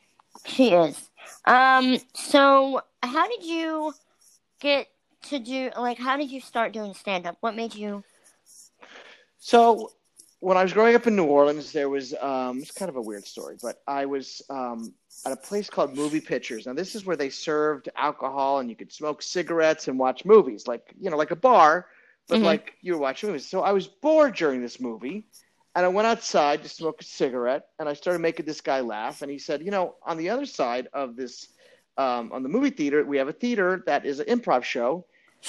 she 0.45 0.72
is. 0.72 1.10
Um, 1.45 1.97
so 2.14 2.82
how 3.03 3.28
did 3.28 3.43
you 3.43 3.93
get 4.60 4.88
to 5.30 5.39
do 5.39 5.72
like? 5.78 5.97
How 5.97 6.18
did 6.18 6.30
you 6.32 6.41
start 6.41 6.74
doing 6.74 6.93
stand 6.93 7.26
up? 7.26 7.38
What 7.41 7.55
made 7.55 7.74
you? 7.76 8.03
So 9.39 9.91
when 10.39 10.58
I 10.58 10.64
was 10.64 10.74
growing 10.74 10.95
up 10.95 11.08
in 11.08 11.16
New 11.16 11.26
Orleans, 11.26 11.72
there 11.72 11.89
was 11.89 12.14
um, 12.22 12.60
it's 12.60 12.72
kind 12.72 12.89
of 12.89 12.95
a 12.95 13.01
weird 13.01 13.26
story, 13.26 13.58
but 13.62 13.82
I 13.88 14.05
was 14.05 14.41
um, 14.49 14.93
at 15.26 15.32
a 15.32 15.36
place 15.36 15.70
called 15.70 15.95
Movie 15.95 16.22
Pitchers. 16.22 16.65
Now 16.65 16.74
this 16.74 16.95
is 16.95 17.05
where 17.05 17.15
they 17.18 17.30
served 17.30 17.89
alcohol 17.95 18.59
and 18.59 18.70
you 18.70 18.76
could 18.76 18.91
smoke 18.91 19.22
cigarettes 19.22 19.88
and 19.88 19.99
watch 19.99 20.26
movies, 20.26 20.68
like 20.68 20.93
you 20.99 21.09
know, 21.09 21.18
like 21.18 21.32
a 21.32 21.36
bar, 21.36 21.88
but 22.28 22.39
Mhm. 22.39 22.43
like 22.43 22.74
you 22.82 22.93
were 22.93 22.99
watching 22.99 23.30
movies. 23.30 23.47
So 23.47 23.61
I 23.61 23.72
was 23.72 23.88
bored 23.88 24.36
during 24.36 24.61
this 24.61 24.80
movie, 24.80 25.26
and 25.76 25.86
I 25.86 25.89
went 25.89 26.07
outside 26.07 26.63
to 26.63 26.70
smoke 26.70 27.01
a 27.01 27.03
cigarette, 27.03 27.68
and 27.80 27.88
I 27.89 27.93
started 27.93 28.20
making 28.20 28.45
this 28.45 28.61
guy 28.61 28.82
laugh, 28.82 29.22
and 29.22 29.32
he 29.32 29.39
said, 29.39 29.61
you 29.63 29.72
know, 29.72 29.95
on 30.03 30.18
the 30.18 30.30
other 30.30 30.45
side 30.45 30.88
of 30.93 31.15
this. 31.15 31.49
Um, 31.99 32.32
on 32.32 32.43
the 32.43 32.49
movie 32.49 32.70
theater, 32.70 33.03
we 33.03 33.18
have 33.18 33.28
a 33.28 33.34
theater 33.34 33.82
that 33.88 34.05
is 34.05 34.20
an 34.20 34.28
improv 34.28 34.63
show, 34.63 35.05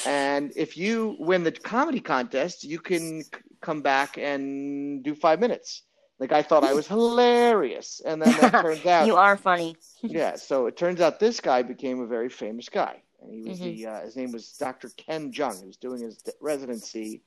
and 0.06 0.50
if 0.56 0.78
you 0.78 1.14
win 1.18 1.44
the 1.44 1.52
comedy 1.52 2.00
contest, 2.00 2.64
you 2.64 2.78
can 2.78 3.22
c- 3.22 3.30
come 3.60 3.82
back 3.82 4.16
and 4.16 5.02
do 5.02 5.14
five 5.14 5.40
minutes. 5.40 5.82
The 6.18 6.36
I 6.36 6.42
thought 6.42 6.64
I 6.64 6.74
was 6.74 6.86
hilarious, 6.86 8.00
and 8.04 8.20
then 8.20 8.34
it 8.34 8.52
turns 8.60 8.84
out, 8.86 9.06
you 9.06 9.16
are 9.16 9.36
funny. 9.36 9.76
yeah. 10.02 10.36
So 10.36 10.66
it 10.66 10.76
turns 10.76 11.00
out 11.00 11.20
this 11.20 11.40
guy 11.40 11.62
became 11.62 12.00
a 12.00 12.06
very 12.06 12.28
famous 12.28 12.68
guy, 12.68 13.02
and 13.22 13.32
he 13.32 13.42
was 13.42 13.60
Mhm. 13.60 13.64
the 13.76 13.86
uh, 13.86 14.00
his 14.04 14.16
name 14.16 14.32
was 14.32 14.52
Dr. 14.58 14.90
Ken 14.96 15.32
Jeong. 15.32 15.60
He 15.60 15.66
was 15.66 15.76
doing 15.76 16.02
his 16.02 16.18
residency 16.40 17.22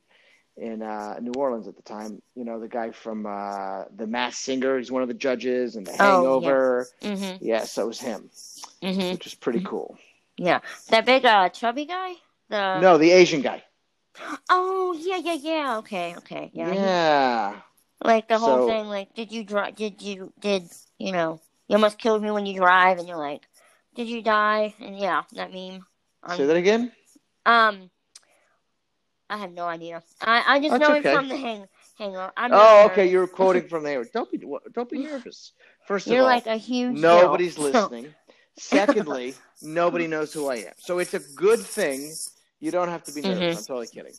in 0.58 0.82
uh, 0.82 1.18
New 1.22 1.32
Orleans 1.38 1.68
at 1.68 1.76
the 1.76 1.84
time. 1.84 2.22
You 2.36 2.44
know, 2.46 2.60
the 2.60 2.68
guy 2.68 2.92
from 2.92 3.26
uh, 3.26 3.86
The 3.96 4.08
Masked 4.08 4.44
Singer. 4.44 4.78
He's 4.78 4.92
one 4.92 5.02
of 5.04 5.08
the 5.08 5.14
judges, 5.16 5.76
and 5.76 5.88
The 5.88 5.92
Oh, 6.00 6.40
yeah. 6.42 6.50
Hangover. 6.50 6.90
Mhm. 7.02 7.40
Yeah, 7.42 7.64
so 7.64 7.84
it 7.84 7.88
was 7.88 8.00
him, 8.00 8.30
Mhm. 8.84 9.14
which 9.14 9.26
was 9.26 9.36
pretty 9.36 9.62
cool. 9.62 9.98
Yeah, 10.38 10.60
that 10.90 11.06
big 11.06 11.26
uh 11.26 11.50
chubby 11.50 11.86
guy. 11.86 12.14
The 12.50 12.80
No, 12.82 12.98
the 12.98 13.12
Asian 13.12 13.42
guy. 13.42 13.64
Oh 14.50 14.94
yeah 15.00 15.18
yeah 15.18 15.34
yeah. 15.34 15.78
Okay 15.78 16.16
okay 16.18 16.52
yeah. 16.54 16.74
Yeah. 16.74 17.62
Like 18.04 18.28
the 18.28 18.40
whole 18.40 18.58
So- 18.58 18.68
thing. 18.68 18.86
Like, 18.88 19.14
did 19.14 19.32
you 19.32 19.44
drive? 19.44 19.76
Did 19.76 20.02
you 20.02 20.34
did 20.40 20.64
you 20.98 21.12
know? 21.12 21.40
You 21.68 21.76
almost 21.76 21.98
killed 22.00 22.22
me 22.22 22.32
when 22.32 22.46
you 22.46 22.56
drive, 22.60 22.98
and 23.00 23.08
you're 23.08 23.18
like, 23.18 23.44
did 23.96 24.08
you 24.10 24.22
die? 24.22 24.74
And 24.80 24.98
yeah, 25.00 25.24
that 25.34 25.54
meme. 25.54 25.86
Um, 26.24 26.38
Say 26.38 26.46
that 26.46 26.58
again. 26.58 26.92
Um, 27.46 27.90
I 29.30 29.38
have 29.38 29.52
no 29.54 29.66
idea. 29.66 30.04
I, 30.20 30.44
I 30.46 30.60
just 30.60 30.72
That's 30.72 30.82
know 30.90 30.96
okay. 30.98 31.10
it 31.10 31.16
from 31.16 31.30
the 31.30 31.38
hang 31.38 31.66
hanger. 31.98 32.32
I'm 32.36 32.52
Oh, 32.54 32.86
okay. 32.88 32.98
nervous. 33.04 33.12
You're 33.14 33.28
quoting 33.28 33.68
from 33.70 33.84
there. 33.84 34.04
Don't 34.14 34.30
be 34.30 34.38
don't 34.74 34.90
be 34.90 35.00
nervous. 35.00 35.54
First 35.88 36.08
of 36.08 36.12
all, 36.12 36.16
You're 36.18 36.26
like 36.26 36.48
a 36.48 36.58
huge. 36.58 36.98
nobody's. 37.00 37.58
Listening. 37.58 38.14
Secondly, 38.58 39.34
nobody 39.62 40.08
knows 40.08 40.34
who 40.34 40.50
I 40.50 40.56
am. 40.58 40.74
So 40.78 41.00
it's 41.00 41.14
a 41.14 41.20
good 41.36 41.60
thing. 41.60 42.12
You 42.60 42.70
don't 42.72 42.90
have 42.90 43.04
to 43.06 43.14
be 43.14 43.22
nervous. 43.22 43.40
Mhm. 43.40 43.58
I'm 43.60 43.64
totally 43.64 43.88
kidding. 43.88 44.14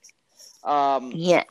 Um, 0.65 1.11
yeah. 1.15 1.45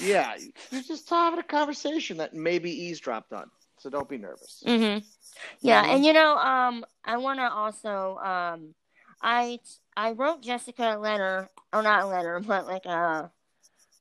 yeah, 0.00 0.34
you're 0.70 0.82
just 0.82 1.08
having 1.08 1.38
a 1.38 1.42
conversation 1.42 2.16
that 2.18 2.34
maybe 2.34 2.70
eavesdropped 2.70 3.32
on. 3.32 3.50
So 3.78 3.90
don't 3.90 4.08
be 4.08 4.18
nervous. 4.18 4.62
Mm-hmm. 4.66 5.06
Yeah, 5.60 5.84
Mhm. 5.84 5.88
and 5.94 6.04
you 6.04 6.12
know, 6.12 6.36
um, 6.38 6.84
I 7.04 7.16
want 7.18 7.38
to 7.38 7.48
also, 7.52 8.16
um, 8.18 8.74
I 9.22 9.60
I 9.96 10.12
wrote 10.12 10.40
Jessica 10.42 10.96
a 10.96 10.98
letter, 10.98 11.48
or 11.72 11.82
not 11.82 12.02
a 12.02 12.06
letter, 12.06 12.40
but 12.46 12.66
like 12.66 12.86
a 12.86 13.30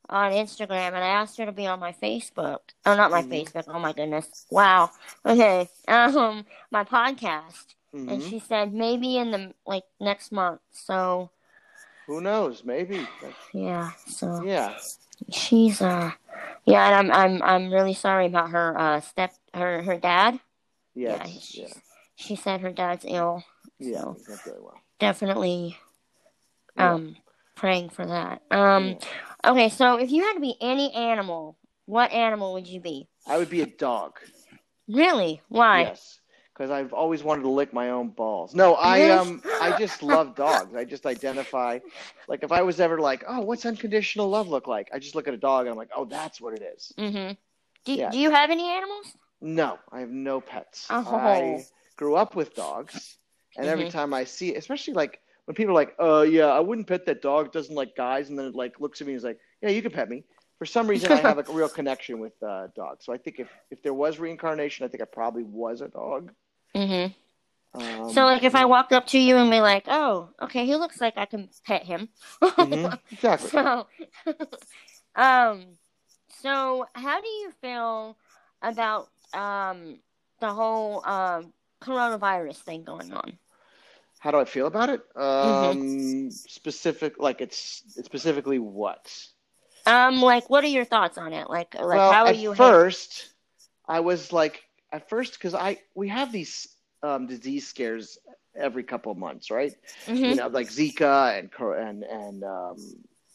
on 0.09 0.32
Instagram, 0.32 0.88
and 0.88 0.97
I 0.97 1.07
asked 1.07 1.38
her 1.38 1.45
to 1.45 1.51
be 1.51 1.68
on 1.68 1.80
my 1.80 1.91
Facebook. 1.91 2.59
Oh, 2.86 2.95
not 2.95 3.11
my 3.11 3.22
Mhm. 3.24 3.30
Facebook. 3.51 3.65
Oh 3.68 3.80
my 3.80 3.91
goodness! 3.93 4.45
Wow. 4.49 4.91
Okay. 5.26 5.70
Um, 5.88 6.45
my 6.72 6.84
podcast, 6.86 7.76
and 7.93 8.09
Mhm. 8.09 8.30
she 8.30 8.39
said 8.39 8.74
maybe 8.74 9.18
in 9.18 9.32
the 9.32 9.53
like 9.65 9.84
next 9.99 10.32
month. 10.32 10.61
So 10.72 11.30
Who 12.08 12.22
knows? 12.22 12.64
Maybe. 12.64 13.05
Yeah. 13.53 13.91
So 14.08 14.41
Yeah. 14.43 14.74
she's 15.30 15.82
uh, 15.82 16.12
yeah, 16.66 16.88
and 16.99 17.12
I'm 17.12 17.12
I'm 17.12 17.43
I'm 17.43 17.72
really 17.74 17.93
sorry 17.93 18.26
about 18.28 18.49
her 18.51 18.78
uh 18.80 18.99
step 19.01 19.34
her 19.53 19.82
her 19.84 19.97
dad. 19.97 20.39
Yes. 20.95 21.53
Yeah, 21.55 21.68
Yeah. 21.68 21.74
She 22.16 22.36
said 22.36 22.62
her 22.62 22.72
dad's 22.72 23.05
ill. 23.08 23.43
Yeah. 23.80 24.01
So- 24.01 24.14
He's 24.18 24.30
not 24.30 24.43
very 24.43 24.62
well. 24.62 24.80
definitely 24.99 25.78
Yeah. 26.78 26.93
um 26.95 27.18
praying 27.55 27.89
for 27.89 28.05
that. 28.05 28.41
Um 28.51 28.97
okay, 29.45 29.70
so 29.70 29.95
if 29.99 30.10
you 30.12 30.24
had 30.24 30.34
to 30.34 30.39
be 30.39 30.55
any 30.62 30.93
animal, 30.93 31.58
what 31.86 32.12
animal 32.12 32.53
would 32.53 32.68
you 32.68 32.80
be? 32.80 33.08
I 33.28 33.38
would 33.38 33.49
be 33.49 33.62
a 33.62 33.66
dog. 33.68 34.20
Really? 34.88 35.41
Why? 35.49 35.82
Yes, 35.82 36.20
because 36.58 36.72
I've 36.72 36.91
always 36.91 37.24
wanted 37.24 37.43
to 37.43 37.49
lick 37.49 37.72
my 37.72 37.91
own 37.91 38.10
balls. 38.10 38.55
No, 38.55 38.74
I 38.82 39.10
um, 39.10 39.43
I 39.62 39.78
just 39.78 40.01
love 40.01 40.36
dogs. 40.36 40.74
I 40.76 40.84
just 40.86 41.05
identify, 41.05 41.80
like, 42.28 42.43
if 42.43 42.51
I 42.51 42.64
was 42.64 42.80
ever 42.80 42.99
like, 42.99 43.24
oh, 43.28 43.41
what's 43.41 43.66
unconditional 43.66 44.28
love 44.30 44.47
look 44.47 44.68
like? 44.68 44.89
I 44.93 44.99
just 44.99 45.14
look 45.16 45.28
at 45.28 45.34
a 45.34 45.38
dog 45.38 45.62
and 45.62 45.70
I'm 45.72 45.78
like, 45.78 45.91
oh, 45.95 46.05
that's 46.05 46.41
what 46.41 46.53
it 46.53 46.64
is. 46.76 46.93
Mhm. 46.97 47.38
Do 47.86 47.93
Yeah. 47.93 48.10
do 48.10 48.18
you 48.18 48.32
have 48.32 48.49
any 48.49 48.68
animals? 48.70 49.16
No, 49.39 49.78
I 49.91 49.99
have 49.99 50.10
no 50.10 50.41
pets. 50.41 50.88
Oh. 50.89 51.03
I 51.16 51.66
grew 51.95 52.16
up 52.16 52.36
with 52.36 52.55
dogs, 52.55 53.18
and 53.55 53.68
every 53.68 53.86
Mhm. 53.86 53.91
time 53.91 54.14
I 54.14 54.24
see, 54.24 54.55
especially 54.55 54.95
like 54.95 55.22
when 55.45 55.53
people 55.55 55.72
are 55.72 55.76
like, 55.76 55.95
oh 55.99 56.24
yeah, 56.24 56.47
I 56.47 56.60
wouldn't 56.60 56.88
pet 56.88 57.05
that 57.05 57.22
dog. 57.22 57.47
It 57.47 57.51
doesn't 57.53 57.76
like 57.76 57.95
guys, 57.95 58.30
and 58.30 58.38
then 58.38 58.47
it 58.47 58.55
like 58.55 58.80
looks 58.80 58.99
at 58.99 59.08
me 59.08 59.14
and 59.14 59.18
is 59.18 59.24
like, 59.24 59.39
yeah, 59.62 59.70
you 59.70 59.82
can 59.84 59.91
pet 59.91 60.10
me. 60.10 60.24
For 60.58 60.66
some 60.66 60.88
reason, 60.88 61.12
I 61.12 61.18
have 61.18 61.38
a 61.38 61.43
real 61.53 61.70
connection 61.80 62.18
with 62.18 62.34
uh, 62.41 62.68
dogs. 62.76 63.05
So 63.05 63.14
I 63.14 63.18
think 63.18 63.39
if 63.39 63.47
if 63.70 63.84
there 63.84 63.93
was 63.93 64.18
reincarnation, 64.18 64.86
I 64.86 64.89
think 64.89 65.03
I 65.03 65.05
probably 65.05 65.43
was 65.43 65.82
a 65.82 65.88
dog. 65.88 66.34
Mhm. 66.78 67.15
Um, 67.73 68.09
so 68.13 68.25
like 68.25 68.43
if 68.43 68.55
I 68.55 68.65
walked 68.65 68.93
up 68.93 69.07
to 69.07 69.19
you 69.19 69.38
and 69.38 69.49
be 69.51 69.59
like, 69.59 69.86
"Oh, 69.88 70.30
okay, 70.41 70.65
he 70.65 70.75
looks 70.75 71.01
like 71.01 71.17
I 71.17 71.25
can 71.25 71.49
pet 71.65 71.84
him." 71.84 72.09
Mhm, 72.41 72.99
exactly. 73.11 73.49
So 73.49 73.88
um 75.15 75.65
so 76.41 76.86
how 76.93 77.21
do 77.21 77.28
you 77.28 77.51
feel 77.61 78.15
about 78.61 79.09
um 79.34 79.99
the 80.39 80.53
whole 80.53 81.05
um 81.05 81.53
coronavirus 81.82 82.57
thing 82.57 82.84
going 82.84 83.11
on? 83.11 83.38
How 84.19 84.32
do 84.32 84.39
I 84.39 84.45
feel 84.45 84.67
about 84.67 84.89
it? 84.89 85.01
Mm-hmm. 85.17 85.63
Um, 85.63 86.32
specific, 86.32 87.19
like 87.19 87.39
it's, 87.39 87.84
it's 87.95 88.07
specifically 88.07 88.59
what? 88.59 89.28
Um, 89.86 90.21
like, 90.21 90.49
what 90.49 90.63
are 90.63 90.67
your 90.67 90.86
thoughts 90.86 91.17
on 91.17 91.34
it? 91.34 91.49
Like, 91.49 91.75
like 91.75 91.86
well, 91.86 92.11
how 92.11 92.25
are 92.25 92.32
at 92.32 92.38
you? 92.38 92.53
first, 92.55 93.30
I 93.88 94.01
was 94.01 94.34
like, 94.34 94.66
at 94.92 95.10
first, 95.10 95.34
because 95.34 95.54
I 95.54 95.80
we 95.96 96.10
have 96.10 96.32
these 96.32 96.68
um, 97.04 97.28
disease 97.28 97.68
scares 97.68 98.18
every 98.56 98.84
couple 98.84 99.12
of 99.12 99.18
months, 99.18 99.52
right? 99.52 99.74
hmm 100.06 100.16
You 100.30 100.36
know, 100.36 100.48
like 100.48 100.70
Zika 100.70 101.38
and 101.38 101.50
and 101.60 102.04
and 102.04 102.44
um, 102.44 102.78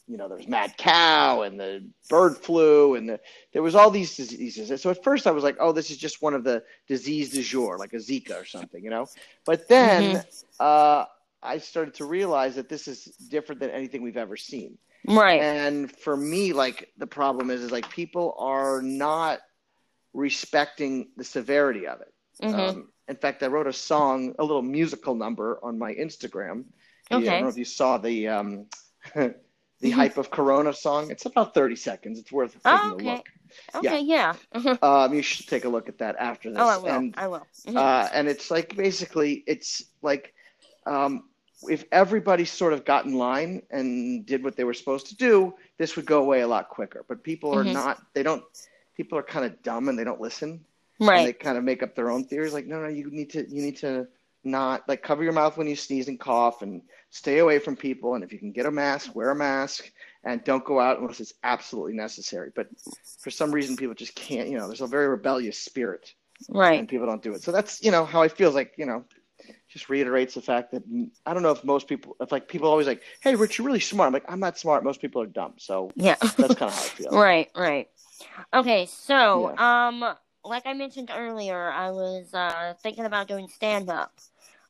you 0.07 0.17
know, 0.17 0.27
there 0.27 0.37
was 0.37 0.47
mad 0.47 0.75
cow 0.77 1.41
and 1.41 1.59
the 1.59 1.85
bird 2.09 2.37
flu 2.37 2.95
and 2.95 3.09
the 3.09 3.19
there 3.53 3.61
was 3.63 3.75
all 3.75 3.89
these 3.89 4.15
diseases. 4.15 4.81
So 4.81 4.89
at 4.89 5.03
first, 5.03 5.27
I 5.27 5.31
was 5.31 5.43
like, 5.43 5.57
oh, 5.59 5.71
this 5.71 5.89
is 5.91 5.97
just 5.97 6.21
one 6.21 6.33
of 6.33 6.43
the 6.43 6.63
disease 6.87 7.31
du 7.31 7.41
jour, 7.41 7.77
like 7.77 7.93
a 7.93 7.97
Zika 7.97 8.41
or 8.41 8.45
something, 8.45 8.83
you 8.83 8.89
know. 8.89 9.09
But 9.45 9.67
then 9.67 10.23
uh, 10.59 11.05
I 11.41 11.57
started 11.59 11.95
to 11.95 12.05
realize 12.05 12.55
that 12.55 12.69
this 12.69 12.87
is 12.87 13.05
different 13.05 13.61
than 13.61 13.69
anything 13.69 14.01
we've 14.01 14.17
ever 14.17 14.37
seen. 14.37 14.77
Right. 15.07 15.45
And 15.45 15.91
for 15.91 16.15
me, 16.15 16.53
like 16.53 16.91
the 16.97 17.07
problem 17.07 17.49
is, 17.49 17.61
is 17.61 17.71
like 17.71 17.89
people 17.89 18.35
are 18.37 18.81
not 18.81 19.39
respecting 20.13 21.09
the 21.17 21.23
severity 21.23 21.87
of 21.87 22.01
it. 22.01 22.13
hmm 22.41 22.53
Um, 22.59 22.89
in 23.07 23.15
fact, 23.17 23.43
I 23.43 23.47
wrote 23.47 23.67
a 23.67 23.73
song, 23.73 24.33
a 24.39 24.43
little 24.43 24.61
musical 24.61 25.15
number 25.15 25.59
on 25.63 25.77
my 25.77 25.93
Instagram. 25.93 26.65
Okay. 27.11 27.27
I 27.27 27.31
don't 27.31 27.41
know 27.41 27.47
if 27.49 27.57
you 27.57 27.65
saw 27.65 27.97
the 27.97 28.29
um, 28.29 28.67
the 29.81 29.91
hype 29.91 30.17
of 30.17 30.31
Corona 30.31 30.73
song. 30.73 31.11
It's 31.11 31.25
about 31.25 31.53
thirty 31.53 31.75
seconds. 31.75 32.17
It's 32.19 32.31
worth 32.31 32.53
taking 32.53 32.69
Oh, 32.71 32.91
a 32.91 32.95
okay. 32.95 33.05
look. 33.15 33.25
okay. 33.75 33.99
Yeah. 34.01 34.33
Mhm. 34.55 34.81
Um, 34.81 35.13
you 35.13 35.21
should 35.21 35.47
take 35.47 35.65
a 35.65 35.69
look 35.69 35.89
at 35.89 35.97
that 35.97 36.15
after 36.17 36.49
this. 36.49 36.59
oh, 36.61 36.69
I 36.69 36.77
will. 36.77 36.87
And 36.87 37.13
I 37.17 37.27
will. 37.27 37.45
Mhm. 37.67 37.75
uh, 37.75 38.09
and 38.13 38.27
it's 38.29 38.49
like 38.49 38.75
basically 38.75 39.43
it's 39.47 39.83
like 40.01 40.33
um, 40.85 41.29
if 41.69 41.83
everybody 41.91 42.45
sort 42.45 42.73
of 42.73 42.83
got 42.85 43.05
in 43.05 43.13
line 43.13 43.61
and 43.69 44.25
did 44.25 44.43
what 44.43 44.55
they 44.55 44.63
were 44.63 44.73
supposed 44.73 45.07
to 45.07 45.15
do, 45.15 45.53
this 45.77 45.95
would 45.95 46.05
go 46.05 46.19
away 46.21 46.41
a 46.41 46.47
lot 46.47 46.69
quicker. 46.69 47.03
But 47.07 47.23
people 47.23 47.53
are 47.53 47.63
Mhm. 47.65 47.73
not. 47.73 48.01
They 48.13 48.23
don't. 48.23 48.43
People 48.95 49.17
are 49.17 49.23
kind 49.23 49.45
of 49.45 49.61
dumb 49.63 49.89
and 49.89 49.97
they 49.97 50.03
don't 50.03 50.21
listen. 50.21 50.63
Right. 50.99 51.19
And 51.19 51.27
they 51.27 51.33
kind 51.33 51.57
of 51.57 51.63
make 51.63 51.83
up 51.83 51.95
their 51.95 52.11
own 52.11 52.25
theories. 52.25 52.53
Like, 52.53 52.67
no, 52.67 52.81
no, 52.81 52.87
you 52.87 53.09
need 53.11 53.31
to. 53.31 53.49
You 53.49 53.61
need 53.61 53.77
to 53.77 54.07
not 54.45 54.87
like 54.89 55.01
cover 55.01 55.23
your 55.23 55.31
mouth 55.31 55.57
when 55.57 55.67
you 55.67 55.75
sneeze 55.75 56.09
and 56.09 56.19
cough 56.19 56.61
and 56.61 56.81
stay 57.09 57.39
away 57.39 57.59
from 57.59 57.75
people. 57.75 58.15
And 58.15 58.23
if 58.23 58.33
you 58.33 58.39
can 58.39 58.51
get 58.51 58.65
a 58.65 58.71
mask, 58.71 59.15
wear 59.15 59.29
a 59.29 59.35
mask 59.35 59.89
and 60.23 60.43
don't 60.43 60.65
go 60.65 60.79
out 60.79 60.99
unless 60.99 61.19
it's 61.19 61.33
absolutely 61.43 61.93
necessary. 61.93 62.51
But 62.53 62.67
for 63.19 63.31
some 63.31 63.51
reason, 63.51 63.77
people 63.77 63.95
just 63.95 64.15
can't. 64.15 64.49
You 64.49 64.57
know, 64.57 64.67
there's 64.67 64.81
a 64.81 64.87
very 64.87 65.07
rebellious 65.07 65.57
spirit 65.57 66.13
right. 66.49 66.79
and 66.79 66.87
people 66.87 67.07
don't 67.07 67.21
do 67.21 67.33
it. 67.33 67.43
So 67.43 67.51
that's 67.51 67.83
you 67.83 67.91
know 67.91 68.05
how 68.05 68.21
I 68.21 68.27
feel 68.27 68.51
like 68.51 68.73
you 68.77 68.85
know 68.85 69.05
just 69.69 69.89
reiterates 69.89 70.35
the 70.35 70.41
fact 70.41 70.71
that 70.71 70.83
I 71.25 71.33
don't 71.33 71.43
know 71.43 71.51
if 71.51 71.63
most 71.63 71.87
people 71.87 72.15
if 72.21 72.31
like 72.31 72.47
people 72.47 72.69
always 72.69 72.87
like, 72.87 73.01
hey 73.21 73.35
Rich, 73.35 73.57
you're 73.57 73.67
really 73.67 73.79
smart. 73.79 74.07
I'm 74.07 74.13
like, 74.13 74.25
I'm 74.27 74.39
not 74.39 74.57
smart. 74.57 74.83
Most 74.83 75.01
people 75.01 75.21
are 75.21 75.27
dumb. 75.27 75.53
So 75.57 75.91
Yeah. 75.95 76.15
that's 76.21 76.35
kind 76.35 76.51
of 76.51 76.59
how 76.59 76.67
I 76.67 76.71
feel. 76.71 77.09
Right, 77.11 77.49
right. 77.55 77.89
Okay, 78.53 78.85
so 78.85 79.55
um 79.57 80.03
like 80.45 80.65
I 80.65 80.73
mentioned 80.73 81.11
earlier, 81.13 81.69
I 81.69 81.91
was 81.91 82.33
uh 82.33 82.73
thinking 82.81 83.05
about 83.05 83.27
doing 83.27 83.47
stand 83.47 83.89
up. 83.89 84.13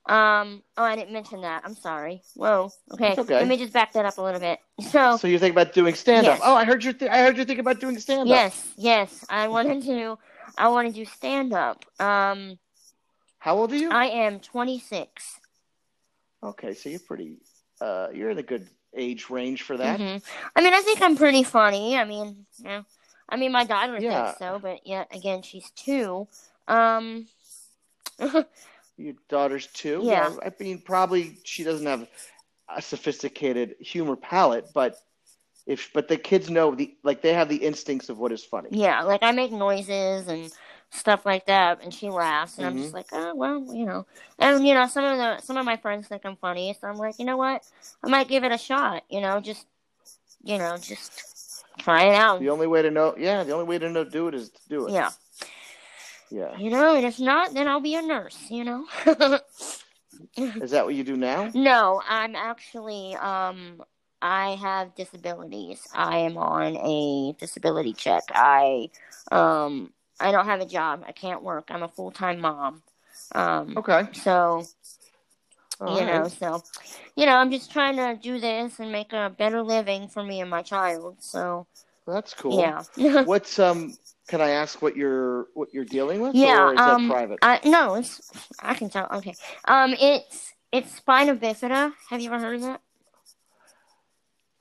Um 0.06 0.64
oh 0.78 0.84
I 0.84 0.95
didn't 0.95 1.14
mention 1.14 1.41
that. 1.41 1.64
I'm 1.66 1.76
sorry. 1.76 2.22
Whoa. 2.36 2.72
Okay. 2.93 3.16
Okay. 3.18 3.39
Let 3.39 3.47
me 3.47 3.58
just 3.58 3.74
back 3.74 3.93
that 3.93 4.06
up 4.06 4.18
a 4.18 4.22
little 4.22 4.39
bit. 4.39 4.60
So 4.91 5.18
So 5.18 5.28
you 5.28 5.39
think 5.39 5.54
about 5.54 5.74
doing 5.74 5.95
stand 5.95 6.28
up? 6.28 6.39
Yes. 6.39 6.41
Oh, 6.43 6.56
I 6.56 6.66
heard 6.66 6.84
you. 6.84 6.93
Th- 6.93 7.10
I 7.10 7.20
heard 7.20 7.38
you 7.38 7.45
think 7.45 7.60
about 7.60 7.80
doing 7.80 7.97
stand 7.99 8.32
up. 8.32 8.38
yes, 8.38 8.74
yes. 8.78 9.26
I 9.30 9.47
wanted 9.47 9.84
to 9.84 10.18
I 10.58 10.68
want 10.70 10.88
to 10.89 10.93
do 10.93 11.06
stand 11.06 11.54
up. 11.54 11.86
Um 11.99 12.60
How 13.39 13.56
old 13.58 13.72
are 13.72 13.78
you? 13.78 13.91
I 13.91 14.08
am 14.08 14.39
twenty 14.39 14.80
six. 14.80 15.39
okay, 16.43 16.74
so 16.74 16.89
you're 16.89 16.99
pretty. 16.99 17.38
Uh, 17.82 18.08
you're 18.14 18.30
in 18.30 18.38
a 18.38 18.43
good 18.43 18.68
age 18.95 19.30
range 19.30 19.64
for 19.64 19.78
that. 19.78 19.97
hmm 19.97 20.18
I 20.56 20.62
mean 20.62 20.74
I 20.74 20.82
think 20.82 21.01
I'm 21.01 21.18
pretty 21.18 21.43
funny. 21.43 21.97
I 21.97 22.04
mean, 22.06 22.45
yeah. 22.64 22.84
I 23.30 23.38
mean 23.38 23.51
my 23.51 23.63
daughter 23.65 23.99
Yeah. 23.99 24.09
thinks 24.13 24.38
so, 24.38 24.59
but 24.61 24.86
yet 24.86 25.07
again 25.11 25.41
she's 25.41 25.69
two. 25.76 26.28
Um 26.67 27.28
Your 28.97 29.15
daughter's 29.30 29.67
two. 29.67 30.03
Yeah. 30.03 30.34
I 30.43 30.51
mean, 30.59 30.82
probably 30.82 31.39
she 31.43 31.63
doesn't 31.63 31.86
have 31.88 32.07
a 32.76 32.82
sophisticated 32.82 33.76
humor 33.80 34.15
palette, 34.15 34.71
but 34.74 34.99
if 35.65 35.91
but 35.93 36.07
the 36.07 36.17
kids 36.17 36.49
know 36.49 36.76
the 36.76 36.95
like 37.03 37.21
they 37.21 37.34
have 37.34 37.49
the 37.49 37.57
instincts 37.57 38.09
of 38.09 38.19
what 38.19 38.32
is 38.32 38.43
funny. 38.43 38.69
Yeah, 38.71 39.01
like 39.03 39.24
I 39.24 39.32
make 39.32 39.51
noises 39.51 40.28
and 40.28 40.51
stuff 40.91 41.26
like 41.26 41.45
that, 41.47 41.82
and 41.84 41.93
she 41.93 42.09
laughs, 42.09 42.57
and 42.57 42.67
I'm 42.67 42.76
Mhm. 42.76 42.82
just 42.82 42.93
like, 42.93 43.07
oh 43.11 43.34
well, 43.36 43.59
you 43.74 43.86
know. 43.86 44.05
And 44.39 44.65
you 44.65 44.74
know, 44.74 44.88
some 44.88 45.05
of 45.05 45.17
the 45.17 45.39
some 45.41 45.57
of 45.57 45.65
my 45.65 45.78
friends 45.78 46.07
think 46.07 46.24
I'm 46.26 46.38
funny, 46.38 46.76
so 46.80 46.88
I'm 46.88 46.97
like, 46.97 47.15
you 47.19 47.26
know 47.26 47.38
what, 47.38 47.63
I 48.03 48.09
might 48.09 48.28
give 48.28 48.43
it 48.43 48.51
a 48.51 48.57
shot. 48.57 49.03
You 49.09 49.21
know, 49.21 49.39
just 49.39 49.65
you 50.43 50.57
know, 50.57 50.78
just 50.78 51.33
try 51.80 52.03
it 52.05 52.15
out. 52.15 52.39
The 52.39 52.49
only 52.49 52.67
way 52.67 52.82
to 52.82 52.91
know, 52.91 53.15
yeah, 53.17 53.43
the 53.43 53.51
only 53.51 53.65
way 53.65 53.80
to 53.80 53.89
know 53.89 54.03
do 54.03 54.28
it 54.28 54.36
is 54.36 54.49
to 54.49 54.69
do 54.69 54.88
it. 54.88 54.93
Yeah, 54.93 55.09
Yeah. 56.32 56.57
you 56.57 56.69
know, 56.69 56.95
and 56.95 57.05
if 57.05 57.19
not, 57.19 57.53
then 57.53 57.67
I'll 57.67 57.80
be 57.82 57.95
a 57.95 58.01
nurse. 58.01 58.38
You 58.49 58.63
know. 58.63 58.86
Is 60.38 60.71
that 60.71 60.86
what 60.86 60.95
you 60.95 61.03
do 61.03 61.17
now? 61.17 61.49
no, 61.53 62.01
I'm 62.07 62.36
actually 62.36 63.15
um. 63.15 63.84
I 64.26 64.51
have 64.55 64.95
disabilities. 64.95 65.86
I 65.93 66.19
am 66.19 66.38
on 66.38 66.78
a 66.78 67.34
disability 67.38 67.91
check. 67.91 68.24
I 68.34 68.89
um 69.32 69.91
I 70.19 70.32
don't 70.32 70.45
have 70.45 70.61
a 70.61 70.65
job. 70.65 71.03
I 71.05 71.11
can't 71.11 71.43
work. 71.43 71.65
I'm 71.69 71.84
a 71.84 71.89
full 71.89 72.11
time 72.11 72.39
mom. 72.39 72.82
Um 73.36 73.74
Okay. 73.78 74.07
so 74.13 74.63
All 75.80 75.99
you 75.99 76.05
know 76.05 76.28
so 76.28 76.63
you 77.15 77.26
know 77.26 77.36
i'm 77.36 77.51
just 77.51 77.71
trying 77.71 77.95
to 77.97 78.17
do 78.21 78.39
this 78.39 78.80
and 78.80 78.91
make 78.91 79.11
a 79.13 79.34
better 79.38 79.61
living 79.61 80.07
for 80.07 80.24
me 80.24 80.41
and 80.41 80.49
my 80.49 80.61
child 80.61 81.17
so 81.19 81.65
That's 82.07 82.34
cool. 82.34 82.57
yeah 82.59 82.84
What's 83.26 83.59
um? 83.59 83.97
Can 84.28 84.39
I 84.41 84.51
ask 84.51 84.82
what 84.82 84.95
you're 84.95 85.47
what 85.53 85.74
you're 85.74 85.84
dealing 85.86 86.21
with? 86.21 86.36
Yeah, 86.36 86.67
Or 86.67 86.74
is 86.74 86.80
that 86.80 86.91
um, 86.91 87.07
private? 87.07 87.39
I, 87.41 87.59
no 87.65 87.95
it's 87.95 88.21
i 88.59 88.74
can 88.74 88.89
tell 88.89 89.07
okay 89.13 89.36
um 89.67 89.93
it's 89.99 90.53
it's 90.71 90.95
spina 90.95 91.36
bifida 91.36 91.93
have 92.09 92.21
you 92.21 92.32
ever 92.32 92.39
heard 92.39 92.55
of 92.55 92.61
that 92.61 92.82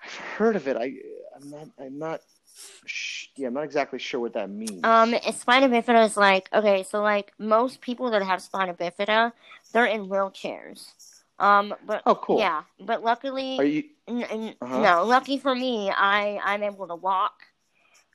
I've 0.05 0.15
heard 0.15 0.57
of 0.57 0.67
it. 0.67 0.77
I 0.77 0.93
I'm 1.37 1.51
not 1.51 1.69
I'm 1.81 1.99
not. 1.99 2.21
Sh- 2.87 3.27
yeah, 3.37 3.47
I'm 3.49 3.55
not 3.55 3.65
exactly 3.65 3.99
sure 3.99 4.21
what 4.21 4.35
that 4.35 4.51
means. 4.51 4.85
um 4.85 5.15
it's 5.15 5.41
spina 5.41 5.69
bifida 5.69 6.05
is 6.05 6.17
like 6.17 6.49
okay 6.53 6.83
so 6.83 7.01
like 7.03 7.33
most 7.39 7.81
people 7.81 8.11
that 8.11 8.23
have 8.23 8.43
spina 8.43 8.75
bifida 8.75 9.33
they're 9.73 9.87
in 9.87 10.09
wheelchairs 10.09 10.93
um 11.39 11.75
but 11.87 12.03
oh, 12.07 12.15
cool. 12.15 12.39
yeah 12.39 12.63
but 12.81 13.03
luckily 13.03 13.59
Are 13.59 13.65
you? 13.65 13.85
N- 14.09 14.25
n- 14.25 14.55
Uh-huh. 14.61 14.81
No, 14.83 15.05
lucky 15.05 15.39
for 15.39 15.55
me, 15.55 15.91
I 15.91 16.41
I'm 16.45 16.63
able 16.65 16.89
to 16.89 16.97
walk. 16.97 17.35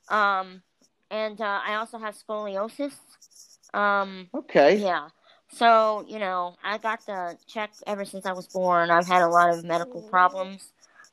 Um, 0.10 0.62
and 1.10 1.40
uh, 1.42 1.60
I 1.66 1.76
also 1.76 1.98
have 1.98 2.16
scoliosis. 2.16 2.94
Um, 3.74 4.30
Okay. 4.34 4.78
yeah. 4.78 5.10
So 5.50 6.06
you 6.08 6.20
know, 6.20 6.56
I 6.64 6.78
got 6.78 7.06
the 7.06 7.38
check 7.48 7.72
ever 7.86 8.06
since 8.06 8.26
I 8.26 8.34
was 8.34 8.48
born. 8.48 8.90
I've 8.92 9.08
had 9.08 9.22
a 9.22 9.28
lot 9.30 9.50
of 9.50 9.64
medical 9.64 10.02
problems 10.02 10.72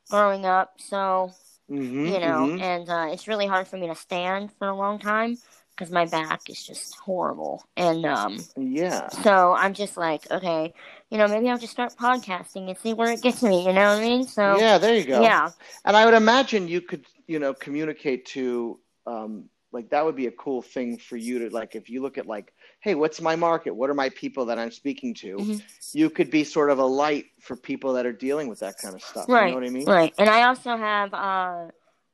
growing 0.09 0.45
up, 0.45 0.73
so 0.79 1.33
Mm-hmm, 1.69 2.07
you 2.07 2.19
know, 2.19 2.51
mhm. 2.51 2.59
and 2.59 2.89
uh, 2.89 3.07
it's 3.11 3.27
really 3.27 3.47
hard 3.47 3.67
for 3.67 3.77
me 3.77 3.87
to 3.87 3.95
stand 3.95 4.51
for 4.59 4.67
a 4.67 4.75
long 4.75 4.99
time 4.99 5.37
because 5.75 5.91
my 5.91 6.05
back 6.05 6.49
is 6.49 6.63
just 6.65 6.95
horrible. 6.95 7.63
And 7.75 8.05
um, 8.05 8.39
Yeah. 8.55 9.09
so 9.09 9.53
I'm 9.53 9.73
just 9.73 9.97
like, 9.97 10.29
okay, 10.31 10.73
you 11.09 11.17
know, 11.17 11.27
maybe 11.27 11.49
I'll 11.49 11.57
just 11.57 11.73
start 11.73 11.95
podcasting 11.95 12.69
and 12.69 12.77
see 12.77 12.93
where 12.93 13.11
it 13.11 13.21
gets 13.21 13.43
me. 13.43 13.65
You 13.67 13.73
know 13.73 13.89
what 13.89 13.99
I 13.99 14.01
mean? 14.01 14.23
So 14.27 14.57
yeah. 14.57 14.77
There 14.77 14.95
you 14.95 15.03
go. 15.05 15.21
yeah. 15.21 15.49
And 15.83 15.97
I 15.97 16.05
would 16.05 16.13
imagine 16.13 16.67
you 16.67 16.81
could, 16.81 17.05
you 17.27 17.39
know, 17.39 17.53
communicate 17.53 18.25
to, 18.27 18.79
um, 19.05 19.49
like 19.71 19.89
that 19.89 20.05
would 20.05 20.15
be 20.15 20.27
a 20.27 20.31
cool 20.31 20.61
thing 20.61 20.97
for 20.97 21.17
you 21.17 21.39
to 21.39 21.53
like. 21.53 21.75
If 21.75 21.89
you 21.89 22.01
look 22.01 22.17
at 22.17 22.25
like, 22.25 22.53
hey, 22.79 22.95
what's 22.95 23.19
my 23.19 23.35
market? 23.35 23.75
What 23.75 23.89
are 23.89 23.93
my 23.93 24.07
people 24.09 24.45
that 24.45 24.57
I'm 24.57 24.71
speaking 24.71 25.13
to? 25.15 25.35
Mhm. 25.37 25.61
You 25.93 26.09
could 26.09 26.31
be 26.31 26.45
sort 26.45 26.69
of 26.69 26.79
a 26.79 26.85
light 26.85 27.25
for 27.41 27.57
people 27.57 27.93
that 27.93 28.05
are 28.05 28.13
dealing 28.13 28.47
with 28.47 28.59
that 28.59 28.77
kind 28.77 28.95
of 28.95 29.01
stuff. 29.01 29.27
Right. 29.27 29.47
You 29.47 29.51
know 29.51 29.59
what 29.59 29.67
I 29.67 29.69
mean? 29.71 29.85
Right. 29.85 30.13
And 30.17 30.29
I 30.29 30.43
also 30.43 30.77
have 30.77 31.13
uh 31.13 31.67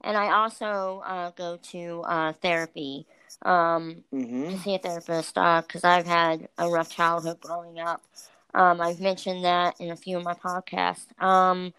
and 0.04 0.18
I 0.18 0.32
also 0.34 1.04
uh 1.06 1.30
go 1.32 1.58
to 1.72 2.02
uh 2.08 2.34
therapy 2.42 3.06
um 3.44 4.04
Mm-hmm. 4.14 4.50
to 4.50 4.58
see 4.58 4.76
a 4.76 4.80
therapist 4.80 5.38
uh 5.38 5.62
cuz 5.64 5.84
I've 5.84 6.06
had 6.08 6.50
a 6.58 6.70
rough 6.70 6.90
childhood 6.90 7.40
growing 7.42 7.80
up. 7.80 8.02
Um 8.54 8.82
I've 8.82 9.00
mentioned 9.02 9.46
that 9.46 9.80
in 9.80 9.92
a 9.92 9.96
few 9.96 10.18
of 10.18 10.24
my 10.24 10.34
podcasts. 10.36 11.08
Um 11.22 11.74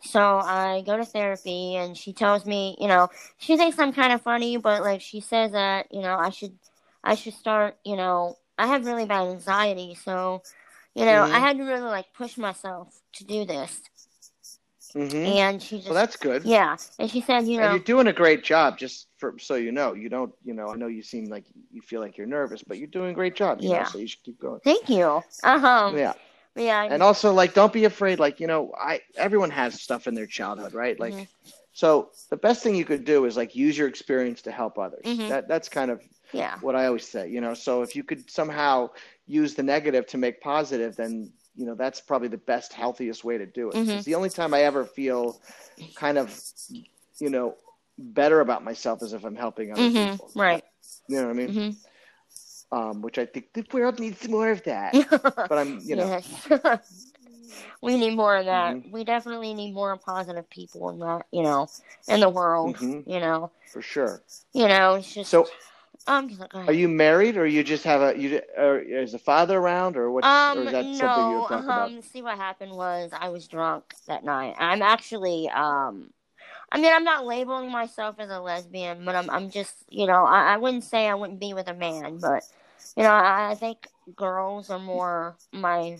so 0.00 0.20
I 0.20 0.82
go 0.86 0.96
to 0.96 1.04
therapy 1.04 1.76
and 1.76 1.96
she 1.96 2.12
tells 2.12 2.44
me, 2.46 2.76
you 2.80 2.88
know, 2.88 3.08
she 3.38 3.56
thinks 3.56 3.78
I'm 3.78 3.92
kind 3.92 4.12
of 4.12 4.22
funny, 4.22 4.56
but 4.56 4.82
like 4.82 5.00
she 5.00 5.20
says 5.20 5.52
that, 5.52 5.92
you 5.92 6.00
know, 6.02 6.16
I 6.16 6.30
should 6.30 6.58
I 7.04 7.14
should 7.14 7.34
start, 7.34 7.76
you 7.84 7.96
know, 7.96 8.36
I 8.58 8.66
have 8.68 8.84
really 8.86 9.06
bad 9.06 9.28
anxiety, 9.28 9.94
so 9.94 10.42
you 10.94 11.04
know, 11.04 11.26
Mhm. 11.26 11.30
I 11.32 11.40
had 11.40 11.56
to 11.58 11.64
really 11.64 11.80
like 11.80 12.12
push 12.14 12.36
myself 12.38 13.00
to 13.14 13.24
do 13.24 13.44
this. 13.44 13.82
Mm-hmm. 14.96 15.16
And 15.16 15.62
she 15.62 15.76
just 15.76 15.88
Well, 15.88 15.94
that's 15.94 16.16
good. 16.16 16.44
yeah, 16.44 16.76
and 16.98 17.10
she 17.10 17.20
said, 17.20 17.46
you 17.46 17.58
know, 17.58 17.64
And 17.64 17.72
you're 17.74 17.84
doing 17.84 18.06
a 18.06 18.12
great 18.12 18.42
job. 18.42 18.78
Just 18.78 19.08
for 19.18 19.38
so 19.38 19.54
you 19.56 19.70
know, 19.72 19.92
you 19.92 20.08
don't, 20.08 20.32
you 20.44 20.54
know, 20.54 20.68
I 20.70 20.76
know 20.76 20.86
you 20.86 21.02
seem 21.02 21.26
like 21.26 21.44
you 21.70 21.82
feel 21.82 22.00
like 22.00 22.16
you're 22.16 22.26
nervous, 22.26 22.62
but 22.62 22.78
you're 22.78 22.86
doing 22.88 23.10
a 23.10 23.14
great 23.14 23.34
job. 23.36 23.58
Yeah. 23.60 23.82
Know, 23.82 23.84
so 23.84 23.98
you 23.98 24.06
should 24.08 24.22
keep 24.22 24.38
going. 24.40 24.60
thank 24.64 24.88
you. 24.88 25.22
Uh 25.44 25.58
huh. 25.58 25.92
Yeah. 25.94 26.14
Yeah. 26.54 26.84
And 26.90 27.02
also, 27.02 27.32
like, 27.34 27.52
don't 27.52 27.72
be 27.72 27.84
afraid. 27.84 28.18
Like, 28.18 28.40
you 28.40 28.46
know, 28.46 28.72
I 28.80 29.02
everyone 29.18 29.50
has 29.50 29.80
stuff 29.80 30.06
in 30.06 30.14
their 30.14 30.26
childhood, 30.26 30.72
right? 30.72 30.98
Like, 30.98 31.12
Mhm. 31.12 31.26
so 31.74 32.10
the 32.30 32.36
best 32.38 32.62
thing 32.62 32.74
you 32.74 32.86
could 32.86 33.04
do 33.04 33.26
is 33.26 33.36
like 33.36 33.54
use 33.54 33.76
your 33.76 33.88
experience 33.88 34.40
to 34.42 34.50
help 34.50 34.78
others. 34.78 35.04
Mhm. 35.04 35.28
That 35.28 35.48
that's 35.48 35.68
kind 35.68 35.90
of 35.90 36.00
yeah. 36.32 36.58
what 36.60 36.74
I 36.74 36.86
always 36.86 37.06
say. 37.06 37.28
You 37.28 37.42
know, 37.42 37.52
so 37.52 37.82
if 37.82 37.94
you 37.94 38.02
could 38.02 38.30
somehow 38.30 38.88
use 39.26 39.54
the 39.54 39.62
negative 39.62 40.06
to 40.06 40.16
make 40.16 40.40
positive, 40.40 40.96
then 40.96 41.30
you 41.56 41.66
know 41.66 41.74
that's 41.74 42.00
probably 42.00 42.28
the 42.28 42.36
best, 42.38 42.72
healthiest 42.72 43.24
way 43.24 43.38
to 43.38 43.46
do 43.46 43.70
it. 43.70 43.76
Mhm. 43.76 43.96
It's 43.96 44.04
the 44.04 44.14
only 44.14 44.30
time 44.30 44.54
I 44.54 44.62
ever 44.62 44.84
feel 44.84 45.40
kind 45.94 46.18
of, 46.18 46.38
you 47.18 47.30
know, 47.30 47.54
better 47.98 48.40
about 48.40 48.62
myself 48.64 49.02
is 49.02 49.12
if 49.12 49.24
I'm 49.24 49.36
helping 49.36 49.72
other 49.72 49.88
hmm 49.88 50.10
people. 50.10 50.30
Right. 50.34 50.62
You 51.08 51.16
know 51.16 51.24
what 51.24 51.30
I 51.30 51.34
mean? 51.34 51.52
hmm 51.54 52.76
Um, 52.76 53.02
which 53.02 53.18
I 53.18 53.26
think 53.26 53.52
the 53.54 53.64
world 53.72 53.98
needs 54.00 54.28
more 54.28 54.50
of 54.50 54.62
that. 54.64 54.94
But 55.48 55.58
I'm, 55.58 55.80
you 55.84 55.94
know, 55.96 56.20
we 57.82 57.96
need 57.96 58.16
more 58.16 58.36
of 58.36 58.46
that. 58.46 58.74
Mhm. 58.74 58.90
We 58.90 59.04
definitely 59.04 59.54
need 59.54 59.72
more 59.72 59.96
positive 59.96 60.48
people 60.50 60.90
in 60.90 60.98
that, 60.98 61.26
you 61.30 61.42
know, 61.42 61.68
in 62.08 62.20
the 62.20 62.28
world. 62.28 62.76
Mhm. 62.76 63.04
You 63.06 63.20
know, 63.20 63.50
for 63.72 63.80
sure. 63.80 64.22
you 64.52 64.66
know, 64.68 64.94
it's 64.94 65.14
just. 65.14 65.30
So, 65.30 65.46
um, 66.08 66.30
are 66.54 66.72
you 66.72 66.88
married, 66.88 67.36
or 67.36 67.46
you 67.46 67.64
just 67.64 67.84
have 67.84 68.00
a 68.00 68.18
you? 68.18 68.40
Or 68.56 68.78
is 68.78 69.14
a 69.14 69.18
father 69.18 69.58
around, 69.58 69.96
or 69.96 70.10
what? 70.10 70.24
Um, 70.24 70.58
or 70.58 70.62
is 70.62 70.72
that 70.72 70.84
something 70.84 70.98
no. 70.98 71.42
you 71.42 71.48
talk 71.48 71.64
about? 71.64 71.90
Um, 71.90 72.02
see 72.02 72.22
what 72.22 72.36
happened 72.36 72.72
was 72.72 73.10
I 73.12 73.28
was 73.28 73.48
drunk 73.48 73.94
that 74.06 74.24
night. 74.24 74.54
I'm 74.58 74.82
actually 74.82 75.48
um. 75.48 76.10
I 76.72 76.80
mean, 76.80 76.92
I'm 76.92 77.04
not 77.04 77.24
labeling 77.24 77.70
myself 77.70 78.16
as 78.18 78.28
a 78.28 78.40
lesbian, 78.40 79.04
but 79.04 79.14
I'm, 79.14 79.30
I'm 79.30 79.50
just, 79.50 79.72
you 79.88 80.04
know, 80.08 80.24
I, 80.24 80.54
I 80.54 80.56
wouldn't 80.56 80.82
say 80.82 81.06
I 81.06 81.14
wouldn't 81.14 81.38
be 81.38 81.54
with 81.54 81.68
a 81.68 81.74
man, 81.74 82.18
but, 82.18 82.42
you 82.96 83.04
know, 83.04 83.10
I, 83.10 83.52
I 83.52 83.54
think 83.54 83.86
girls 84.16 84.68
are 84.68 84.80
more 84.80 85.36
my 85.52 85.98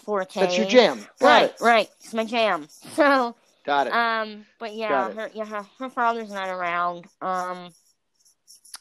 forte. 0.00 0.40
That's 0.40 0.58
your 0.58 0.66
jam. 0.66 1.06
Right, 1.20 1.52
right. 1.60 1.88
It's 2.00 2.12
my 2.12 2.24
jam. 2.24 2.66
So, 2.96 3.36
Got 3.64 3.86
it. 3.86 3.92
um, 3.92 4.46
but 4.58 4.74
yeah, 4.74 5.12
her, 5.12 5.30
yeah, 5.32 5.44
her, 5.44 5.66
her 5.78 5.90
father's 5.90 6.30
not 6.30 6.48
around. 6.48 7.06
Um, 7.22 7.70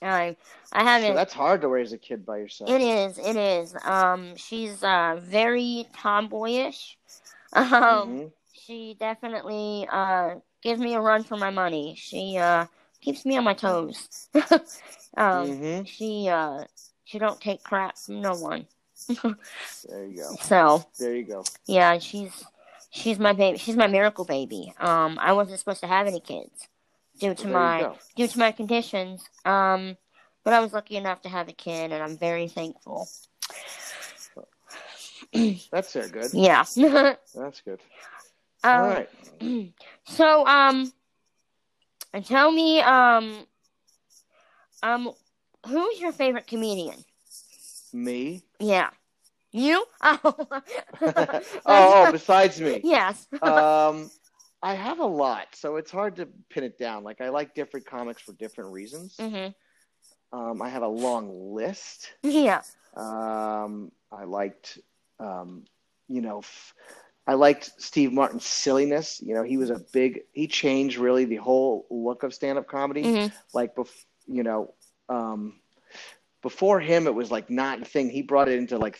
I, 0.01 0.35
I 0.71 0.83
haven't. 0.83 1.15
that's 1.15 1.33
hard 1.33 1.61
to 1.61 1.67
raise 1.67 1.91
a 1.93 1.97
kid 1.97 2.25
by 2.25 2.37
yourself. 2.37 2.69
It 2.69 2.81
is. 2.81 3.17
It 3.17 3.35
is. 3.35 3.75
Um, 3.83 4.35
she's 4.37 4.83
uh 4.83 5.19
very 5.21 5.87
tomboyish. 5.95 6.95
Um, 7.53 7.71
Mhm. 7.73 8.31
she 8.53 8.95
definitely 8.99 9.87
uh 9.91 10.35
gives 10.61 10.79
me 10.79 10.93
a 10.93 11.01
run 11.01 11.23
for 11.23 11.35
my 11.35 11.49
money. 11.49 11.95
She 11.97 12.37
uh 12.37 12.67
keeps 13.01 13.25
me 13.25 13.37
on 13.37 13.43
my 13.43 13.55
toes. 13.55 14.29
um, 15.17 15.49
Mhm. 15.49 15.87
she 15.87 16.29
uh 16.29 16.65
she 17.05 17.17
don't 17.17 17.41
take 17.41 17.63
crap 17.63 17.97
from 17.97 18.21
no 18.21 18.33
one. 18.35 18.67
There 19.87 20.05
you 20.05 20.15
go. 20.17 20.35
So 20.41 20.85
There 20.99 21.15
you 21.15 21.23
go. 21.25 21.43
yeah, 21.65 21.97
she's 21.97 22.43
she's 22.91 23.17
my 23.19 23.33
baby. 23.33 23.57
She's 23.57 23.75
my 23.75 23.87
miracle 23.87 24.25
baby. 24.25 24.73
Um, 24.79 25.17
I 25.19 25.33
wasn't 25.33 25.59
supposed 25.59 25.81
to 25.81 25.87
have 25.87 26.05
any 26.07 26.19
kids 26.19 26.67
due 27.19 27.35
to 27.35 27.43
there 27.43 27.53
my 27.53 27.95
due 28.15 28.27
to 28.27 28.39
my 28.39 28.51
conditions. 28.51 29.23
Um, 29.45 29.97
but 30.43 30.53
I 30.53 30.59
was 30.61 30.73
lucky 30.73 30.95
enough 30.95 31.21
to 31.21 31.29
have 31.29 31.49
a 31.49 31.53
kid, 31.53 31.91
and 31.91 32.01
I'm 32.01 32.17
very 32.17 32.47
thankful. 32.47 33.07
That's 35.71 35.93
very 35.93 36.09
good. 36.09 36.33
Yeah. 36.33 36.63
That's 36.75 37.61
good. 37.61 37.79
um, 38.63 38.81
All 38.81 38.87
right. 38.87 39.09
So, 40.05 40.45
um, 40.47 40.91
and 42.13 42.25
tell 42.25 42.51
me, 42.51 42.81
um, 42.81 43.45
um, 44.81 45.11
who's 45.67 46.01
your 46.01 46.11
favorite 46.11 46.47
comedian? 46.47 46.97
Me. 47.93 48.41
Yeah, 48.59 48.89
you? 49.51 49.85
Oh, 50.01 50.19
oh, 51.01 51.41
oh, 51.65 52.11
besides 52.11 52.59
me. 52.59 52.81
yes. 52.83 53.27
um, 53.41 54.09
I 54.61 54.73
have 54.75 54.99
a 54.99 55.05
lot, 55.05 55.47
so 55.53 55.77
it's 55.77 55.91
hard 55.91 56.17
to 56.17 56.27
pin 56.49 56.63
it 56.63 56.77
down. 56.77 57.03
Like 57.03 57.21
I 57.21 57.29
like 57.29 57.55
different 57.55 57.85
comics 57.85 58.21
for 58.21 58.33
different 58.33 58.71
reasons. 58.73 59.15
hmm 59.19 59.47
Um, 60.31 60.61
I 60.61 60.69
have 60.69 60.83
a 60.83 60.87
long 60.87 61.53
list. 61.55 62.11
Yeah. 62.23 62.61
Um, 62.95 63.91
I 64.11 64.23
liked, 64.25 64.79
um, 65.19 65.65
you 66.07 66.21
know, 66.21 66.39
f- 66.39 66.73
I 67.27 67.35
liked 67.35 67.71
Steve 67.77 68.11
Martin's 68.11 68.45
silliness. 68.45 69.21
You 69.21 69.35
know, 69.35 69.43
he 69.43 69.57
was 69.57 69.69
a 69.69 69.79
big. 69.93 70.21
He 70.33 70.47
changed 70.47 70.97
really 70.97 71.25
the 71.25 71.35
whole 71.37 71.85
look 71.89 72.23
of 72.23 72.33
stand-up 72.33 72.67
comedy. 72.67 73.03
hmm 73.03 73.27
Like, 73.53 73.75
bef- 73.75 74.05
you 74.27 74.43
know, 74.43 74.73
um, 75.07 75.59
before 76.41 76.79
him, 76.79 77.05
it 77.07 77.13
was 77.13 77.29
like 77.31 77.49
not 77.49 77.81
a 77.81 77.85
thing. 77.85 78.09
He 78.09 78.21
brought 78.23 78.49
it 78.49 78.57
into 78.57 78.77
like 78.77 78.99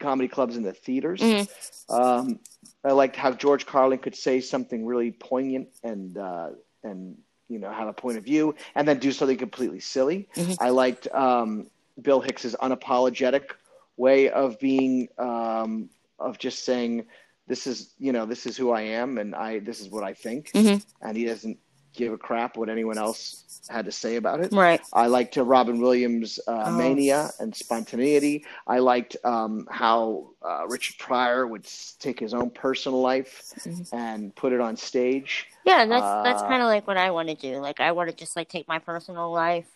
comedy 0.00 0.28
clubs 0.28 0.56
in 0.56 0.62
the 0.62 0.72
theaters. 0.72 1.20
Mhm. 1.20 1.48
Um, 1.88 2.40
I 2.82 2.92
liked 2.92 3.16
how 3.16 3.32
George 3.32 3.66
Carlin 3.66 3.98
could 3.98 4.16
say 4.16 4.40
something 4.40 4.84
really 4.86 5.12
poignant 5.12 5.68
and 5.82 6.16
uh, 6.18 6.50
and 6.82 7.16
you 7.48 7.58
know 7.58 7.70
have 7.70 7.88
a 7.88 7.92
point 7.92 8.18
of 8.18 8.24
view, 8.24 8.54
and 8.74 8.86
then 8.88 8.98
do 8.98 9.12
something 9.12 9.36
completely 9.36 9.80
silly. 9.80 10.28
Mhm. 10.34 10.56
I 10.60 10.70
liked 10.70 11.08
um, 11.12 11.70
Bill 12.00 12.20
Hicks's 12.20 12.56
unapologetic 12.60 13.50
way 13.96 14.28
of 14.30 14.58
being 14.58 15.08
um, 15.18 15.88
of 16.18 16.38
just 16.38 16.64
saying 16.64 17.06
this 17.46 17.66
is 17.66 17.94
you 17.98 18.12
know 18.12 18.24
this 18.26 18.46
is 18.46 18.56
who 18.56 18.70
I 18.70 18.82
am 18.82 19.18
and 19.18 19.34
I 19.34 19.58
this 19.58 19.80
is 19.80 19.88
what 19.90 20.04
I 20.04 20.14
think, 20.14 20.50
Mhm. 20.52 20.84
and 21.02 21.16
he 21.16 21.24
doesn't 21.26 21.58
give 21.94 22.12
a 22.12 22.18
crap 22.18 22.56
what 22.56 22.68
anyone 22.68 22.98
else 22.98 23.36
had 23.68 23.86
to 23.86 23.92
say 23.92 24.16
about 24.16 24.40
it. 24.40 24.52
Right. 24.52 24.80
I 24.92 25.06
liked 25.06 25.38
uh, 25.38 25.44
Robin 25.44 25.80
Williams' 25.80 26.38
uh, 26.46 26.70
Oh. 26.70 26.70
mania 26.70 27.32
and 27.38 27.54
spontaneity. 27.54 28.44
I 28.66 28.78
liked 28.80 29.16
um, 29.24 29.66
how 29.70 30.30
uh, 30.44 30.66
Richard 30.68 30.96
Pryor 30.98 31.46
would 31.46 31.66
take 32.00 32.20
his 32.20 32.34
own 32.34 32.50
personal 32.50 33.00
life 33.00 33.42
Mhm. 33.66 33.86
and 33.92 34.34
put 34.34 34.52
it 34.52 34.60
on 34.60 34.76
stage. 34.76 35.46
Yeah, 35.64 35.86
that's 35.86 36.16
that's 36.22 36.42
Uh, 36.42 36.48
kind 36.48 36.62
of 36.62 36.68
like 36.68 36.86
what 36.86 36.96
I 36.98 37.10
want 37.10 37.28
to 37.28 37.34
do. 37.34 37.58
Like 37.58 37.80
I 37.80 37.92
want 37.92 38.10
to 38.10 38.16
just 38.16 38.36
like 38.36 38.48
take 38.48 38.68
my 38.68 38.78
personal 38.78 39.32
life 39.32 39.66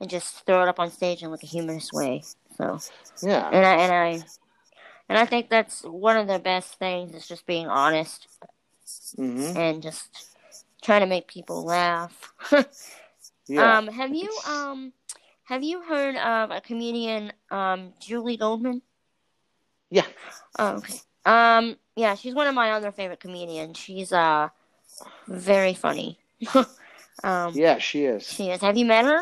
and 0.00 0.08
just 0.08 0.46
throw 0.46 0.62
it 0.62 0.68
up 0.68 0.78
on 0.78 0.90
stage 0.90 1.22
in 1.22 1.30
like 1.30 1.42
a 1.42 1.46
humanist 1.46 1.92
way. 1.92 2.22
So, 2.56 2.80
Yeah, 3.22 3.48
and 3.50 3.66
I 3.66 3.74
and 3.74 3.92
I 3.92 4.24
and 5.08 5.18
I 5.18 5.26
think 5.26 5.50
that's 5.50 5.82
one 5.82 6.16
of 6.16 6.28
the 6.28 6.38
best 6.38 6.78
things 6.78 7.14
is 7.14 7.26
just 7.26 7.46
being 7.46 7.66
honest 7.68 8.28
hmm 9.16 9.56
and 9.56 9.82
just 9.82 10.33
trying 10.84 11.00
to 11.00 11.06
make 11.06 11.26
people 11.26 11.64
laugh. 11.64 12.32
yeah. 13.48 13.78
Um, 13.78 13.88
have 13.88 14.14
you 14.14 14.30
um 14.46 14.92
have 15.44 15.62
you 15.62 15.82
heard 15.82 16.16
of 16.16 16.50
a 16.50 16.60
comedian 16.60 17.32
um 17.50 17.92
Julie 17.98 18.36
Goldman? 18.36 18.82
Yeah. 19.90 20.06
Oh, 20.58 20.76
okay. 20.76 20.94
Um, 21.26 21.76
yeah, 21.96 22.14
she's 22.14 22.34
one 22.34 22.46
of 22.46 22.54
my 22.54 22.72
other 22.72 22.92
favorite 22.92 23.20
comedians. 23.20 23.78
She's 23.78 24.12
uh 24.12 24.50
very 25.26 25.74
funny. 25.74 26.18
um, 27.24 27.52
yeah, 27.54 27.78
she 27.78 28.04
is. 28.04 28.30
she 28.30 28.50
is. 28.50 28.60
Have 28.60 28.76
you 28.76 28.84
met 28.84 29.04
her? 29.04 29.20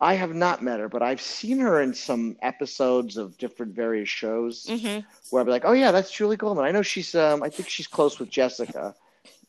I 0.00 0.14
have 0.14 0.34
not 0.34 0.62
met 0.62 0.80
her, 0.80 0.88
but 0.88 1.02
I've 1.02 1.20
seen 1.20 1.60
her 1.60 1.80
in 1.80 1.94
some 1.94 2.36
episodes 2.42 3.16
of 3.16 3.38
different 3.38 3.74
various 3.74 4.08
shows 4.08 4.66
Mm-hmm. 4.66 5.00
where 5.30 5.40
I'll 5.40 5.44
be 5.44 5.52
like, 5.52 5.64
"Oh 5.64 5.72
yeah, 5.72 5.92
that's 5.92 6.10
Julie 6.10 6.36
Goldman." 6.36 6.64
I 6.64 6.70
know 6.72 6.82
she's. 6.82 7.14
Um, 7.14 7.42
I 7.42 7.48
think 7.50 7.68
she's 7.68 7.86
close 7.86 8.18
with 8.18 8.30
Jessica. 8.30 8.94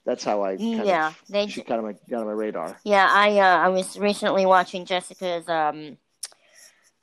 That's 0.06 0.24
how 0.24 0.44
I. 0.44 0.58
Kind 0.58 0.86
Yeah, 0.86 1.08
Of, 1.10 1.22
they. 1.30 1.48
she 1.48 1.62
kind 1.62 1.86
of 1.88 1.98
got 2.10 2.22
on 2.22 2.26
my 2.28 2.34
radar. 2.34 2.78
Yeah, 2.84 3.08
I 3.10 3.40
uh, 3.40 3.58
I 3.66 3.70
was 3.70 3.98
recently 3.98 4.46
watching 4.46 4.86
Jessica's 4.86 5.48
um 5.48 5.98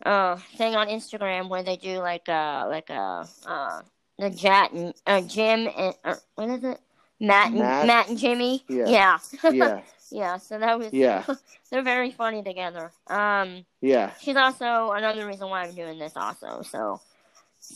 uh 0.05 0.37
thing 0.57 0.77
on 0.77 0.89
Instagram 0.89 1.49
where 1.49 1.63
they 1.63 1.77
do 1.77 1.99
like 1.99 2.29
uh 2.29 2.67
like 2.69 2.91
uh 2.91 3.25
uh 3.47 3.83
the 4.19 4.31
Jat 4.31 4.73
and 4.73 4.95
uh, 5.07 5.21
Jim 5.23 5.69
and 5.77 5.95
uh, 6.05 6.15
what 6.35 6.49
is 6.51 6.65
it 6.65 6.81
Matt 7.21 7.51
and 7.51 7.59
Matt? 7.59 7.87
Matt, 7.87 8.09
and 8.09 8.19
Jimmy 8.19 8.65
Yeah. 8.69 8.89
yeah 8.89 9.19
Yeah, 9.51 9.81
yeah 10.11 10.37
so 10.39 10.59
that 10.59 10.79
was 10.79 10.93
yeah, 10.93 11.25
they're 11.71 11.83
very 11.83 12.11
funny 12.11 12.43
together 12.43 12.93
um 13.09 13.65
yeah. 13.81 14.13
she's 14.21 14.37
also 14.37 14.93
another 14.93 15.27
reason 15.27 15.49
why 15.49 15.65
I'm 15.65 15.75
doing 15.75 15.99
this 15.99 16.13
also 16.17 16.63
so 16.63 17.01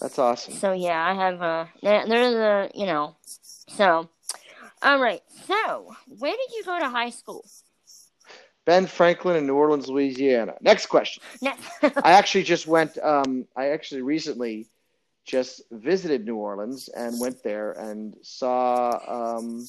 That's 0.01 0.19
awesome. 0.19 0.55
so 0.55 0.73
yeah 0.73 1.03
I 1.03 1.15
have 1.15 1.43
uh 1.43 1.67
they're, 1.83 2.07
they're 2.07 2.31
the 2.31 2.71
you 2.75 2.87
know 2.87 3.17
so 3.69 4.09
all 4.85 5.01
right 5.01 5.23
so 5.47 5.95
where 6.19 6.37
did 6.37 6.53
you 6.55 6.63
go 6.65 6.79
to 6.79 6.89
high 6.89 7.11
school 7.11 7.45
Ben 8.67 8.87
Franklin 8.87 9.37
in 9.37 9.47
New 9.47 9.57
Orleans, 9.57 9.89
Louisiana. 9.89 10.55
Next 10.63 10.87
question. 10.87 11.23
Next. 11.43 11.69
I 11.83 12.13
actually 12.13 12.45
just 12.45 12.67
went. 12.67 12.97
Um, 12.97 13.47
I 13.55 13.69
actually 13.69 14.01
recently 14.01 14.69
just 15.25 15.63
visited 15.71 16.25
New 16.25 16.37
Orleans 16.37 16.89
and 16.89 17.21
went 17.21 17.43
there 17.43 17.73
and 17.73 18.15
saw 18.23 19.37
um, 19.37 19.67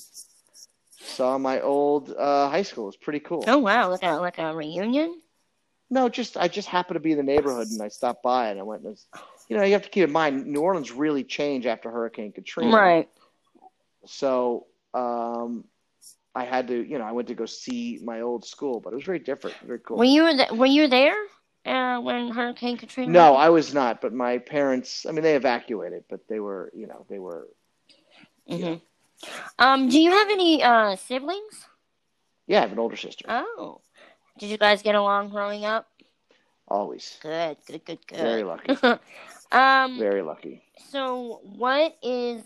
saw 0.99 1.37
my 1.37 1.61
old 1.61 2.11
uh, 2.11 2.49
high 2.49 2.61
school. 2.61 2.85
It 2.85 2.87
was 2.87 2.97
pretty 2.97 3.19
cool. 3.19 3.43
Oh 3.47 3.57
wow, 3.57 3.89
like 3.89 4.03
a 4.03 4.13
like 4.13 4.37
a 4.37 4.55
reunion. 4.55 5.21
No, 5.89 6.09
just 6.09 6.37
I 6.37 6.47
just 6.47 6.67
happened 6.67 6.95
to 6.95 6.99
be 6.99 7.11
in 7.11 7.17
the 7.17 7.23
neighborhood 7.23 7.67
and 7.69 7.81
I 7.81 7.89
stopped 7.89 8.23
by 8.23 8.49
and 8.49 8.59
I 8.59 8.63
went. 8.63 8.81
And 8.81 8.91
was, 8.91 9.05
you 9.49 9.57
know, 9.57 9.63
you 9.63 9.73
have 9.73 9.83
to 9.83 9.89
keep 9.89 10.03
in 10.03 10.11
mind 10.11 10.47
New 10.47 10.61
Orleans 10.61 10.91
really 10.91 11.23
changed 11.23 11.67
after 11.67 11.91
Hurricane 11.91 12.31
Katrina. 12.31 12.75
Right. 12.75 13.09
So 14.05 14.67
um, 14.95 15.65
I 16.35 16.45
had 16.45 16.67
to, 16.67 16.83
you 16.83 16.97
know, 16.99 17.05
I 17.05 17.11
went 17.11 17.27
to 17.29 17.35
go 17.35 17.45
see 17.45 17.99
my 18.03 18.21
old 18.21 18.45
school, 18.45 18.79
but 18.79 18.93
it 18.93 18.95
was 18.97 19.05
very 19.05 19.19
different, 19.19 19.57
very 19.65 19.79
cool. 19.79 19.97
Were 19.97 20.05
you 20.05 20.35
th- 20.37 20.51
were 20.51 20.65
you 20.65 20.87
there 20.87 21.15
uh, 21.65 21.99
when 22.01 22.29
Hurricane 22.31 22.77
Katrina? 22.77 23.11
No, 23.11 23.35
I 23.35 23.49
was 23.49 23.73
not. 23.73 24.01
But 24.01 24.13
my 24.13 24.37
parents, 24.39 25.05
I 25.05 25.11
mean, 25.11 25.23
they 25.23 25.35
evacuated, 25.35 26.03
but 26.09 26.27
they 26.27 26.39
were, 26.39 26.71
you 26.75 26.87
know, 26.87 27.05
they 27.09 27.19
were. 27.19 27.47
hmm 28.47 28.75
Um, 29.59 29.89
do 29.89 29.99
you 29.99 30.11
have 30.11 30.29
any 30.29 30.63
uh, 30.63 30.95
siblings? 30.95 31.67
Yeah, 32.47 32.59
I 32.59 32.61
have 32.61 32.71
an 32.71 32.79
older 32.79 32.97
sister. 32.97 33.25
Oh, 33.29 33.81
did 34.39 34.49
you 34.49 34.57
guys 34.57 34.81
get 34.81 34.95
along 34.95 35.29
growing 35.29 35.65
up? 35.65 35.87
Always 36.67 37.17
Good, 37.21 37.57
good, 37.67 37.85
good, 37.85 38.07
good. 38.07 38.19
very 38.19 38.43
lucky. 38.43 38.75
um, 39.51 39.99
very 39.99 40.21
lucky. 40.21 40.63
so 40.91 41.39
what 41.43 41.95
is? 42.03 42.43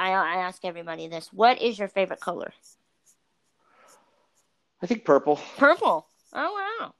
I 0.00 0.12
I 0.12 0.36
ask 0.46 0.64
everybody 0.64 1.08
this. 1.08 1.28
What 1.32 1.60
is 1.60 1.78
your 1.78 1.88
favorite 1.88 2.20
color? 2.20 2.52
I 4.82 4.86
think 4.86 5.04
purple. 5.04 5.38
Purple. 5.58 6.06
Oh 6.32 6.76
wow, 6.80 6.94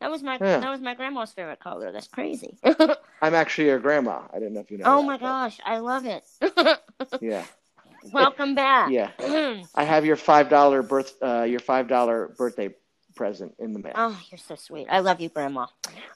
that 0.00 0.10
was 0.10 0.22
my 0.22 0.34
Yeah. 0.40 0.60
that 0.60 0.70
was 0.70 0.80
my 0.80 0.94
grandma's 0.94 1.32
favorite 1.32 1.60
color. 1.60 1.92
That's 1.92 2.08
crazy. 2.08 2.56
I'm 3.22 3.34
actually 3.34 3.66
your 3.68 3.78
grandma. 3.78 4.22
I 4.32 4.38
didn't 4.38 4.54
know 4.54 4.60
if 4.60 4.70
you 4.70 4.78
know. 4.78 4.84
oh 4.86 5.00
that, 5.02 5.06
my 5.06 5.16
but 5.18 5.26
gosh, 5.26 5.60
I 5.64 5.78
love 5.78 6.06
it. 6.06 6.24
Yeah, 7.20 7.44
Welcome 8.12 8.54
back. 8.54 8.90
yeah. 8.90 9.10
I 9.74 9.84
have 9.84 10.04
your 10.06 10.16
five 10.16 10.48
dollar 10.48 10.82
birth, 10.82 11.14
uh, 11.22 11.42
your 11.42 11.60
five 11.60 11.88
dollar 11.88 12.34
birthday 12.38 12.74
present 13.14 13.54
in 13.58 13.72
the 13.74 13.78
mail. 13.80 13.92
Oh, 13.94 14.18
you're 14.30 14.38
so 14.38 14.54
sweet. 14.56 14.86
I 14.90 15.00
love 15.00 15.20
you, 15.20 15.28
Grandma. 15.28 15.66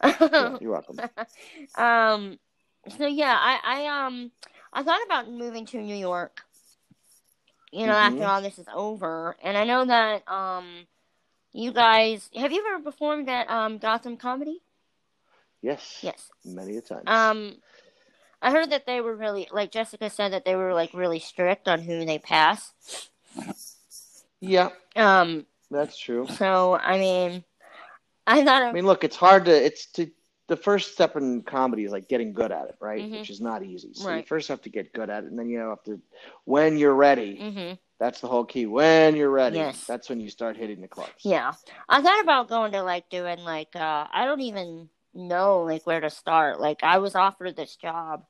Yeah, 0.03 0.59
you're 0.61 0.72
welcome. 0.72 1.01
um, 1.76 2.38
so 2.97 3.07
yeah, 3.07 3.36
I, 3.38 3.59
I 3.64 4.07
um, 4.07 4.30
I 4.73 4.83
thought 4.83 5.05
about 5.05 5.31
moving 5.31 5.66
to 5.66 5.79
New 5.79 5.97
York. 5.97 6.43
You 7.73 7.87
know, 7.87 7.93
after 7.93 8.21
Mhm. 8.21 8.29
all 8.29 8.43
this 8.43 8.59
is 8.59 8.66
over, 8.75 9.37
and 9.43 9.57
I 9.57 9.64
know 9.64 9.85
that 9.85 10.29
um, 10.29 10.87
you 11.53 11.73
guys 11.73 12.29
have 12.35 12.53
you 12.53 12.66
ever 12.68 12.83
performed 12.83 13.29
at 13.29 13.49
um 13.49 13.79
Gotham 13.79 14.16
Comedy? 14.16 14.61
Yes. 15.62 15.99
Yes. 16.03 16.31
Many 16.45 16.77
a 16.79 16.81
time. 16.81 17.07
Um, 17.07 17.62
I 18.43 18.51
heard 18.51 18.71
that 18.71 18.87
they 18.87 19.01
were 19.01 19.14
really 19.14 19.49
like 19.53 19.71
Jessica 19.71 20.11
said 20.11 20.33
that 20.33 20.45
they 20.45 20.57
were 20.57 20.75
like 20.75 20.93
really 20.95 21.18
strict 21.21 21.68
on 21.68 21.81
who 21.81 22.05
they 22.05 22.18
pass. 22.18 22.73
Yeah, 24.41 24.71
Um, 24.97 25.47
that's 25.71 25.99
true. 25.99 26.27
so 26.27 26.75
I 26.75 26.99
mean, 26.99 27.45
I 28.27 28.43
thought 28.45 28.62
I 28.62 28.73
mean, 28.73 28.87
look, 28.87 29.05
it's 29.05 29.16
hard 29.16 29.45
to. 29.45 29.53
It's 29.64 29.87
to 29.93 30.11
the 30.51 30.57
first 30.57 30.93
step 30.95 31.17
in 31.17 31.43
comedy 31.43 31.85
is 31.85 31.93
like 31.93 32.09
getting 32.09 32.33
good 32.33 32.51
at 32.51 32.67
it, 32.69 32.77
right? 32.81 33.05
Mhm. 33.05 33.13
Which 33.21 33.31
is 33.31 33.41
not 33.41 33.63
easy. 33.63 33.95
So 33.95 34.11
you 34.17 34.25
first 34.25 34.49
have 34.49 34.61
to 34.63 34.69
get 34.69 34.93
good 34.93 35.09
at 35.09 35.23
it, 35.23 35.31
and 35.31 35.39
then 35.39 35.49
you 35.49 35.61
have 35.61 35.83
to. 35.85 36.01
When 36.45 36.77
you're 36.77 36.95
ready, 36.97 37.37
hmm 37.37 37.73
that's 38.01 38.21
the 38.21 38.27
whole 38.27 38.45
key. 38.45 38.67
When 38.67 39.15
you're 39.15 39.31
ready, 39.31 39.59
Yes. 39.59 39.87
that's 39.87 40.09
when 40.09 40.21
you 40.21 40.29
start 40.29 40.57
hitting 40.57 40.81
the 40.81 40.89
clubs. 40.89 41.25
yeah, 41.25 41.53
I 41.89 42.03
thought 42.03 42.21
about 42.23 42.49
going 42.49 42.73
to 42.73 42.83
like 42.83 43.09
doing 43.11 43.39
like 43.45 43.77
uh, 43.77 44.09
I 44.13 44.25
don't 44.25 44.41
even 44.41 44.89
know 45.15 45.63
like 45.63 45.87
where 45.87 46.01
to 46.01 46.11
start. 46.11 46.61
Like 46.61 46.83
I 46.83 46.99
was 46.99 47.15
offered 47.15 47.55
this 47.57 47.77
job 47.77 48.25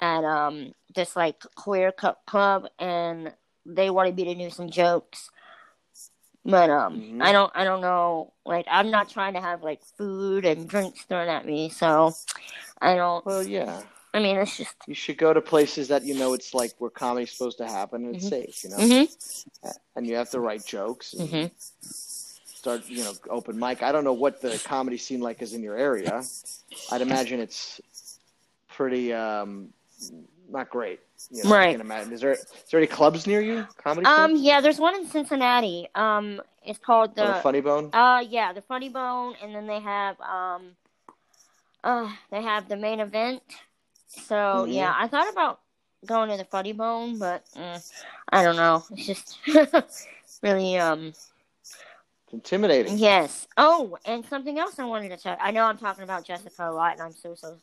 at 0.00 0.24
um 0.24 0.72
this 0.94 1.14
like 1.14 1.40
queer 1.56 1.92
club, 2.26 2.68
and 2.78 3.34
they 3.66 3.90
wanted 3.90 4.16
me 4.16 4.24
to 4.24 4.34
do 4.34 4.48
some 4.50 4.70
jokes. 4.70 5.28
But 6.46 6.70
um, 6.70 7.00
Mhm. 7.00 7.22
I 7.22 7.32
don't, 7.32 7.52
I 7.54 7.64
don't 7.64 7.80
know. 7.80 8.32
Like, 8.44 8.66
I'm 8.70 8.90
not 8.90 9.08
trying 9.08 9.34
to 9.34 9.40
have 9.40 9.62
like 9.62 9.80
food 9.98 10.44
and 10.44 10.68
drinks 10.68 11.02
thrown 11.04 11.28
at 11.28 11.44
me, 11.44 11.68
so 11.70 12.14
I 12.80 12.94
don't. 12.94 13.26
Well, 13.26 13.42
yeah. 13.42 13.82
I 14.14 14.20
mean, 14.20 14.36
it's 14.36 14.56
just. 14.56 14.74
You 14.86 14.94
should 14.94 15.18
go 15.18 15.32
to 15.34 15.40
places 15.40 15.88
that 15.88 16.04
you 16.04 16.14
know 16.14 16.32
it's 16.34 16.54
like 16.54 16.72
where 16.78 16.90
comedy's 16.90 17.32
supposed 17.32 17.58
to 17.58 17.66
happen 17.66 18.04
and 18.06 18.16
it's 18.16 18.24
Mhm. 18.26 18.30
safe, 18.30 18.54
you 18.62 18.70
know. 18.70 18.78
hmm 18.78 19.04
And 19.96 20.06
you 20.06 20.16
have 20.16 20.30
to 20.30 20.40
write 20.40 20.64
jokes 20.64 21.14
and 21.14 21.28
hmm 21.28 21.46
start, 22.54 22.84
you 22.88 23.04
know, 23.04 23.16
open 23.30 23.58
mic. 23.58 23.82
I 23.82 23.92
don't 23.92 24.04
know 24.04 24.12
what 24.12 24.40
the 24.40 24.58
comedy 24.58 24.96
scene 24.96 25.20
like 25.20 25.42
is 25.42 25.52
in 25.52 25.62
your 25.62 25.76
area. 25.76 26.26
I'd 26.90 27.02
imagine 27.02 27.40
it's 27.40 27.80
pretty 28.68 29.12
um 29.12 29.70
not 30.48 30.70
great. 30.70 31.00
You 31.30 31.44
know, 31.44 31.50
Right. 31.50 31.72
can 31.72 31.80
imagine. 31.80 32.12
Is 32.12 32.20
there 32.20 32.32
is 32.34 32.46
there 32.70 32.78
any 32.78 32.86
clubs 32.86 33.26
near 33.26 33.40
you? 33.40 33.66
Comedy 33.82 34.06
Um, 34.06 34.30
clubs? 34.30 34.40
yeah, 34.42 34.60
there's 34.60 34.78
one 34.78 34.94
in 34.94 35.06
Cincinnati. 35.06 35.88
Um, 35.94 36.40
it's 36.64 36.78
called 36.78 37.10
Oh, 37.18 37.26
the. 37.26 37.32
the 37.32 37.40
Funny 37.40 37.60
Bone. 37.60 37.90
Uh, 37.92 38.24
yeah, 38.28 38.52
the 38.52 38.62
Funny 38.62 38.88
Bone, 38.88 39.34
and 39.42 39.54
then 39.54 39.66
they 39.66 39.80
have 39.80 40.20
um, 40.20 40.76
uh, 41.84 42.08
they 42.30 42.42
have 42.42 42.68
the 42.68 42.76
main 42.76 43.00
event. 43.00 43.42
So 44.08 44.64
Mhm. 44.64 44.72
yeah, 44.72 44.94
I 44.96 45.08
thought 45.08 45.30
about 45.30 45.60
going 46.04 46.30
to 46.30 46.36
the 46.36 46.44
Funny 46.44 46.72
Bone, 46.72 47.18
but 47.18 47.44
uh, 47.56 47.78
I 48.30 48.42
don't 48.42 48.56
know. 48.56 48.84
It's 48.90 49.06
just 49.06 49.38
really 50.42 50.76
um. 50.78 51.12
It's 52.24 52.32
intimidating. 52.32 52.98
Yes. 52.98 53.46
Oh, 53.56 53.98
and 54.04 54.24
something 54.26 54.58
else 54.58 54.78
I 54.78 54.84
wanted 54.84 55.10
to 55.10 55.16
check. 55.16 55.38
I 55.40 55.50
know 55.52 55.64
I'm 55.64 55.78
talking 55.78 56.04
about 56.04 56.24
Jessica 56.24 56.68
a 56.68 56.72
lot, 56.72 56.92
and 56.94 57.02
I'm 57.02 57.12
so 57.14 57.34
so 57.34 57.56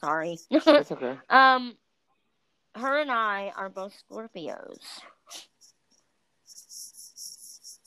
sorry. 0.00 0.38
That's 0.50 0.92
okay. 0.92 1.18
um, 1.28 1.76
her 2.76 3.00
and 3.00 3.10
I 3.10 3.52
are 3.56 3.68
both 3.68 3.94
Scorpios. 4.10 4.78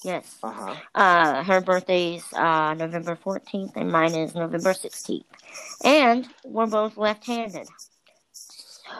Yes. 0.04 0.38
Uh 0.42 0.52
huh. 0.52 0.76
Uh, 0.96 1.44
her 1.44 1.60
birthday's 1.62 2.32
uh 2.34 2.74
November 2.74 3.18
14th, 3.18 3.76
and 3.76 3.92
mine 3.92 4.16
is 4.16 4.34
November 4.34 4.72
16th, 4.74 5.26
and 5.84 6.26
we're 6.46 6.68
both 6.68 6.96
left-handed. 6.98 7.68
So 8.32 8.92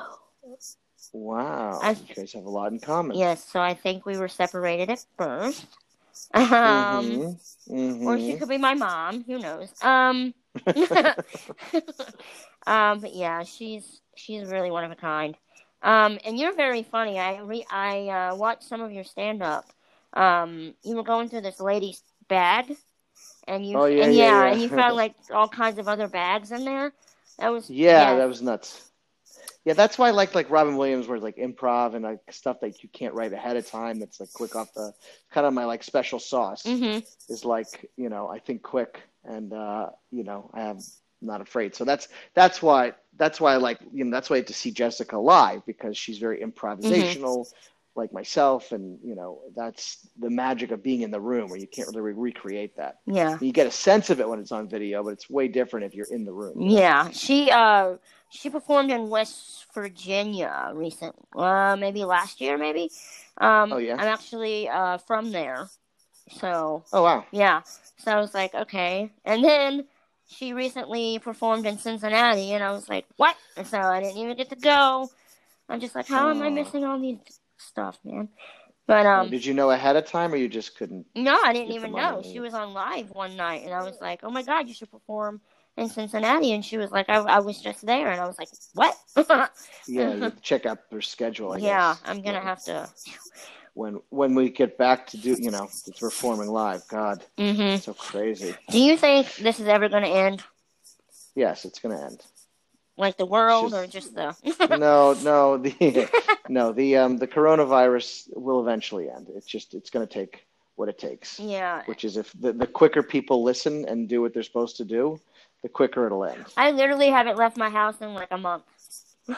Wow. 1.14 1.80
I- 1.82 1.92
you 1.92 2.16
guys 2.16 2.34
have 2.34 2.46
a 2.46 2.50
lot 2.50 2.72
in 2.74 2.80
common. 2.80 3.18
yes, 3.18 3.44
so 3.50 3.60
I 3.62 3.74
think 3.74 4.06
we 4.06 4.18
were 4.18 4.28
separated 4.28 4.90
at 4.90 5.06
birth. 5.18 5.66
Um. 6.34 6.44
Mhm. 6.44 7.40
Mhm. 7.70 8.06
Or 8.06 8.20
she 8.20 8.38
could 8.38 8.50
be 8.50 8.58
my 8.58 8.74
mom. 8.74 9.24
Who 9.24 9.40
knows? 9.40 9.70
Um, 9.82 10.34
um, 12.68 13.00
but 13.00 13.16
yeah, 13.16 13.44
she's 13.44 14.02
she's 14.16 14.50
really 14.50 14.70
one 14.70 14.84
of 14.84 14.92
a 14.92 14.96
kind. 14.96 15.38
Um, 15.82 16.20
and 16.26 16.38
you're 16.38 16.54
very 16.56 16.84
funny. 16.84 17.20
I 17.20 17.40
re- 17.40 17.66
I 17.70 18.08
uh, 18.10 18.36
watched 18.36 18.64
some 18.64 18.82
of 18.82 18.92
your 18.92 19.04
stand 19.04 19.42
up. 19.42 19.66
Um, 20.14 20.74
you 20.84 20.96
were 20.96 21.04
going 21.04 21.30
through 21.30 21.42
this 21.42 21.60
lady's 21.60 22.04
bag, 22.28 22.76
and 23.48 23.66
you 23.66 23.80
Oh, 23.80 23.86
yeah, 23.86 24.06
and 24.06 24.14
yeah, 24.14 24.28
yeah, 24.28 24.46
yeah. 24.46 24.52
and 24.52 24.62
you 24.62 24.70
found 24.70 24.96
like 24.98 25.16
all 25.34 25.48
kinds 25.48 25.78
of 25.80 25.88
other 25.88 26.08
bags 26.08 26.52
in 26.52 26.66
there. 26.66 26.94
That 27.40 27.50
was 27.50 27.70
Yeah, 27.70 28.00
yes. 28.00 28.16
that 28.16 28.28
was 28.28 28.42
nuts. 28.42 28.90
Yeah, 29.66 29.74
that's 29.74 29.98
why 29.98 30.08
I 30.10 30.12
like 30.12 30.36
like 30.36 30.50
Robin 30.50 30.78
Williams, 30.78 31.08
where 31.08 31.20
like 31.20 31.38
improv 31.38 31.96
and 31.96 32.04
like 32.04 32.20
stuff 32.32 32.60
that 32.62 32.82
you 32.84 32.90
can't 32.90 33.14
write 33.14 33.34
ahead 33.34 33.58
of 33.58 33.70
time. 33.70 34.00
That's 34.00 34.20
like 34.20 34.34
quick 34.34 34.56
off 34.56 34.74
the 34.74 34.94
kind 35.32 35.46
of 35.46 35.54
my 35.54 35.66
like 35.66 35.84
special 35.84 36.20
sauce 36.20 36.64
Mhm. 36.66 37.04
is 37.30 37.46
like 37.46 37.90
you 37.98 38.10
know 38.10 38.28
I 38.28 38.40
think 38.40 38.64
quick 38.64 39.02
and 39.24 39.54
uh, 39.54 39.90
you 40.12 40.24
know 40.24 40.50
I 40.54 40.62
am 40.62 40.86
not 41.22 41.42
afraid. 41.42 41.76
So 41.76 41.86
that's 41.86 42.08
that's 42.34 42.62
why 42.62 42.94
that's 43.20 43.40
why 43.40 43.54
I 43.54 43.58
like 43.58 43.80
you 43.94 44.06
know 44.06 44.12
that's 44.12 44.30
why 44.30 44.38
I 44.38 44.40
had 44.40 44.48
to 44.48 44.54
see 44.54 44.72
Jessica 44.72 45.18
live 45.18 45.66
because 45.66 45.98
she's 45.98 46.18
very 46.18 46.42
improvisational, 46.42 47.46
like 47.96 48.12
myself, 48.14 48.72
and 48.72 48.98
you 49.04 49.16
know 49.16 49.42
that's 49.56 50.08
the 50.20 50.30
magic 50.30 50.72
of 50.72 50.82
being 50.82 51.02
in 51.02 51.12
the 51.12 51.20
room 51.20 51.50
where 51.50 51.60
you 51.60 51.68
can't 51.68 51.90
really 51.90 52.14
recreate 52.14 52.78
that. 52.78 53.00
Yeah. 53.06 53.38
You 53.42 53.52
get 53.52 53.68
a 53.68 53.72
sense 53.72 54.10
of 54.10 54.20
it 54.20 54.28
when 54.28 54.40
it's 54.40 54.52
on 54.52 54.70
video, 54.70 55.04
but 55.04 55.14
it's 55.14 55.30
way 55.30 55.48
different 55.48 55.86
if 55.86 55.94
you're 55.94 56.08
in 56.12 56.26
the 56.26 56.34
room. 56.34 56.62
Yeah, 56.62 57.12
she 57.12 57.52
uh 57.52 57.98
she 58.32 58.50
performed 58.50 58.92
in 58.92 59.10
West 59.10 59.66
Virginia 59.74 60.72
recent, 60.74 61.16
uh 61.36 61.76
maybe 61.78 62.06
last 62.06 62.42
year, 62.42 62.58
maybe. 62.58 62.90
Um, 63.38 63.74
Oh, 63.74 63.78
yeah? 63.78 63.94
I'm 63.94 64.08
actually 64.08 64.70
uh 64.70 64.98
from 65.00 65.32
there, 65.32 65.70
so 66.40 66.84
Oh 66.94 67.04
wow. 67.04 67.26
yeah. 67.32 67.62
So 67.98 68.12
I 68.12 68.20
was 68.20 68.34
like, 68.34 68.56
okay. 68.56 69.12
And 69.26 69.44
then 69.44 69.86
she 70.30 70.54
recently 70.54 71.20
performed 71.20 71.66
in 71.66 71.78
Cincinnati, 71.78 72.54
and 72.54 72.64
I 72.64 72.72
was 72.72 72.88
like, 72.88 73.06
what? 73.18 73.36
And 73.58 73.68
so 73.68 73.80
I 73.80 74.00
didn't 74.02 74.18
even 74.18 74.38
get 74.38 74.50
to 74.52 74.56
go. 74.56 75.10
I'm 75.70 75.80
just 75.80 75.96
like, 75.96 76.08
how 76.08 76.30
am 76.30 76.42
I 76.42 76.50
missing 76.50 76.86
all 76.86 77.00
these 77.00 77.20
stuff, 77.58 78.00
man? 78.04 78.30
But 78.88 79.06
um, 79.06 79.30
Did 79.30 79.46
you 79.46 79.54
know 79.54 79.72
ahead 79.72 79.96
of 79.96 80.06
time, 80.06 80.34
or 80.34 80.38
you 80.38 80.48
just 80.48 80.78
couldn't? 80.78 81.06
no, 81.16 81.38
I 81.44 81.54
didn't 81.54 81.74
even 81.74 81.94
know. 81.94 82.22
She 82.24 82.40
was 82.40 82.54
on 82.54 82.74
live 82.74 83.10
one 83.12 83.36
night, 83.36 83.64
and 83.66 83.74
I 83.74 83.84
was 83.84 84.00
like, 84.02 84.22
"Oh 84.24 84.32
my 84.32 84.44
god, 84.44 84.68
you 84.68 84.74
should 84.74 84.92
perform 84.92 85.42
in 85.78 85.90
Cincinnati." 85.90 86.54
And 86.54 86.64
she 86.66 86.78
was 86.78 86.92
like, 86.92 87.10
"I, 87.10 87.18
I 87.18 87.40
was 87.40 87.62
just 87.62 87.86
there," 87.86 88.10
and 88.10 88.22
I 88.22 88.28
was 88.28 88.38
like, 88.40 88.50
"What?" 88.74 88.96
Yeah, 89.88 90.30
check 90.42 90.66
out 90.66 90.90
their 90.90 91.02
schedule. 91.02 91.54
I 91.54 91.58
yeah, 91.58 91.96
guess. 91.96 92.02
I'm 92.06 92.22
gonna 92.22 92.42
have 92.42 92.64
to. 92.66 92.90
When 93.74 94.02
when 94.10 94.36
we 94.36 94.50
get 94.50 94.78
back 94.78 95.08
to 95.08 95.18
do, 95.18 95.38
you 95.40 95.52
know, 95.52 95.70
to 95.86 95.92
performing 95.94 96.50
live. 96.50 96.88
God, 96.88 97.24
hmm 97.38 97.76
so 97.78 97.94
crazy. 97.94 98.56
Do 98.70 98.80
you 98.80 98.98
think 98.98 99.36
this 99.36 99.60
is 99.60 99.68
ever 99.68 99.90
gonna 99.90 100.08
end, 100.08 100.44
Yes, 101.36 101.66
it's 101.66 101.80
gonna 101.80 102.02
end. 102.04 102.24
like 102.98 103.18
the 103.18 103.26
world, 103.26 103.72
Just- 103.72 103.76
or 103.76 103.88
just 103.88 104.16
the? 104.16 104.36
No, 104.78 105.14
no, 105.14 105.58
the 105.58 106.10
no 106.50 106.72
the 106.74 106.98
um 106.98 107.18
the 107.18 107.28
coronavirus 107.28 108.30
will 108.36 108.60
eventually 108.62 109.10
end. 109.10 109.28
It's 109.36 109.48
just 109.48 109.74
it's 109.74 109.90
gonna 109.90 110.06
take 110.08 110.46
what 110.76 110.90
it 110.90 110.98
takes. 110.98 111.40
yeah, 111.40 111.84
Which 111.88 112.06
is 112.06 112.16
if 112.18 112.32
the, 112.40 112.54
the 112.54 112.68
quicker 112.68 113.04
people 113.04 113.44
listen 113.44 113.86
and 113.88 114.08
do 114.08 114.22
what 114.22 114.34
they're 114.34 114.44
supposed 114.44 114.78
to 114.78 114.86
do, 114.86 115.20
the 115.62 115.70
quicker 115.70 116.06
it'll 116.06 116.24
end. 116.24 116.46
I 116.56 116.72
literally 116.72 117.10
haven't 117.10 117.38
left 117.38 117.58
my 117.58 117.70
house 117.70 117.96
in 118.02 118.14
like 118.14 118.30
a 118.32 118.38
month. 118.38 118.64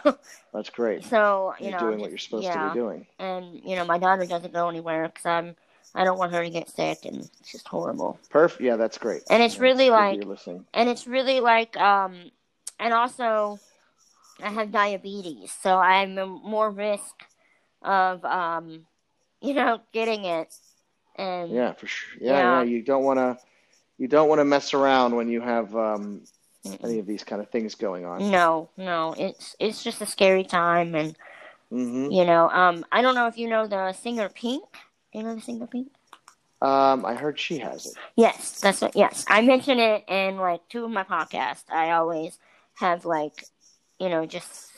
That's 0.53 0.69
great. 0.69 1.03
so 1.05 1.53
you 1.59 1.69
You're 1.69 1.73
know, 1.73 1.79
doing 1.79 1.91
just- 1.93 2.01
what 2.01 2.09
you're 2.11 2.17
supposed 2.17 2.43
yeah. 2.45 2.67
to 2.69 2.73
be 2.73 2.79
doing. 2.79 3.07
And 3.19 3.61
you 3.63 3.75
know, 3.75 3.85
my 3.85 3.97
daughter 3.97 4.25
doesn't 4.25 4.53
go 4.53 4.69
anywhere 4.69 5.07
because 5.07 5.25
I'm. 5.25 5.55
I 5.93 6.05
don't 6.05 6.17
want 6.17 6.31
her 6.31 6.41
to 6.41 6.49
get 6.49 6.69
sick, 6.69 6.99
and 7.03 7.17
it's 7.41 7.51
just 7.51 7.67
horrible. 7.67 8.17
Perfect. 8.29 8.61
Yeah, 8.61 8.77
that's 8.77 8.97
great. 8.97 9.23
And 9.29 9.43
it's 9.43 9.55
Yeah, 9.55 9.61
really 9.63 9.89
like 9.89 10.21
and 10.73 10.87
it's 10.89 11.05
really 11.05 11.41
like 11.41 11.75
um 11.75 12.31
and 12.79 12.93
also 12.93 13.59
i 14.41 14.49
have 14.49 14.71
diabetes 14.71 15.51
so 15.61 15.77
i'm 15.77 16.15
more 16.15 16.71
risk 16.71 17.13
of 17.81 18.23
um 18.23 18.85
you 19.41 19.53
know 19.53 19.81
getting 19.91 20.23
it 20.25 20.55
and 21.17 21.51
Yeah, 21.51 21.73
for 21.73 21.87
sure. 21.87 22.17
Yeah, 22.21 22.31
Yeah. 22.37 22.57
yeah. 22.59 22.63
You 22.63 22.81
don't 22.81 23.03
want 23.03 23.19
to. 23.19 23.37
You 23.97 24.07
don't 24.07 24.29
want 24.29 24.39
to 24.39 24.45
mess 24.45 24.73
around 24.73 25.13
when 25.15 25.27
you 25.27 25.41
have 25.41 25.75
um, 25.75 26.21
any 26.83 26.99
of 26.99 27.05
these 27.07 27.23
kind 27.23 27.41
of 27.41 27.49
things 27.49 27.75
going 27.75 28.05
on. 28.05 28.29
no 28.29 28.69
no 28.77 29.13
it's 29.17 29.55
it's 29.59 29.83
just 29.83 30.01
a 30.01 30.05
scary 30.05 30.43
time 30.43 30.95
and 30.95 31.15
hmm 31.69 32.09
you 32.11 32.25
know 32.25 32.49
um 32.49 32.85
i 32.91 33.01
don't 33.01 33.15
know 33.15 33.27
if 33.27 33.37
you 33.37 33.47
know 33.49 33.67
the 33.67 33.93
singer 33.93 34.29
pink 34.29 34.63
do 35.13 35.19
you 35.19 35.23
know 35.23 35.35
the 35.35 35.41
singer 35.41 35.67
pink 35.67 35.87
Um, 36.61 37.05
I 37.05 37.15
heard 37.15 37.39
she 37.39 37.57
has 37.59 37.85
it. 37.87 37.93
yes 38.15 38.59
that's 38.61 38.81
what 38.81 38.95
yes 38.95 39.25
i 39.27 39.41
mention 39.41 39.79
it 39.79 40.03
in 40.07 40.37
like 40.37 40.61
two 40.69 40.85
of 40.85 40.91
my 40.91 41.03
podcasts 41.03 41.69
i 41.71 41.91
always 41.91 42.37
have 42.75 43.05
like 43.05 43.45
you 43.99 44.09
know 44.09 44.25
just 44.25 44.71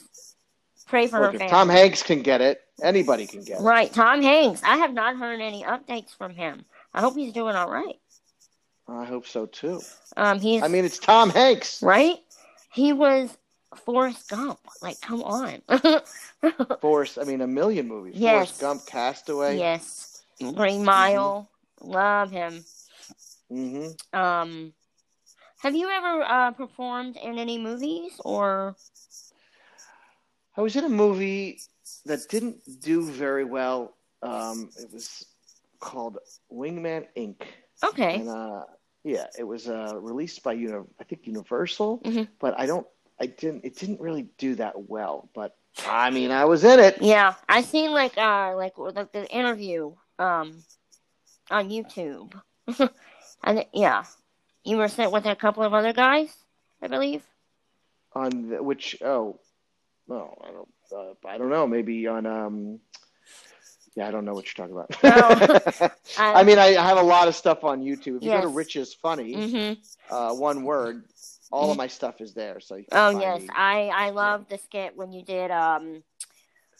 pray 0.87 1.07
for 1.07 1.19
Look, 1.19 1.33
her 1.33 1.39
if 1.39 1.49
Tom 1.49 1.69
Hanks 1.69 2.03
can 2.03 2.21
get 2.21 2.41
it, 2.41 2.61
anybody 2.81 3.25
can 3.25 3.43
get 3.43 3.59
it. 3.59 3.63
Right, 3.63 3.91
Tom 3.91 4.21
Hanks. 4.21 4.61
I 4.63 4.77
have 4.77 4.93
not 4.93 5.17
heard 5.17 5.41
any 5.41 5.63
updates 5.63 6.15
from 6.15 6.35
him. 6.35 6.65
I 6.93 7.01
hope 7.01 7.15
he's 7.15 7.33
doing 7.33 7.55
all 7.55 7.69
right. 7.69 7.95
I 8.87 9.05
hope 9.05 9.25
so 9.27 9.45
too. 9.45 9.81
Um, 10.17 10.39
he's 10.39 10.61
I 10.61 10.67
mean, 10.67 10.85
it's 10.85 10.99
Tom 10.99 11.29
Hanks. 11.29 11.81
right. 11.81 12.17
He 12.73 12.91
was 12.91 13.35
Forrest 13.85 14.29
Gump. 14.29 14.59
Like, 14.81 14.99
come 15.01 15.23
on. 15.23 15.61
Forrest. 16.81 17.17
I 17.19 17.23
mean, 17.23 17.41
a 17.41 17.47
million 17.47 17.87
movies. 17.87 18.15
Yes. 18.15 18.33
Forrest 18.33 18.61
Gump, 18.61 18.85
Castaway. 18.85 19.57
yes, 19.57 20.23
Green 20.55 20.83
Mile. 20.83 21.49
Love 21.81 22.31
him. 22.31 22.63
Mm-hmm. 23.51 24.19
Um, 24.19 24.73
have 25.59 25.75
you 25.75 25.89
ever 25.89 26.23
uh, 26.23 26.51
performed 26.51 27.17
in 27.17 27.37
any 27.37 27.57
movies 27.57 28.13
or? 28.25 28.75
I 30.57 30.61
was 30.61 30.75
in 30.75 30.83
a 30.83 30.89
movie 30.89 31.59
that 32.05 32.27
didn't 32.29 32.57
do 32.81 33.03
very 33.09 33.43
well. 33.45 33.95
Um, 34.21 34.69
it 34.79 34.91
was 34.91 35.25
called 35.79 36.17
Wingman 36.51 37.07
Inc. 37.17 37.41
Okay. 37.83 38.15
And 38.15 38.29
uh, 38.29 38.63
yeah, 39.03 39.27
it 39.37 39.43
was 39.43 39.67
uh, 39.67 39.93
released 39.99 40.43
by 40.43 40.53
Uni- 40.53 40.87
I 40.99 41.03
think 41.03 41.27
Universal, 41.27 41.99
Mhm. 42.05 42.27
but 42.39 42.57
I 42.59 42.65
don't, 42.65 42.87
I 43.19 43.27
didn't, 43.27 43.65
it 43.65 43.75
didn't 43.77 43.99
really 44.01 44.23
do 44.37 44.55
that 44.55 44.87
well. 44.89 45.29
But 45.35 45.55
I 45.85 46.09
mean, 46.11 46.31
I 46.31 46.45
was 46.45 46.63
in 46.63 46.79
it. 46.79 47.01
Yeah, 47.01 47.33
I 47.49 47.61
seen 47.61 47.91
like 47.91 48.17
uh 48.17 48.55
like 48.55 48.77
like 48.77 49.11
the 49.11 49.27
interview 49.29 49.93
um 50.19 50.63
on 51.51 51.69
YouTube. 51.69 52.33
and 53.43 53.65
yeah, 53.73 54.03
you 54.63 54.77
were 54.77 54.87
sent 54.87 55.11
with 55.11 55.25
a 55.25 55.35
couple 55.35 55.63
of 55.63 55.73
other 55.73 55.93
guys, 55.93 56.29
I 56.81 56.87
believe. 56.87 57.23
On 58.15 58.49
the, 58.49 58.61
which, 58.63 58.95
oh, 59.01 59.39
no, 60.07 60.37
I 60.43 60.51
don't, 60.51 60.69
uh, 60.95 61.13
I 61.27 61.37
don't 61.37 61.49
know. 61.49 61.65
Maybe 61.67 62.05
on, 62.07 62.25
um, 62.27 62.79
yeah, 63.95 64.07
I 64.07 64.11
don't 64.11 64.25
know 64.25 64.33
what 64.33 64.45
you're 64.45 64.67
talking 64.67 64.75
about. 64.75 64.91
No. 65.81 65.89
I 66.17 66.43
mean, 66.43 66.57
I 66.59 66.69
have 66.71 66.97
a 66.97 67.03
lot 67.03 67.27
of 67.27 67.35
stuff 67.35 67.63
on 67.63 67.81
YouTube. 67.83 68.17
If 68.17 68.23
you 68.23 68.29
go 68.31 68.41
to. 68.41 68.47
Rich 68.47 68.75
is 68.75 68.93
Funny, 68.93 69.33
hmm 69.33 69.73
uh, 70.09 70.33
one 70.33 70.63
word, 70.63 71.03
all 71.51 71.71
of 71.71 71.77
my 71.77 71.87
stuff 71.87 72.21
is 72.21 72.33
there. 72.33 72.59
So 72.59 72.79
Oh 72.91 73.09
yes, 73.09 73.41
me. 73.41 73.49
I 73.55 73.89
I 73.93 74.09
love 74.09 74.45
the 74.49 74.57
skit 74.57 74.95
when 74.95 75.11
you 75.11 75.23
did 75.23 75.51
um. 75.51 76.03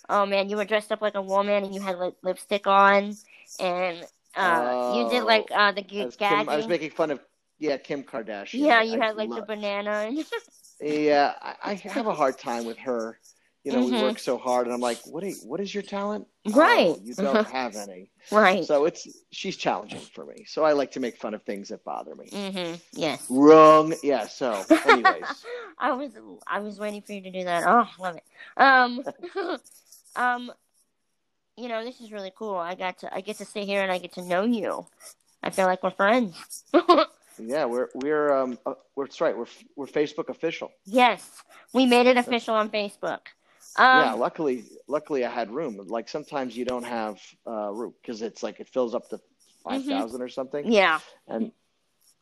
Oh 0.09 0.25
man, 0.25 0.49
you 0.49 0.57
were 0.57 0.65
dressed 0.65 0.91
up 0.91 1.01
like 1.01 1.15
a 1.15 1.21
woman 1.21 1.63
and 1.63 1.73
you 1.73 1.81
had 1.81 1.97
lip- 1.97 2.17
lipstick 2.23 2.67
on, 2.67 3.15
and 3.59 3.97
uh, 4.35 4.91
you 4.95 5.09
did 5.09 5.23
Oh, 5.23 5.25
like 5.25 5.49
uh 5.51 5.71
the 5.71 5.81
I 5.81 5.83
g- 5.87 6.03
was, 6.05 6.15
Kim, 6.17 6.49
I 6.49 6.57
was 6.57 6.67
making 6.67 6.91
fun 6.91 7.11
of 7.11 7.19
yeah 7.59 7.77
Kim 7.77 8.03
Kardashian. 8.03 8.59
yeah, 8.65 8.81
you 8.81 8.99
I 9.01 9.05
had 9.05 9.15
like 9.15 9.29
the 9.29 9.35
love- 9.35 9.47
banana. 9.47 10.11
Yeah, 10.81 11.33
I, 11.41 11.55
I 11.63 11.73
have 11.75 12.07
a 12.07 12.13
hard 12.13 12.37
time 12.37 12.65
with 12.65 12.77
her. 12.79 13.17
You 13.63 13.71
know, 13.71 13.85
we 13.85 13.91
Mhm. 13.93 14.01
work 14.01 14.19
so 14.19 14.37
hard, 14.37 14.65
and 14.67 14.73
I'm 14.73 14.81
like, 14.81 14.99
what? 15.05 15.23
Are, 15.23 15.29
what 15.45 15.61
is 15.61 15.73
your 15.73 15.83
talent? 15.83 16.27
Right. 16.53 16.95
Oh, 16.97 16.99
you 17.01 17.13
don't 17.15 17.47
have 17.47 17.77
any. 17.77 18.09
right. 18.29 18.65
So 18.65 18.83
it's 18.83 19.07
she's 19.31 19.55
challenging 19.55 20.01
for 20.01 20.25
me. 20.25 20.43
So 20.45 20.65
I 20.65 20.73
like 20.73 20.91
to 20.91 20.99
make 20.99 21.15
fun 21.17 21.33
of 21.33 21.43
things 21.43 21.69
that 21.69 21.81
bother 21.85 22.13
me. 22.13 22.27
Mm-hmm. 22.29 22.75
Yes. 22.91 23.25
Wrong. 23.29 23.93
Yeah. 24.03 24.27
So, 24.27 24.65
anyways, 24.85 25.23
I 25.79 25.93
was 25.93 26.11
I 26.45 26.59
was 26.59 26.77
waiting 26.77 27.01
for 27.03 27.13
you 27.13 27.21
to 27.21 27.31
do 27.31 27.45
that. 27.45 27.63
Oh, 27.65 27.87
love 27.99 28.17
it. 28.17 28.23
Um, 28.57 29.01
um, 30.17 30.51
you 31.55 31.69
know 31.69 31.85
this 31.85 32.01
is 32.01 32.11
really 32.11 32.33
cool. 32.35 32.55
I 32.55 32.75
got 32.75 32.97
to 32.99 33.13
I 33.15 33.21
get 33.21 33.37
to 33.37 33.45
sit 33.45 33.63
here 33.63 33.81
and 33.81 33.91
I 33.91 33.97
get 33.97 34.11
to 34.13 34.23
know 34.23 34.43
you. 34.43 34.85
I 35.41 35.51
feel 35.51 35.67
like 35.67 35.83
we're 35.83 35.91
friends. 35.91 36.65
yeah, 37.39 37.63
we're 37.63 37.87
we're 37.95 38.33
um 38.33 38.59
uh, 38.65 38.73
we're, 38.95 39.05
that's 39.05 39.21
right. 39.21 39.37
We're 39.37 39.45
we're 39.77 39.87
Facebook 39.87 40.27
official. 40.29 40.69
yes, 40.85 41.29
we 41.71 41.85
made 41.85 42.07
it 42.07 42.17
official 42.17 42.55
on 42.55 42.69
Facebook. 42.69 43.19
Yeah. 43.77 44.13
Um, 44.13 44.19
Luckily, 44.19 44.65
luckily 44.87 45.25
I 45.25 45.29
had 45.31 45.51
room. 45.51 45.77
Like 45.87 46.07
sometimes 46.09 46.55
you 46.55 46.65
don't 46.65 46.83
have 46.85 47.19
uh 47.47 47.71
room 47.71 47.93
because 48.01 48.21
it's 48.21 48.43
like 48.43 48.59
it 48.59 48.67
fills 48.69 48.93
up 48.95 49.09
to 49.09 49.19
five 49.63 49.83
thousand 49.85 50.21
or 50.21 50.29
something. 50.29 50.71
yeah, 50.71 50.99
And 51.27 51.51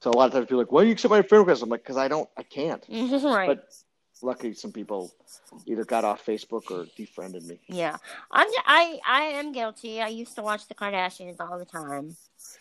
so 0.01 0.09
a 0.11 0.15
lot 0.17 0.27
of 0.27 0.33
times 0.33 0.45
people 0.45 0.61
are 0.61 0.63
like, 0.63 0.71
why 0.71 0.81
do 0.81 0.87
you 0.87 0.93
accept 0.93 1.11
my 1.11 1.21
friend 1.21 1.41
request? 1.41 1.61
I'm 1.63 1.69
like, 1.69 1.83
because 1.83 1.97
I 1.97 2.07
don't, 2.07 2.29
I 2.37 2.43
can't. 2.43 2.83
right. 2.89 3.47
But 3.47 3.67
luckily, 4.21 4.53
some 4.53 4.71
people 4.71 5.11
either 5.65 5.83
got 5.85 6.03
off 6.03 6.25
Facebook 6.25 6.71
or 6.71 6.85
defriended 6.97 7.43
me. 7.45 7.59
yeah, 7.67 7.97
I'm. 8.31 8.47
I 8.65 8.99
I 9.07 9.21
am 9.39 9.51
guilty. 9.51 10.01
I 10.01 10.07
used 10.07 10.35
to 10.35 10.41
watch 10.41 10.67
the 10.67 10.75
Kardashians 10.75 11.39
all 11.39 11.57
the 11.59 11.65
time. 11.65 12.15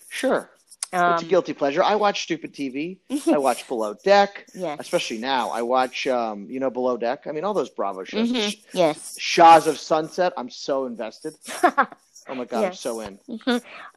Sure, 0.08 0.50
Um, 0.92 1.14
it's 1.14 1.22
a 1.22 1.26
guilty 1.26 1.52
pleasure. 1.52 1.82
I 1.82 1.94
watch 1.94 2.22
stupid 2.24 2.52
TV. 2.52 2.98
I 3.28 3.38
watch 3.38 3.66
Below 3.68 3.94
Deck, 4.04 4.46
yes. 4.54 4.78
especially 4.80 5.18
now. 5.18 5.50
I 5.50 5.62
watch, 5.62 6.06
um, 6.06 6.46
you 6.50 6.58
know, 6.58 6.70
Below 6.70 6.96
Deck. 6.96 7.26
I 7.26 7.32
mean, 7.32 7.44
all 7.44 7.54
those 7.54 7.70
Bravo 7.70 8.04
shows. 8.04 8.30
Mhm. 8.32 8.58
Yes. 8.72 9.16
Shahs 9.18 9.66
of 9.66 9.78
Sunset. 9.78 10.32
I'm 10.36 10.50
so 10.50 10.86
invested. 10.86 11.34
Oh 12.28 12.34
my 12.34 12.44
god, 12.44 12.64
I'm 12.66 12.74
so 12.74 13.00
in. 13.00 13.18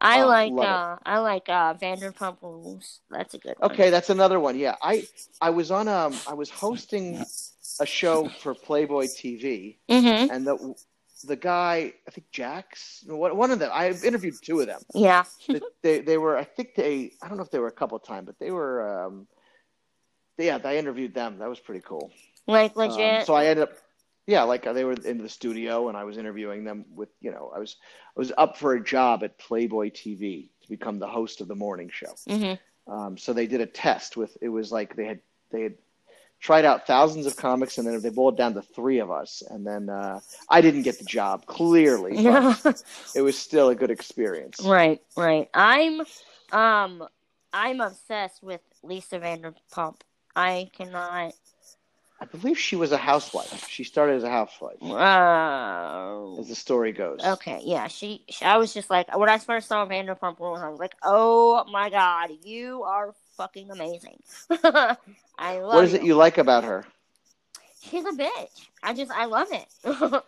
I 0.00 0.22
Oh, 0.22 0.26
like 0.26 0.52
uh 0.52 0.96
I 1.06 1.18
like 1.18 1.48
uh 1.48 1.74
Vanderpump 1.74 2.38
Rules. 2.42 2.98
That's 3.08 3.34
a 3.34 3.38
good 3.38 3.54
one. 3.58 3.70
Okay, 3.70 3.90
that's 3.90 4.10
another 4.10 4.40
one. 4.40 4.58
Yeah, 4.58 4.74
I 4.82 5.06
I 5.40 5.50
was 5.50 5.70
on 5.70 5.86
um 5.86 6.14
I 6.26 6.34
was 6.34 6.50
hosting 6.50 7.24
a 7.78 7.86
show 7.86 8.28
for 8.40 8.54
Playboy 8.54 9.04
TV. 9.04 9.76
Mhm. 9.88 10.30
and 10.32 10.46
the 10.46 10.74
the 11.26 11.36
guy 11.36 11.92
I 12.06 12.10
think 12.10 12.30
Jax 12.30 13.04
one 13.06 13.36
one 13.36 13.50
of 13.50 13.58
them 13.58 13.70
I 13.72 13.90
interviewed 13.90 14.34
two 14.42 14.60
of 14.60 14.66
them 14.66 14.80
Yeah. 14.94 15.24
they, 15.82 16.00
they 16.00 16.18
were 16.18 16.36
I 16.36 16.44
think 16.44 16.74
they 16.74 17.12
I 17.22 17.28
don't 17.28 17.36
know 17.36 17.44
if 17.44 17.50
they 17.50 17.58
were 17.58 17.68
a 17.68 17.72
couple 17.72 17.96
of 17.96 18.04
times 18.04 18.26
but 18.26 18.38
they 18.38 18.50
were 18.50 19.04
um 19.04 19.26
yeah 20.38 20.58
I 20.64 20.76
interviewed 20.76 21.14
them 21.14 21.38
that 21.38 21.48
was 21.48 21.60
pretty 21.60 21.82
cool 21.86 22.10
Like 22.46 22.76
Um, 22.76 22.88
legit. 22.90 23.26
so 23.26 23.34
I 23.34 23.46
ended 23.46 23.64
up 23.68 23.72
yeah 24.26 24.42
like 24.42 24.66
uh, 24.66 24.72
they 24.72 24.84
were 24.84 24.94
in 24.94 25.18
the 25.22 25.28
studio 25.28 25.88
and 25.88 25.96
I 25.96 26.04
was 26.04 26.16
interviewing 26.16 26.64
them 26.64 26.84
with 26.94 27.10
you 27.20 27.30
know 27.30 27.52
I 27.54 27.58
was 27.58 27.76
I 28.16 28.20
was 28.20 28.32
up 28.36 28.56
for 28.56 28.74
a 28.74 28.82
job 28.82 29.22
at 29.22 29.38
Playboy 29.38 29.90
TV 29.90 30.48
to 30.62 30.68
become 30.68 30.98
the 30.98 31.08
host 31.08 31.40
of 31.40 31.48
the 31.48 31.54
morning 31.54 31.90
show 31.92 32.14
mhm. 32.28 32.58
um, 32.86 33.16
so 33.18 33.32
they 33.32 33.46
did 33.46 33.60
a 33.60 33.66
test 33.66 34.16
with 34.16 34.36
it 34.40 34.48
was 34.48 34.72
like 34.72 34.96
they 34.96 35.04
had 35.06 35.20
they 35.50 35.62
had 35.62 35.74
tried 36.40 36.64
out 36.64 36.86
thousands 36.86 37.26
of 37.26 37.36
comics 37.36 37.78
and 37.78 37.86
then 37.86 38.00
they 38.00 38.10
boiled 38.10 38.36
down 38.36 38.54
to 38.54 38.62
three 38.62 38.98
of 38.98 39.10
us 39.10 39.42
and 39.48 39.66
then 39.66 39.88
uh, 39.88 40.20
I 40.48 40.60
didn't 40.60 40.82
get 40.82 40.98
the 40.98 41.04
job 41.04 41.46
clearly 41.46 42.22
but 42.22 42.82
it 43.14 43.22
was 43.22 43.38
still 43.38 43.70
a 43.70 43.74
good 43.74 43.90
experience. 43.90 44.60
right, 44.60 45.00
right. 45.16 45.48
I'm 45.54 46.02
um 46.52 47.06
I'm 47.52 47.80
obsessed 47.80 48.42
with 48.42 48.60
Lisa 48.82 49.18
Vanderpump. 49.20 50.00
I 50.36 50.70
cannot 50.76 51.32
I 52.20 52.26
believe 52.26 52.58
she 52.58 52.76
was 52.76 52.92
a 52.92 52.96
housewife. 52.96 53.68
She 53.68 53.84
started 53.84 54.16
as 54.16 54.24
a 54.24 54.30
housewife, 54.30 54.82
uh 54.82 56.38
as 56.38 56.48
the 56.48 56.54
story 56.54 56.92
goes. 56.92 57.20
Okay, 57.24 57.60
yeah, 57.64 57.88
she, 57.88 58.24
she. 58.28 58.44
I 58.44 58.56
was 58.56 58.72
just 58.72 58.88
like, 58.88 59.16
when 59.16 59.28
I 59.28 59.38
first 59.38 59.68
saw 59.68 59.86
Vanderpump 59.86 60.38
Rules, 60.38 60.60
I 60.60 60.68
was 60.68 60.78
like, 60.78 60.94
"Oh 61.02 61.64
my 61.70 61.90
god, 61.90 62.30
you 62.42 62.82
are 62.84 63.14
fucking 63.36 63.70
amazing." 63.70 64.22
I 65.38 65.58
love. 65.60 65.74
What 65.74 65.84
is 65.84 65.94
it 65.94 66.02
you 66.02 66.14
like 66.16 66.38
about 66.38 66.64
her? 66.64 66.84
She's 67.82 68.04
a 68.04 68.12
bitch. 68.12 68.66
I 68.82 68.94
just, 68.94 69.10
I 69.12 69.26
love 69.26 69.48
it. 69.50 69.66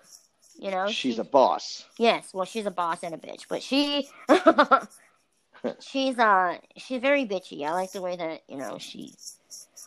you 0.58 0.70
know, 0.70 0.88
She's 0.88 1.14
she- 1.14 1.20
a 1.20 1.24
boss. 1.24 1.86
yes. 1.98 2.30
Well, 2.34 2.44
she's 2.44 2.66
a 2.66 2.70
boss 2.70 3.02
and 3.02 3.14
a 3.14 3.18
bitch, 3.18 3.46
but 3.48 3.62
she, 3.62 4.08
she's 5.80 6.18
uh, 6.18 6.58
she's 6.76 7.00
very 7.00 7.24
bitchy. 7.26 7.64
I 7.64 7.72
like 7.72 7.92
the 7.92 8.02
way 8.02 8.16
that 8.16 8.42
you 8.48 8.56
know 8.58 8.78
she, 8.78 9.14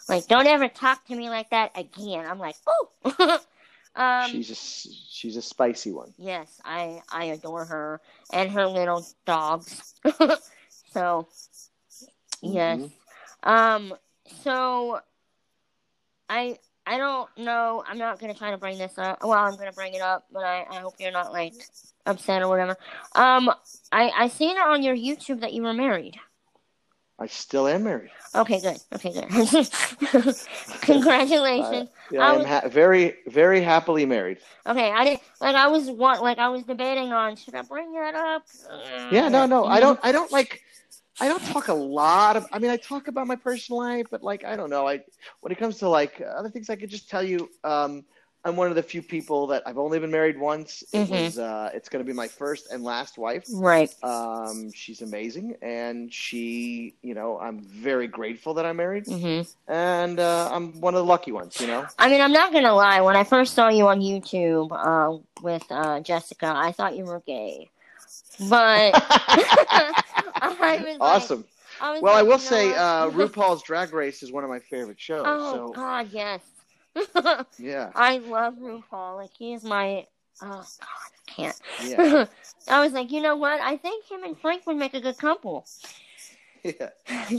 like, 0.08 0.28
don't 0.28 0.48
ever 0.48 0.68
talk 0.68 1.06
to 1.08 1.16
me 1.16 1.30
like 1.30 1.50
that 1.52 1.72
again. 1.76 2.26
I'm 2.26 2.40
like, 2.40 2.56
oh. 2.68 3.40
um, 3.96 4.30
she's 4.32 4.50
a 4.50 4.56
she's 4.56 5.38
a 5.38 5.42
spicy 5.42 5.92
one. 5.92 6.14
Yes, 6.18 6.60
I 6.66 7.02
I 7.12 7.26
adore 7.26 7.66
her 7.66 8.02
and 8.34 8.50
her 8.52 8.66
little 8.68 9.06
dogs. 9.26 9.94
so 10.94 11.28
yes. 12.42 12.80
Mhm. 12.80 12.92
Um 13.44 13.94
so 14.44 15.00
I 16.30 16.58
I 16.86 16.98
don't 16.98 17.30
know. 17.38 17.84
I'm 17.88 17.98
not 17.98 18.20
gonna 18.20 18.34
try 18.34 18.52
to 18.52 18.58
bring 18.58 18.78
this 18.78 18.98
up. 18.98 19.20
Well, 19.24 19.32
I'm 19.34 19.56
gonna 19.56 19.72
bring 19.72 19.94
it 19.94 20.02
up, 20.02 20.26
but 20.32 20.44
I, 20.44 20.66
I 20.70 20.80
hope 20.80 20.96
you're 21.00 21.12
not 21.12 21.32
like 21.32 21.54
upset 22.06 22.42
or 22.42 22.48
whatever. 22.48 22.78
Um 23.16 23.50
I 23.92 24.10
I 24.16 24.28
seen 24.28 24.58
it 24.58 24.62
on 24.62 24.84
your 24.84 24.96
YouTube 24.96 25.42
that 25.42 25.54
you 25.54 25.64
were 25.64 25.74
married. 25.74 26.18
I 27.22 27.28
still 27.28 27.68
am 27.68 27.84
married. 27.84 28.12
Okay, 28.34 28.62
good. 28.62 28.78
Okay, 28.96 29.12
good. 29.12 29.28
Congratulations. 30.82 31.90
Yeah, 32.12 32.22
I 32.22 32.30
I 32.30 32.34
am 32.34 32.40
was- 32.40 32.48
ha- 32.48 32.62
very 32.70 33.16
very 33.28 33.62
happily 33.62 34.06
married. 34.06 34.38
Okay, 34.66 34.90
I 34.92 35.04
didn't 35.04 35.22
like. 35.42 35.56
I 35.56 35.68
was 35.68 35.90
want 35.90 36.22
like 36.22 36.38
I 36.38 36.48
was 36.50 36.64
debating 36.64 37.12
on 37.12 37.36
should 37.36 37.56
I 37.56 37.62
bring 37.64 37.92
that 37.94 38.16
up? 38.16 38.44
Yeah, 39.12 39.28
no, 39.30 39.46
no, 39.46 39.66
I 39.66 39.80
don't. 39.80 40.00
I 40.02 40.12
don't 40.12 40.32
like. 40.32 40.62
I 41.20 41.28
don't 41.28 41.44
talk 41.44 41.68
a 41.68 41.74
lot 41.74 42.36
of. 42.38 42.46
I 42.52 42.60
mean, 42.60 42.72
I 42.72 42.78
talk 42.78 43.08
about 43.08 43.28
my 43.28 43.36
personal 43.36 43.80
life, 43.80 44.08
but 44.10 44.24
like, 44.24 44.44
I 44.46 44.56
don't 44.56 44.70
know. 44.70 44.88
I 44.88 45.02
when 45.42 45.52
it 45.52 45.58
comes 45.58 45.78
to 45.80 45.90
like 45.90 46.22
other 46.22 46.50
things, 46.50 46.70
I 46.70 46.76
could 46.76 46.90
just 46.90 47.10
tell 47.10 47.24
you. 47.24 47.50
Um, 47.64 48.04
I'm 48.46 48.56
one 48.56 48.70
of 48.70 48.76
the 48.76 48.84
few 48.84 49.02
people 49.02 49.48
that 49.48 49.64
I've 49.66 49.78
only 49.78 50.00
been 50.00 50.12
married 50.12 50.40
once. 50.40 50.84
It 50.94 51.02
Mhm. 51.02 51.10
was. 51.10 51.38
Uh, 51.38 51.72
it's 51.74 51.90
going 51.90 52.04
to 52.04 52.08
be 52.08 52.14
my 52.14 52.28
first 52.30 52.68
and 52.72 52.84
last 52.84 53.18
wife. 53.18 53.46
Right. 53.52 53.94
Um, 54.04 54.72
she's 54.74 55.02
amazing, 55.02 55.56
and 55.62 56.14
she, 56.14 56.96
you 57.02 57.14
know, 57.16 57.38
I'm 57.38 57.60
very 57.60 58.08
grateful 58.08 58.54
that 58.54 58.66
I'm 58.66 58.78
married, 58.78 59.06
hmm 59.06 59.42
and 59.68 60.20
uh, 60.20 60.50
I'm 60.52 60.80
one 60.80 60.94
of 60.96 61.00
the 61.00 61.06
lucky 61.06 61.32
ones. 61.32 61.60
You 61.60 61.68
know. 61.68 61.86
I 62.00 62.10
mean, 62.10 62.22
I'm 62.22 62.32
not 62.32 62.54
gonna 62.54 62.74
lie. 62.74 63.02
When 63.02 63.16
I 63.18 63.24
first 63.26 63.54
saw 63.56 63.68
you 63.70 63.88
on 63.88 64.00
YouTube 64.00 64.70
uh, 64.72 65.20
with 65.42 65.66
uh, 65.70 66.00
Jessica, 66.00 66.52
I 66.56 66.72
thought 66.72 66.96
you 66.96 67.04
were 67.06 67.20
gay, 67.28 67.70
but 68.50 68.94
Was 70.42 70.60
like- 70.60 70.98
awesome. 71.00 71.46
I 71.82 72.00
Well, 72.02 72.16
I 72.16 72.24
will 72.24 72.32
know 72.32 72.38
say, 72.38 72.74
uh, 72.74 73.10
RuPaul's 73.12 73.64
Drag 73.64 73.94
Race 73.94 74.22
is 74.24 74.32
one 74.32 74.44
of 74.44 74.50
my 74.50 74.60
favorite 74.60 75.00
shows. 75.00 75.24
oh 75.26 75.54
so 75.54 75.74
God, 75.74 76.10
yes. 76.12 76.42
yeah, 77.60 77.92
I 77.96 78.18
love 78.18 78.56
RuPaul. 78.56 79.16
Like 79.18 79.32
he 79.38 79.54
is 79.54 79.64
my. 79.64 80.06
Oh 80.42 80.48
God, 80.48 80.66
I 80.82 81.32
can't. 81.32 81.60
yeah, 81.84 82.26
I 82.68 82.82
was 82.82 82.92
like, 82.94 83.12
you 83.12 83.22
know 83.22 83.36
what? 83.38 83.62
I 83.62 83.78
think 83.78 84.06
him 84.10 84.24
and 84.24 84.38
Frank 84.40 84.66
would 84.68 84.78
make 84.78 84.94
a 84.94 85.00
good 85.02 85.18
couple. 85.18 85.66
yeah. 86.64 86.90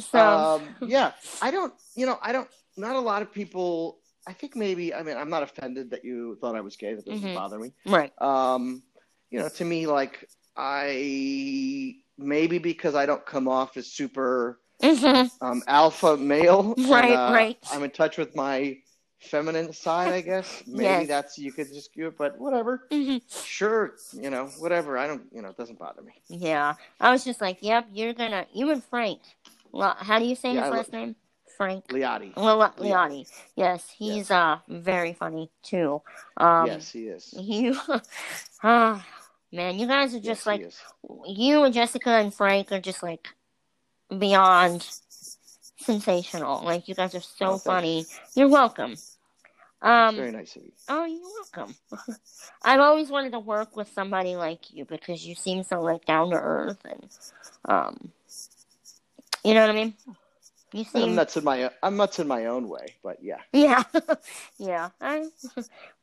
so 0.01 0.19
um, 0.19 0.63
yeah, 0.89 1.13
I 1.43 1.51
don't, 1.51 1.75
you 1.95 2.07
know, 2.07 2.19
I 2.23 2.33
don't, 2.33 2.49
not 2.77 2.97
a 2.97 3.01
lot 3.01 3.21
of 3.23 3.33
people 3.33 3.99
I 4.27 4.33
think 4.33 4.55
maybe 4.57 4.95
I 4.95 5.03
mean 5.03 5.17
I'm 5.17 5.29
not 5.31 5.43
offended 5.43 5.91
that 5.91 6.05
you 6.05 6.37
thought 6.41 6.55
I 6.57 6.61
was 6.61 6.77
gay. 6.77 6.95
That 6.95 7.05
doesn't 7.05 7.29
Mhm. 7.29 7.35
bother 7.35 7.59
me. 7.59 7.73
Right. 7.87 8.13
Um, 8.23 8.83
you 9.31 9.39
know, 9.41 9.49
to 9.49 9.65
me, 9.65 9.87
like 9.87 10.29
I 10.57 11.97
maybe 12.21 12.59
because 12.59 12.95
I 12.95 13.07
don't 13.07 13.25
come 13.25 13.49
off 13.49 13.77
as 13.77 13.87
super 13.87 14.59
hmm 14.83 15.25
um, 15.41 15.63
alpha 15.67 16.17
male. 16.17 16.75
and, 16.77 16.91
Right, 16.91 17.11
uh, 17.11 17.33
right. 17.33 17.59
I'm 17.73 17.83
in 17.83 17.91
touch 17.91 18.19
with 18.19 18.35
my 18.37 18.79
feminine 19.21 19.73
side, 19.73 20.13
I 20.13 20.21
guess. 20.21 20.63
Maybe 20.67 20.85
Yes. 20.85 21.09
that's 21.09 21.39
you 21.39 21.53
could 21.53 21.69
just 21.69 21.95
do 21.95 22.09
it, 22.09 22.19
but 22.19 22.39
whatever. 22.39 22.87
hmm 22.91 23.19
Sure, 23.29 23.93
you 24.13 24.31
know, 24.31 24.47
whatever. 24.59 24.97
I 24.97 25.07
don't, 25.07 25.23
you 25.33 25.43
know, 25.43 25.49
it 25.49 25.57
doesn't 25.57 25.79
bother 25.79 26.03
me. 26.03 26.13
Yeah. 26.29 26.75
I 27.01 27.11
was 27.11 27.25
just 27.25 27.41
like, 27.41 27.59
yep, 27.61 27.87
you're 27.93 28.15
gonna, 28.15 28.47
you 28.53 28.71
and 28.71 28.83
Frank. 28.83 29.21
Well, 29.73 29.95
how 29.99 30.19
do 30.19 30.25
you 30.25 30.35
say 30.35 30.55
Yeah, 30.55 30.63
his 30.63 30.71
I 30.73 30.77
last 30.77 30.93
name? 30.93 31.17
Frank. 31.57 31.87
Liati. 31.89 32.35
Well, 32.37 32.73
Liani. 32.79 33.27
Yes, 33.57 33.91
he's 33.91 34.31
uh 34.31 34.59
very 34.69 35.13
funny 35.13 35.51
too. 35.63 36.01
Um, 36.37 36.67
yes, 36.67 36.91
he 36.91 37.09
is. 37.09 37.35
You, 37.37 37.77
ah, 38.63 39.05
man, 39.53 39.79
you 39.79 39.87
guys 39.87 40.15
are 40.15 40.21
just 40.21 40.47
Yes, 40.47 40.47
like 40.47 40.63
you 41.27 41.65
and 41.65 41.75
Jessica 41.75 42.11
and 42.11 42.33
Frank 42.35 42.73
are 42.73 42.81
just 42.81 43.03
like 43.03 43.29
beyond 44.17 44.87
sensational. 45.79 46.63
Like 46.65 46.89
you 46.89 46.95
guys 46.95 47.15
are 47.15 47.21
so 47.21 47.53
Oh, 47.53 47.59
funny. 47.59 48.07
You're 48.35 48.49
welcome. 48.49 48.97
Um, 49.83 50.17
very 50.17 50.31
nice 50.33 50.57
of 50.57 50.63
you. 50.65 50.73
oh, 50.89 51.05
you're 51.05 51.23
welcome. 51.23 51.75
I've 52.63 52.81
always 52.81 53.09
wanted 53.11 53.33
to 53.33 53.39
work 53.39 53.77
with 53.77 53.89
somebody 53.95 54.37
like 54.37 54.73
you 54.73 54.85
because 54.85 55.27
you 55.27 55.35
seem 55.35 55.63
so 55.63 55.81
like 55.81 56.05
down 56.05 56.31
to 56.31 56.37
earth 56.37 56.79
and 56.85 57.09
um, 57.67 58.13
you 59.45 59.55
know 59.55 59.63
what 59.63 59.71
I 59.71 59.75
mean. 59.75 59.95
You 60.73 60.85
I'm 60.95 61.15
nuts 61.17 61.37
in 61.37 61.45
my 61.45 61.71
I'm 61.83 61.97
nuts 61.97 62.19
in 62.21 62.29
my 62.29 62.47
own 62.47 62.69
way, 62.69 62.95
but 63.03 63.19
yeah. 63.23 63.41
yeah, 63.53 63.83
yeah. 64.59 64.91
I, 65.01 65.27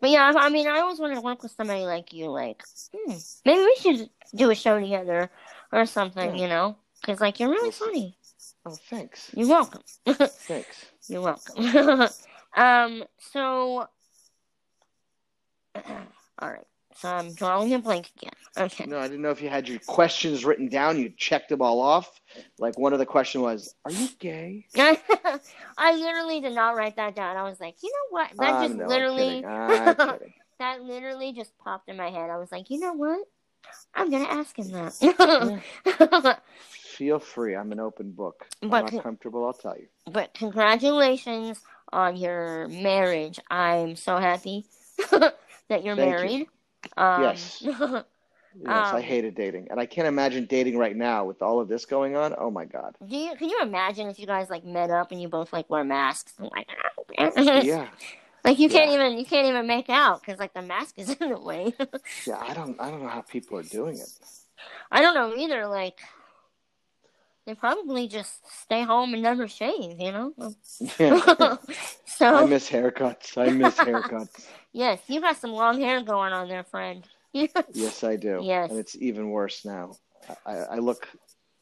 but 0.01 0.09
yeah, 0.09 0.31
I, 0.35 0.47
I 0.47 0.49
mean, 0.49 0.67
I 0.67 0.79
always 0.79 0.99
wanted 0.99 1.15
to 1.15 1.21
work 1.21 1.41
with 1.41 1.53
somebody 1.53 1.85
like 1.85 2.11
you. 2.11 2.29
Like, 2.29 2.63
hmm, 2.93 3.13
maybe 3.45 3.61
we 3.61 3.75
should 3.79 4.09
do 4.35 4.51
a 4.51 4.55
show 4.55 4.79
together 4.79 5.29
or 5.71 5.85
something. 5.85 6.35
Yeah. 6.35 6.41
You 6.41 6.47
know, 6.49 6.77
because 6.99 7.21
like 7.21 7.39
you're 7.39 7.49
really 7.49 7.71
funny. 7.71 8.17
Oh, 8.65 8.75
thanks. 8.89 9.31
You're 9.33 9.47
welcome. 9.47 9.83
Thanks. 10.05 10.85
you're 11.07 11.21
welcome. 11.21 12.09
um. 12.55 13.03
So, 13.31 13.87
all 15.75 16.49
right. 16.49 16.67
So 16.99 17.09
I'm 17.09 17.33
drawing 17.33 17.73
a 17.73 17.79
blank 17.79 18.09
again. 18.17 18.33
Okay. 18.57 18.85
No, 18.87 18.99
I 18.99 19.07
didn't 19.07 19.21
know 19.21 19.29
if 19.29 19.41
you 19.41 19.49
had 19.49 19.67
your 19.67 19.79
questions 19.85 20.43
written 20.45 20.67
down. 20.67 20.99
You 20.99 21.09
checked 21.15 21.49
them 21.49 21.61
all 21.61 21.79
off. 21.79 22.09
Like 22.57 22.77
one 22.79 22.93
of 22.93 22.99
the 22.99 23.05
question 23.05 23.41
was, 23.41 23.73
"Are 23.85 23.91
you 23.91 24.09
gay?" 24.19 24.65
I 24.77 25.93
literally 25.95 26.41
did 26.41 26.53
not 26.55 26.75
write 26.75 26.95
that 26.95 27.15
down. 27.15 27.37
I 27.37 27.43
was 27.43 27.59
like, 27.59 27.75
you 27.83 27.91
know 27.91 28.17
what? 28.17 28.29
That 28.39 28.51
Ah, 28.51 28.63
just 28.63 28.75
no, 28.75 28.87
literally. 28.87 29.41
kidding. 29.41 29.45
I'm 29.45 29.95
kidding. 29.95 30.33
that 30.59 30.81
literally 30.81 31.33
just 31.33 31.55
popped 31.59 31.89
in 31.89 31.97
my 31.97 32.09
head. 32.09 32.29
I 32.29 32.37
was 32.37 32.51
like, 32.51 32.69
you 32.69 32.79
know 32.79 32.93
what? 32.93 33.27
I'm 33.93 34.09
gonna 34.09 34.25
ask 34.29 34.57
him 34.57 34.71
that. 34.71 36.41
Feel 36.59 37.19
free. 37.19 37.55
I'm 37.55 37.71
an 37.71 37.79
open 37.79 38.11
book. 38.11 38.47
But 38.61 38.85
I'm 38.85 38.95
not 38.95 39.03
comfortable. 39.03 39.45
I'll 39.45 39.53
tell 39.53 39.77
you. 39.77 39.87
but 40.11 40.33
congratulations 40.33 41.61
on 41.91 42.15
your 42.15 42.67
marriage. 42.69 43.39
I'm 43.49 43.95
so 43.95 44.17
happy 44.17 44.65
that 45.11 45.83
you're 45.83 45.95
Thank 45.95 46.31
you. 46.33 46.47
Um, 46.97 47.23
Yes. 47.23 47.63
Yes, 48.63 48.91
I 48.93 49.01
Um, 49.01 49.03
hated 49.03 49.35
dating, 49.35 49.67
and 49.69 49.79
I 49.79 49.85
can't 49.85 50.07
imagine 50.07 50.45
dating 50.45 50.77
right 50.77 50.95
now 50.95 51.25
with 51.25 51.41
all 51.43 51.59
of 51.59 51.67
this 51.67 51.85
going 51.85 52.15
on. 52.15 52.33
Oh 52.37 52.49
my 52.49 52.65
god. 52.65 52.95
do 53.07 53.15
you 53.17 53.35
can 53.35 53.49
you 53.49 53.59
imagine 53.61 54.07
if 54.09 54.19
you 54.19 54.25
guys 54.27 54.49
like 54.49 54.65
met 54.65 54.89
up 54.89 55.11
and 55.11 55.21
you 55.21 55.27
both 55.29 55.53
like 55.53 55.69
wear 55.69 55.83
masks? 55.83 56.33
and, 57.17 57.35
like, 57.37 57.65
Yeah, 57.65 57.89
like 58.43 58.59
you 58.59 58.69
can't 58.69 58.89
Yeah. 58.89 58.91
even 58.91 59.17
you 59.17 59.25
can't 59.25 59.47
even 59.47 59.67
make 59.67 59.89
out 59.89 60.21
because 60.21 60.39
like 60.39 60.53
the 60.53 60.61
mask 60.61 60.97
is 60.97 61.09
in 61.21 61.29
the 61.29 61.39
way. 61.39 61.73
yeah. 62.25 62.39
I 62.41 62.53
don't. 62.53 62.79
I 62.79 62.89
don't 62.89 63.03
know 63.03 63.09
how 63.09 63.21
people 63.21 63.57
are 63.57 63.63
doing 63.63 63.99
it. 63.99 64.09
I 64.91 65.01
don't 65.01 65.15
know 65.15 65.35
either. 65.35 65.67
Like 65.67 65.99
they 67.47 67.55
probably 67.55 68.09
just 68.09 68.41
stay 68.63 68.83
home 68.83 69.13
and 69.13 69.23
never 69.23 69.47
shave. 69.47 69.99
You 69.99 70.11
know. 70.11 70.33
Yeah. 70.99 71.21
I 72.19 72.45
miss 72.45 72.69
haircuts. 72.69 73.37
I 73.37 73.49
miss 73.51 73.75
haircuts. 73.77 74.45
yes, 74.73 74.99
you 75.07 75.21
got 75.21 75.37
some 75.37 75.53
long 75.53 75.79
hair 75.79 76.03
going 76.03 76.33
on 76.33 76.49
there, 76.49 76.65
friend. 76.65 77.07
Yes, 77.73 78.03
I 78.03 78.15
do. 78.15 78.41
Yes. 78.43 78.71
And 78.71 78.79
it's 78.79 78.95
even 78.95 79.29
worse 79.29 79.63
now. 79.63 79.91
I, 80.45 80.53
I 80.55 80.75
look 80.77 81.07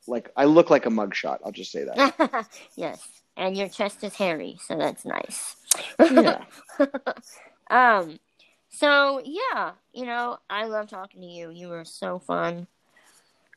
like 0.08 0.32
I 0.36 0.46
look 0.46 0.70
like 0.70 0.86
a 0.86 0.90
mugshot. 0.90 1.40
I'll 1.46 1.52
just 1.52 1.72
say 1.72 1.84
that. 1.84 2.48
yes, 2.76 3.06
and 3.36 3.58
your 3.58 3.68
chest 3.68 4.04
is 4.04 4.16
hairy, 4.16 4.58
so 4.66 4.78
that's 4.78 5.04
nice. 5.06 5.58
Yeah. 6.00 6.46
um, 7.70 8.20
so 8.70 9.22
yeah, 9.26 9.72
you 9.94 10.06
know, 10.06 10.38
I 10.50 10.66
love 10.66 10.88
talking 10.88 11.22
to 11.22 11.28
you. 11.28 11.52
You 11.52 11.68
were 11.68 11.86
so 11.86 12.20
fun. 12.20 12.68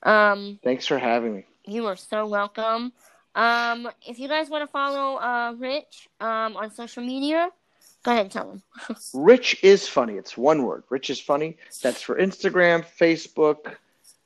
Um, 0.03 0.59
Thanks 0.65 0.87
for 0.87 0.99
having 0.99 1.37
me. 1.37 1.45
You 1.69 1.87
are 1.87 1.97
so 1.97 2.27
welcome. 2.27 2.93
Um, 3.35 3.89
if 4.07 4.19
you 4.19 4.27
guys 4.27 4.49
want 4.49 4.63
to 4.63 4.67
follow 4.67 5.17
uh 5.17 5.55
Rich 5.59 6.09
um 6.21 6.57
on 6.57 6.71
social 6.71 7.05
media, 7.05 7.51
go 8.03 8.13
ahead 8.13 8.23
and 8.23 8.33
tell 8.33 8.51
him. 8.51 8.63
Rich 9.15 9.63
is 9.63 9.87
funny. 9.87 10.15
It's 10.15 10.37
one 10.37 10.65
word. 10.65 10.85
Rich 10.89 11.11
is 11.11 11.21
funny. 11.21 11.57
That's 11.83 12.03
for 12.03 12.17
Instagram, 12.17 12.85
Facebook, 12.99 13.77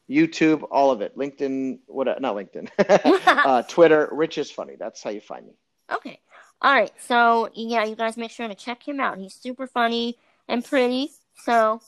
YouTube, 0.09 0.67
all 0.71 0.91
of 0.91 1.01
it. 1.01 1.17
LinkedIn, 1.17 1.81
what? 1.87 2.21
Not 2.21 2.37
LinkedIn. 2.37 2.69
uh, 3.27 3.63
Twitter. 3.69 4.09
Rich 4.13 4.39
is 4.39 4.51
funny. 4.51 4.77
That's 4.79 5.03
how 5.03 5.11
you 5.11 5.21
find 5.21 5.47
me. 5.47 5.53
Okay. 5.93 6.21
All 6.61 6.73
right. 6.73 6.93
So 6.99 7.51
yeah, 7.55 7.85
you 7.85 7.97
guys 7.97 8.17
make 8.17 8.31
sure 8.31 8.49
to 8.49 8.55
check 8.55 8.87
him 8.87 9.01
out. 9.01 9.19
He's 9.19 9.35
super 9.35 9.67
funny 9.67 10.17
and 10.49 10.65
pretty. 10.65 11.11
So, 11.43 11.81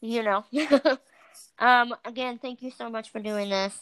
you 0.00 0.22
know. 0.22 0.44
um. 1.58 1.94
Again, 2.04 2.38
thank 2.38 2.62
you 2.62 2.70
so 2.70 2.90
much 2.90 3.10
for 3.10 3.20
doing 3.20 3.48
this. 3.48 3.78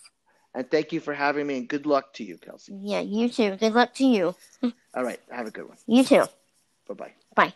And 0.55 0.70
thank 0.70 0.92
you 0.92 1.01
for 1.01 1.14
having 1.14 1.46
me. 1.46 1.59
And 1.59 1.68
good 1.68 1.86
luck 1.86 2.12
to 2.14 2.24
you, 2.24 2.38
Kelsey. 2.38 2.74
Yeah. 2.80 3.01
You 3.01 3.28
too. 3.28 3.57
Good 3.57 3.72
luck 3.72 3.94
to 3.94 4.05
you. 4.05 4.34
All 4.94 5.05
right. 5.05 5.20
Have 5.30 5.46
a 5.46 5.51
good 5.51 5.68
one. 5.68 5.76
You 5.86 6.05
too. 6.05 6.24
Bye 6.88 6.94
bye. 6.94 7.12
Bye. 7.34 7.55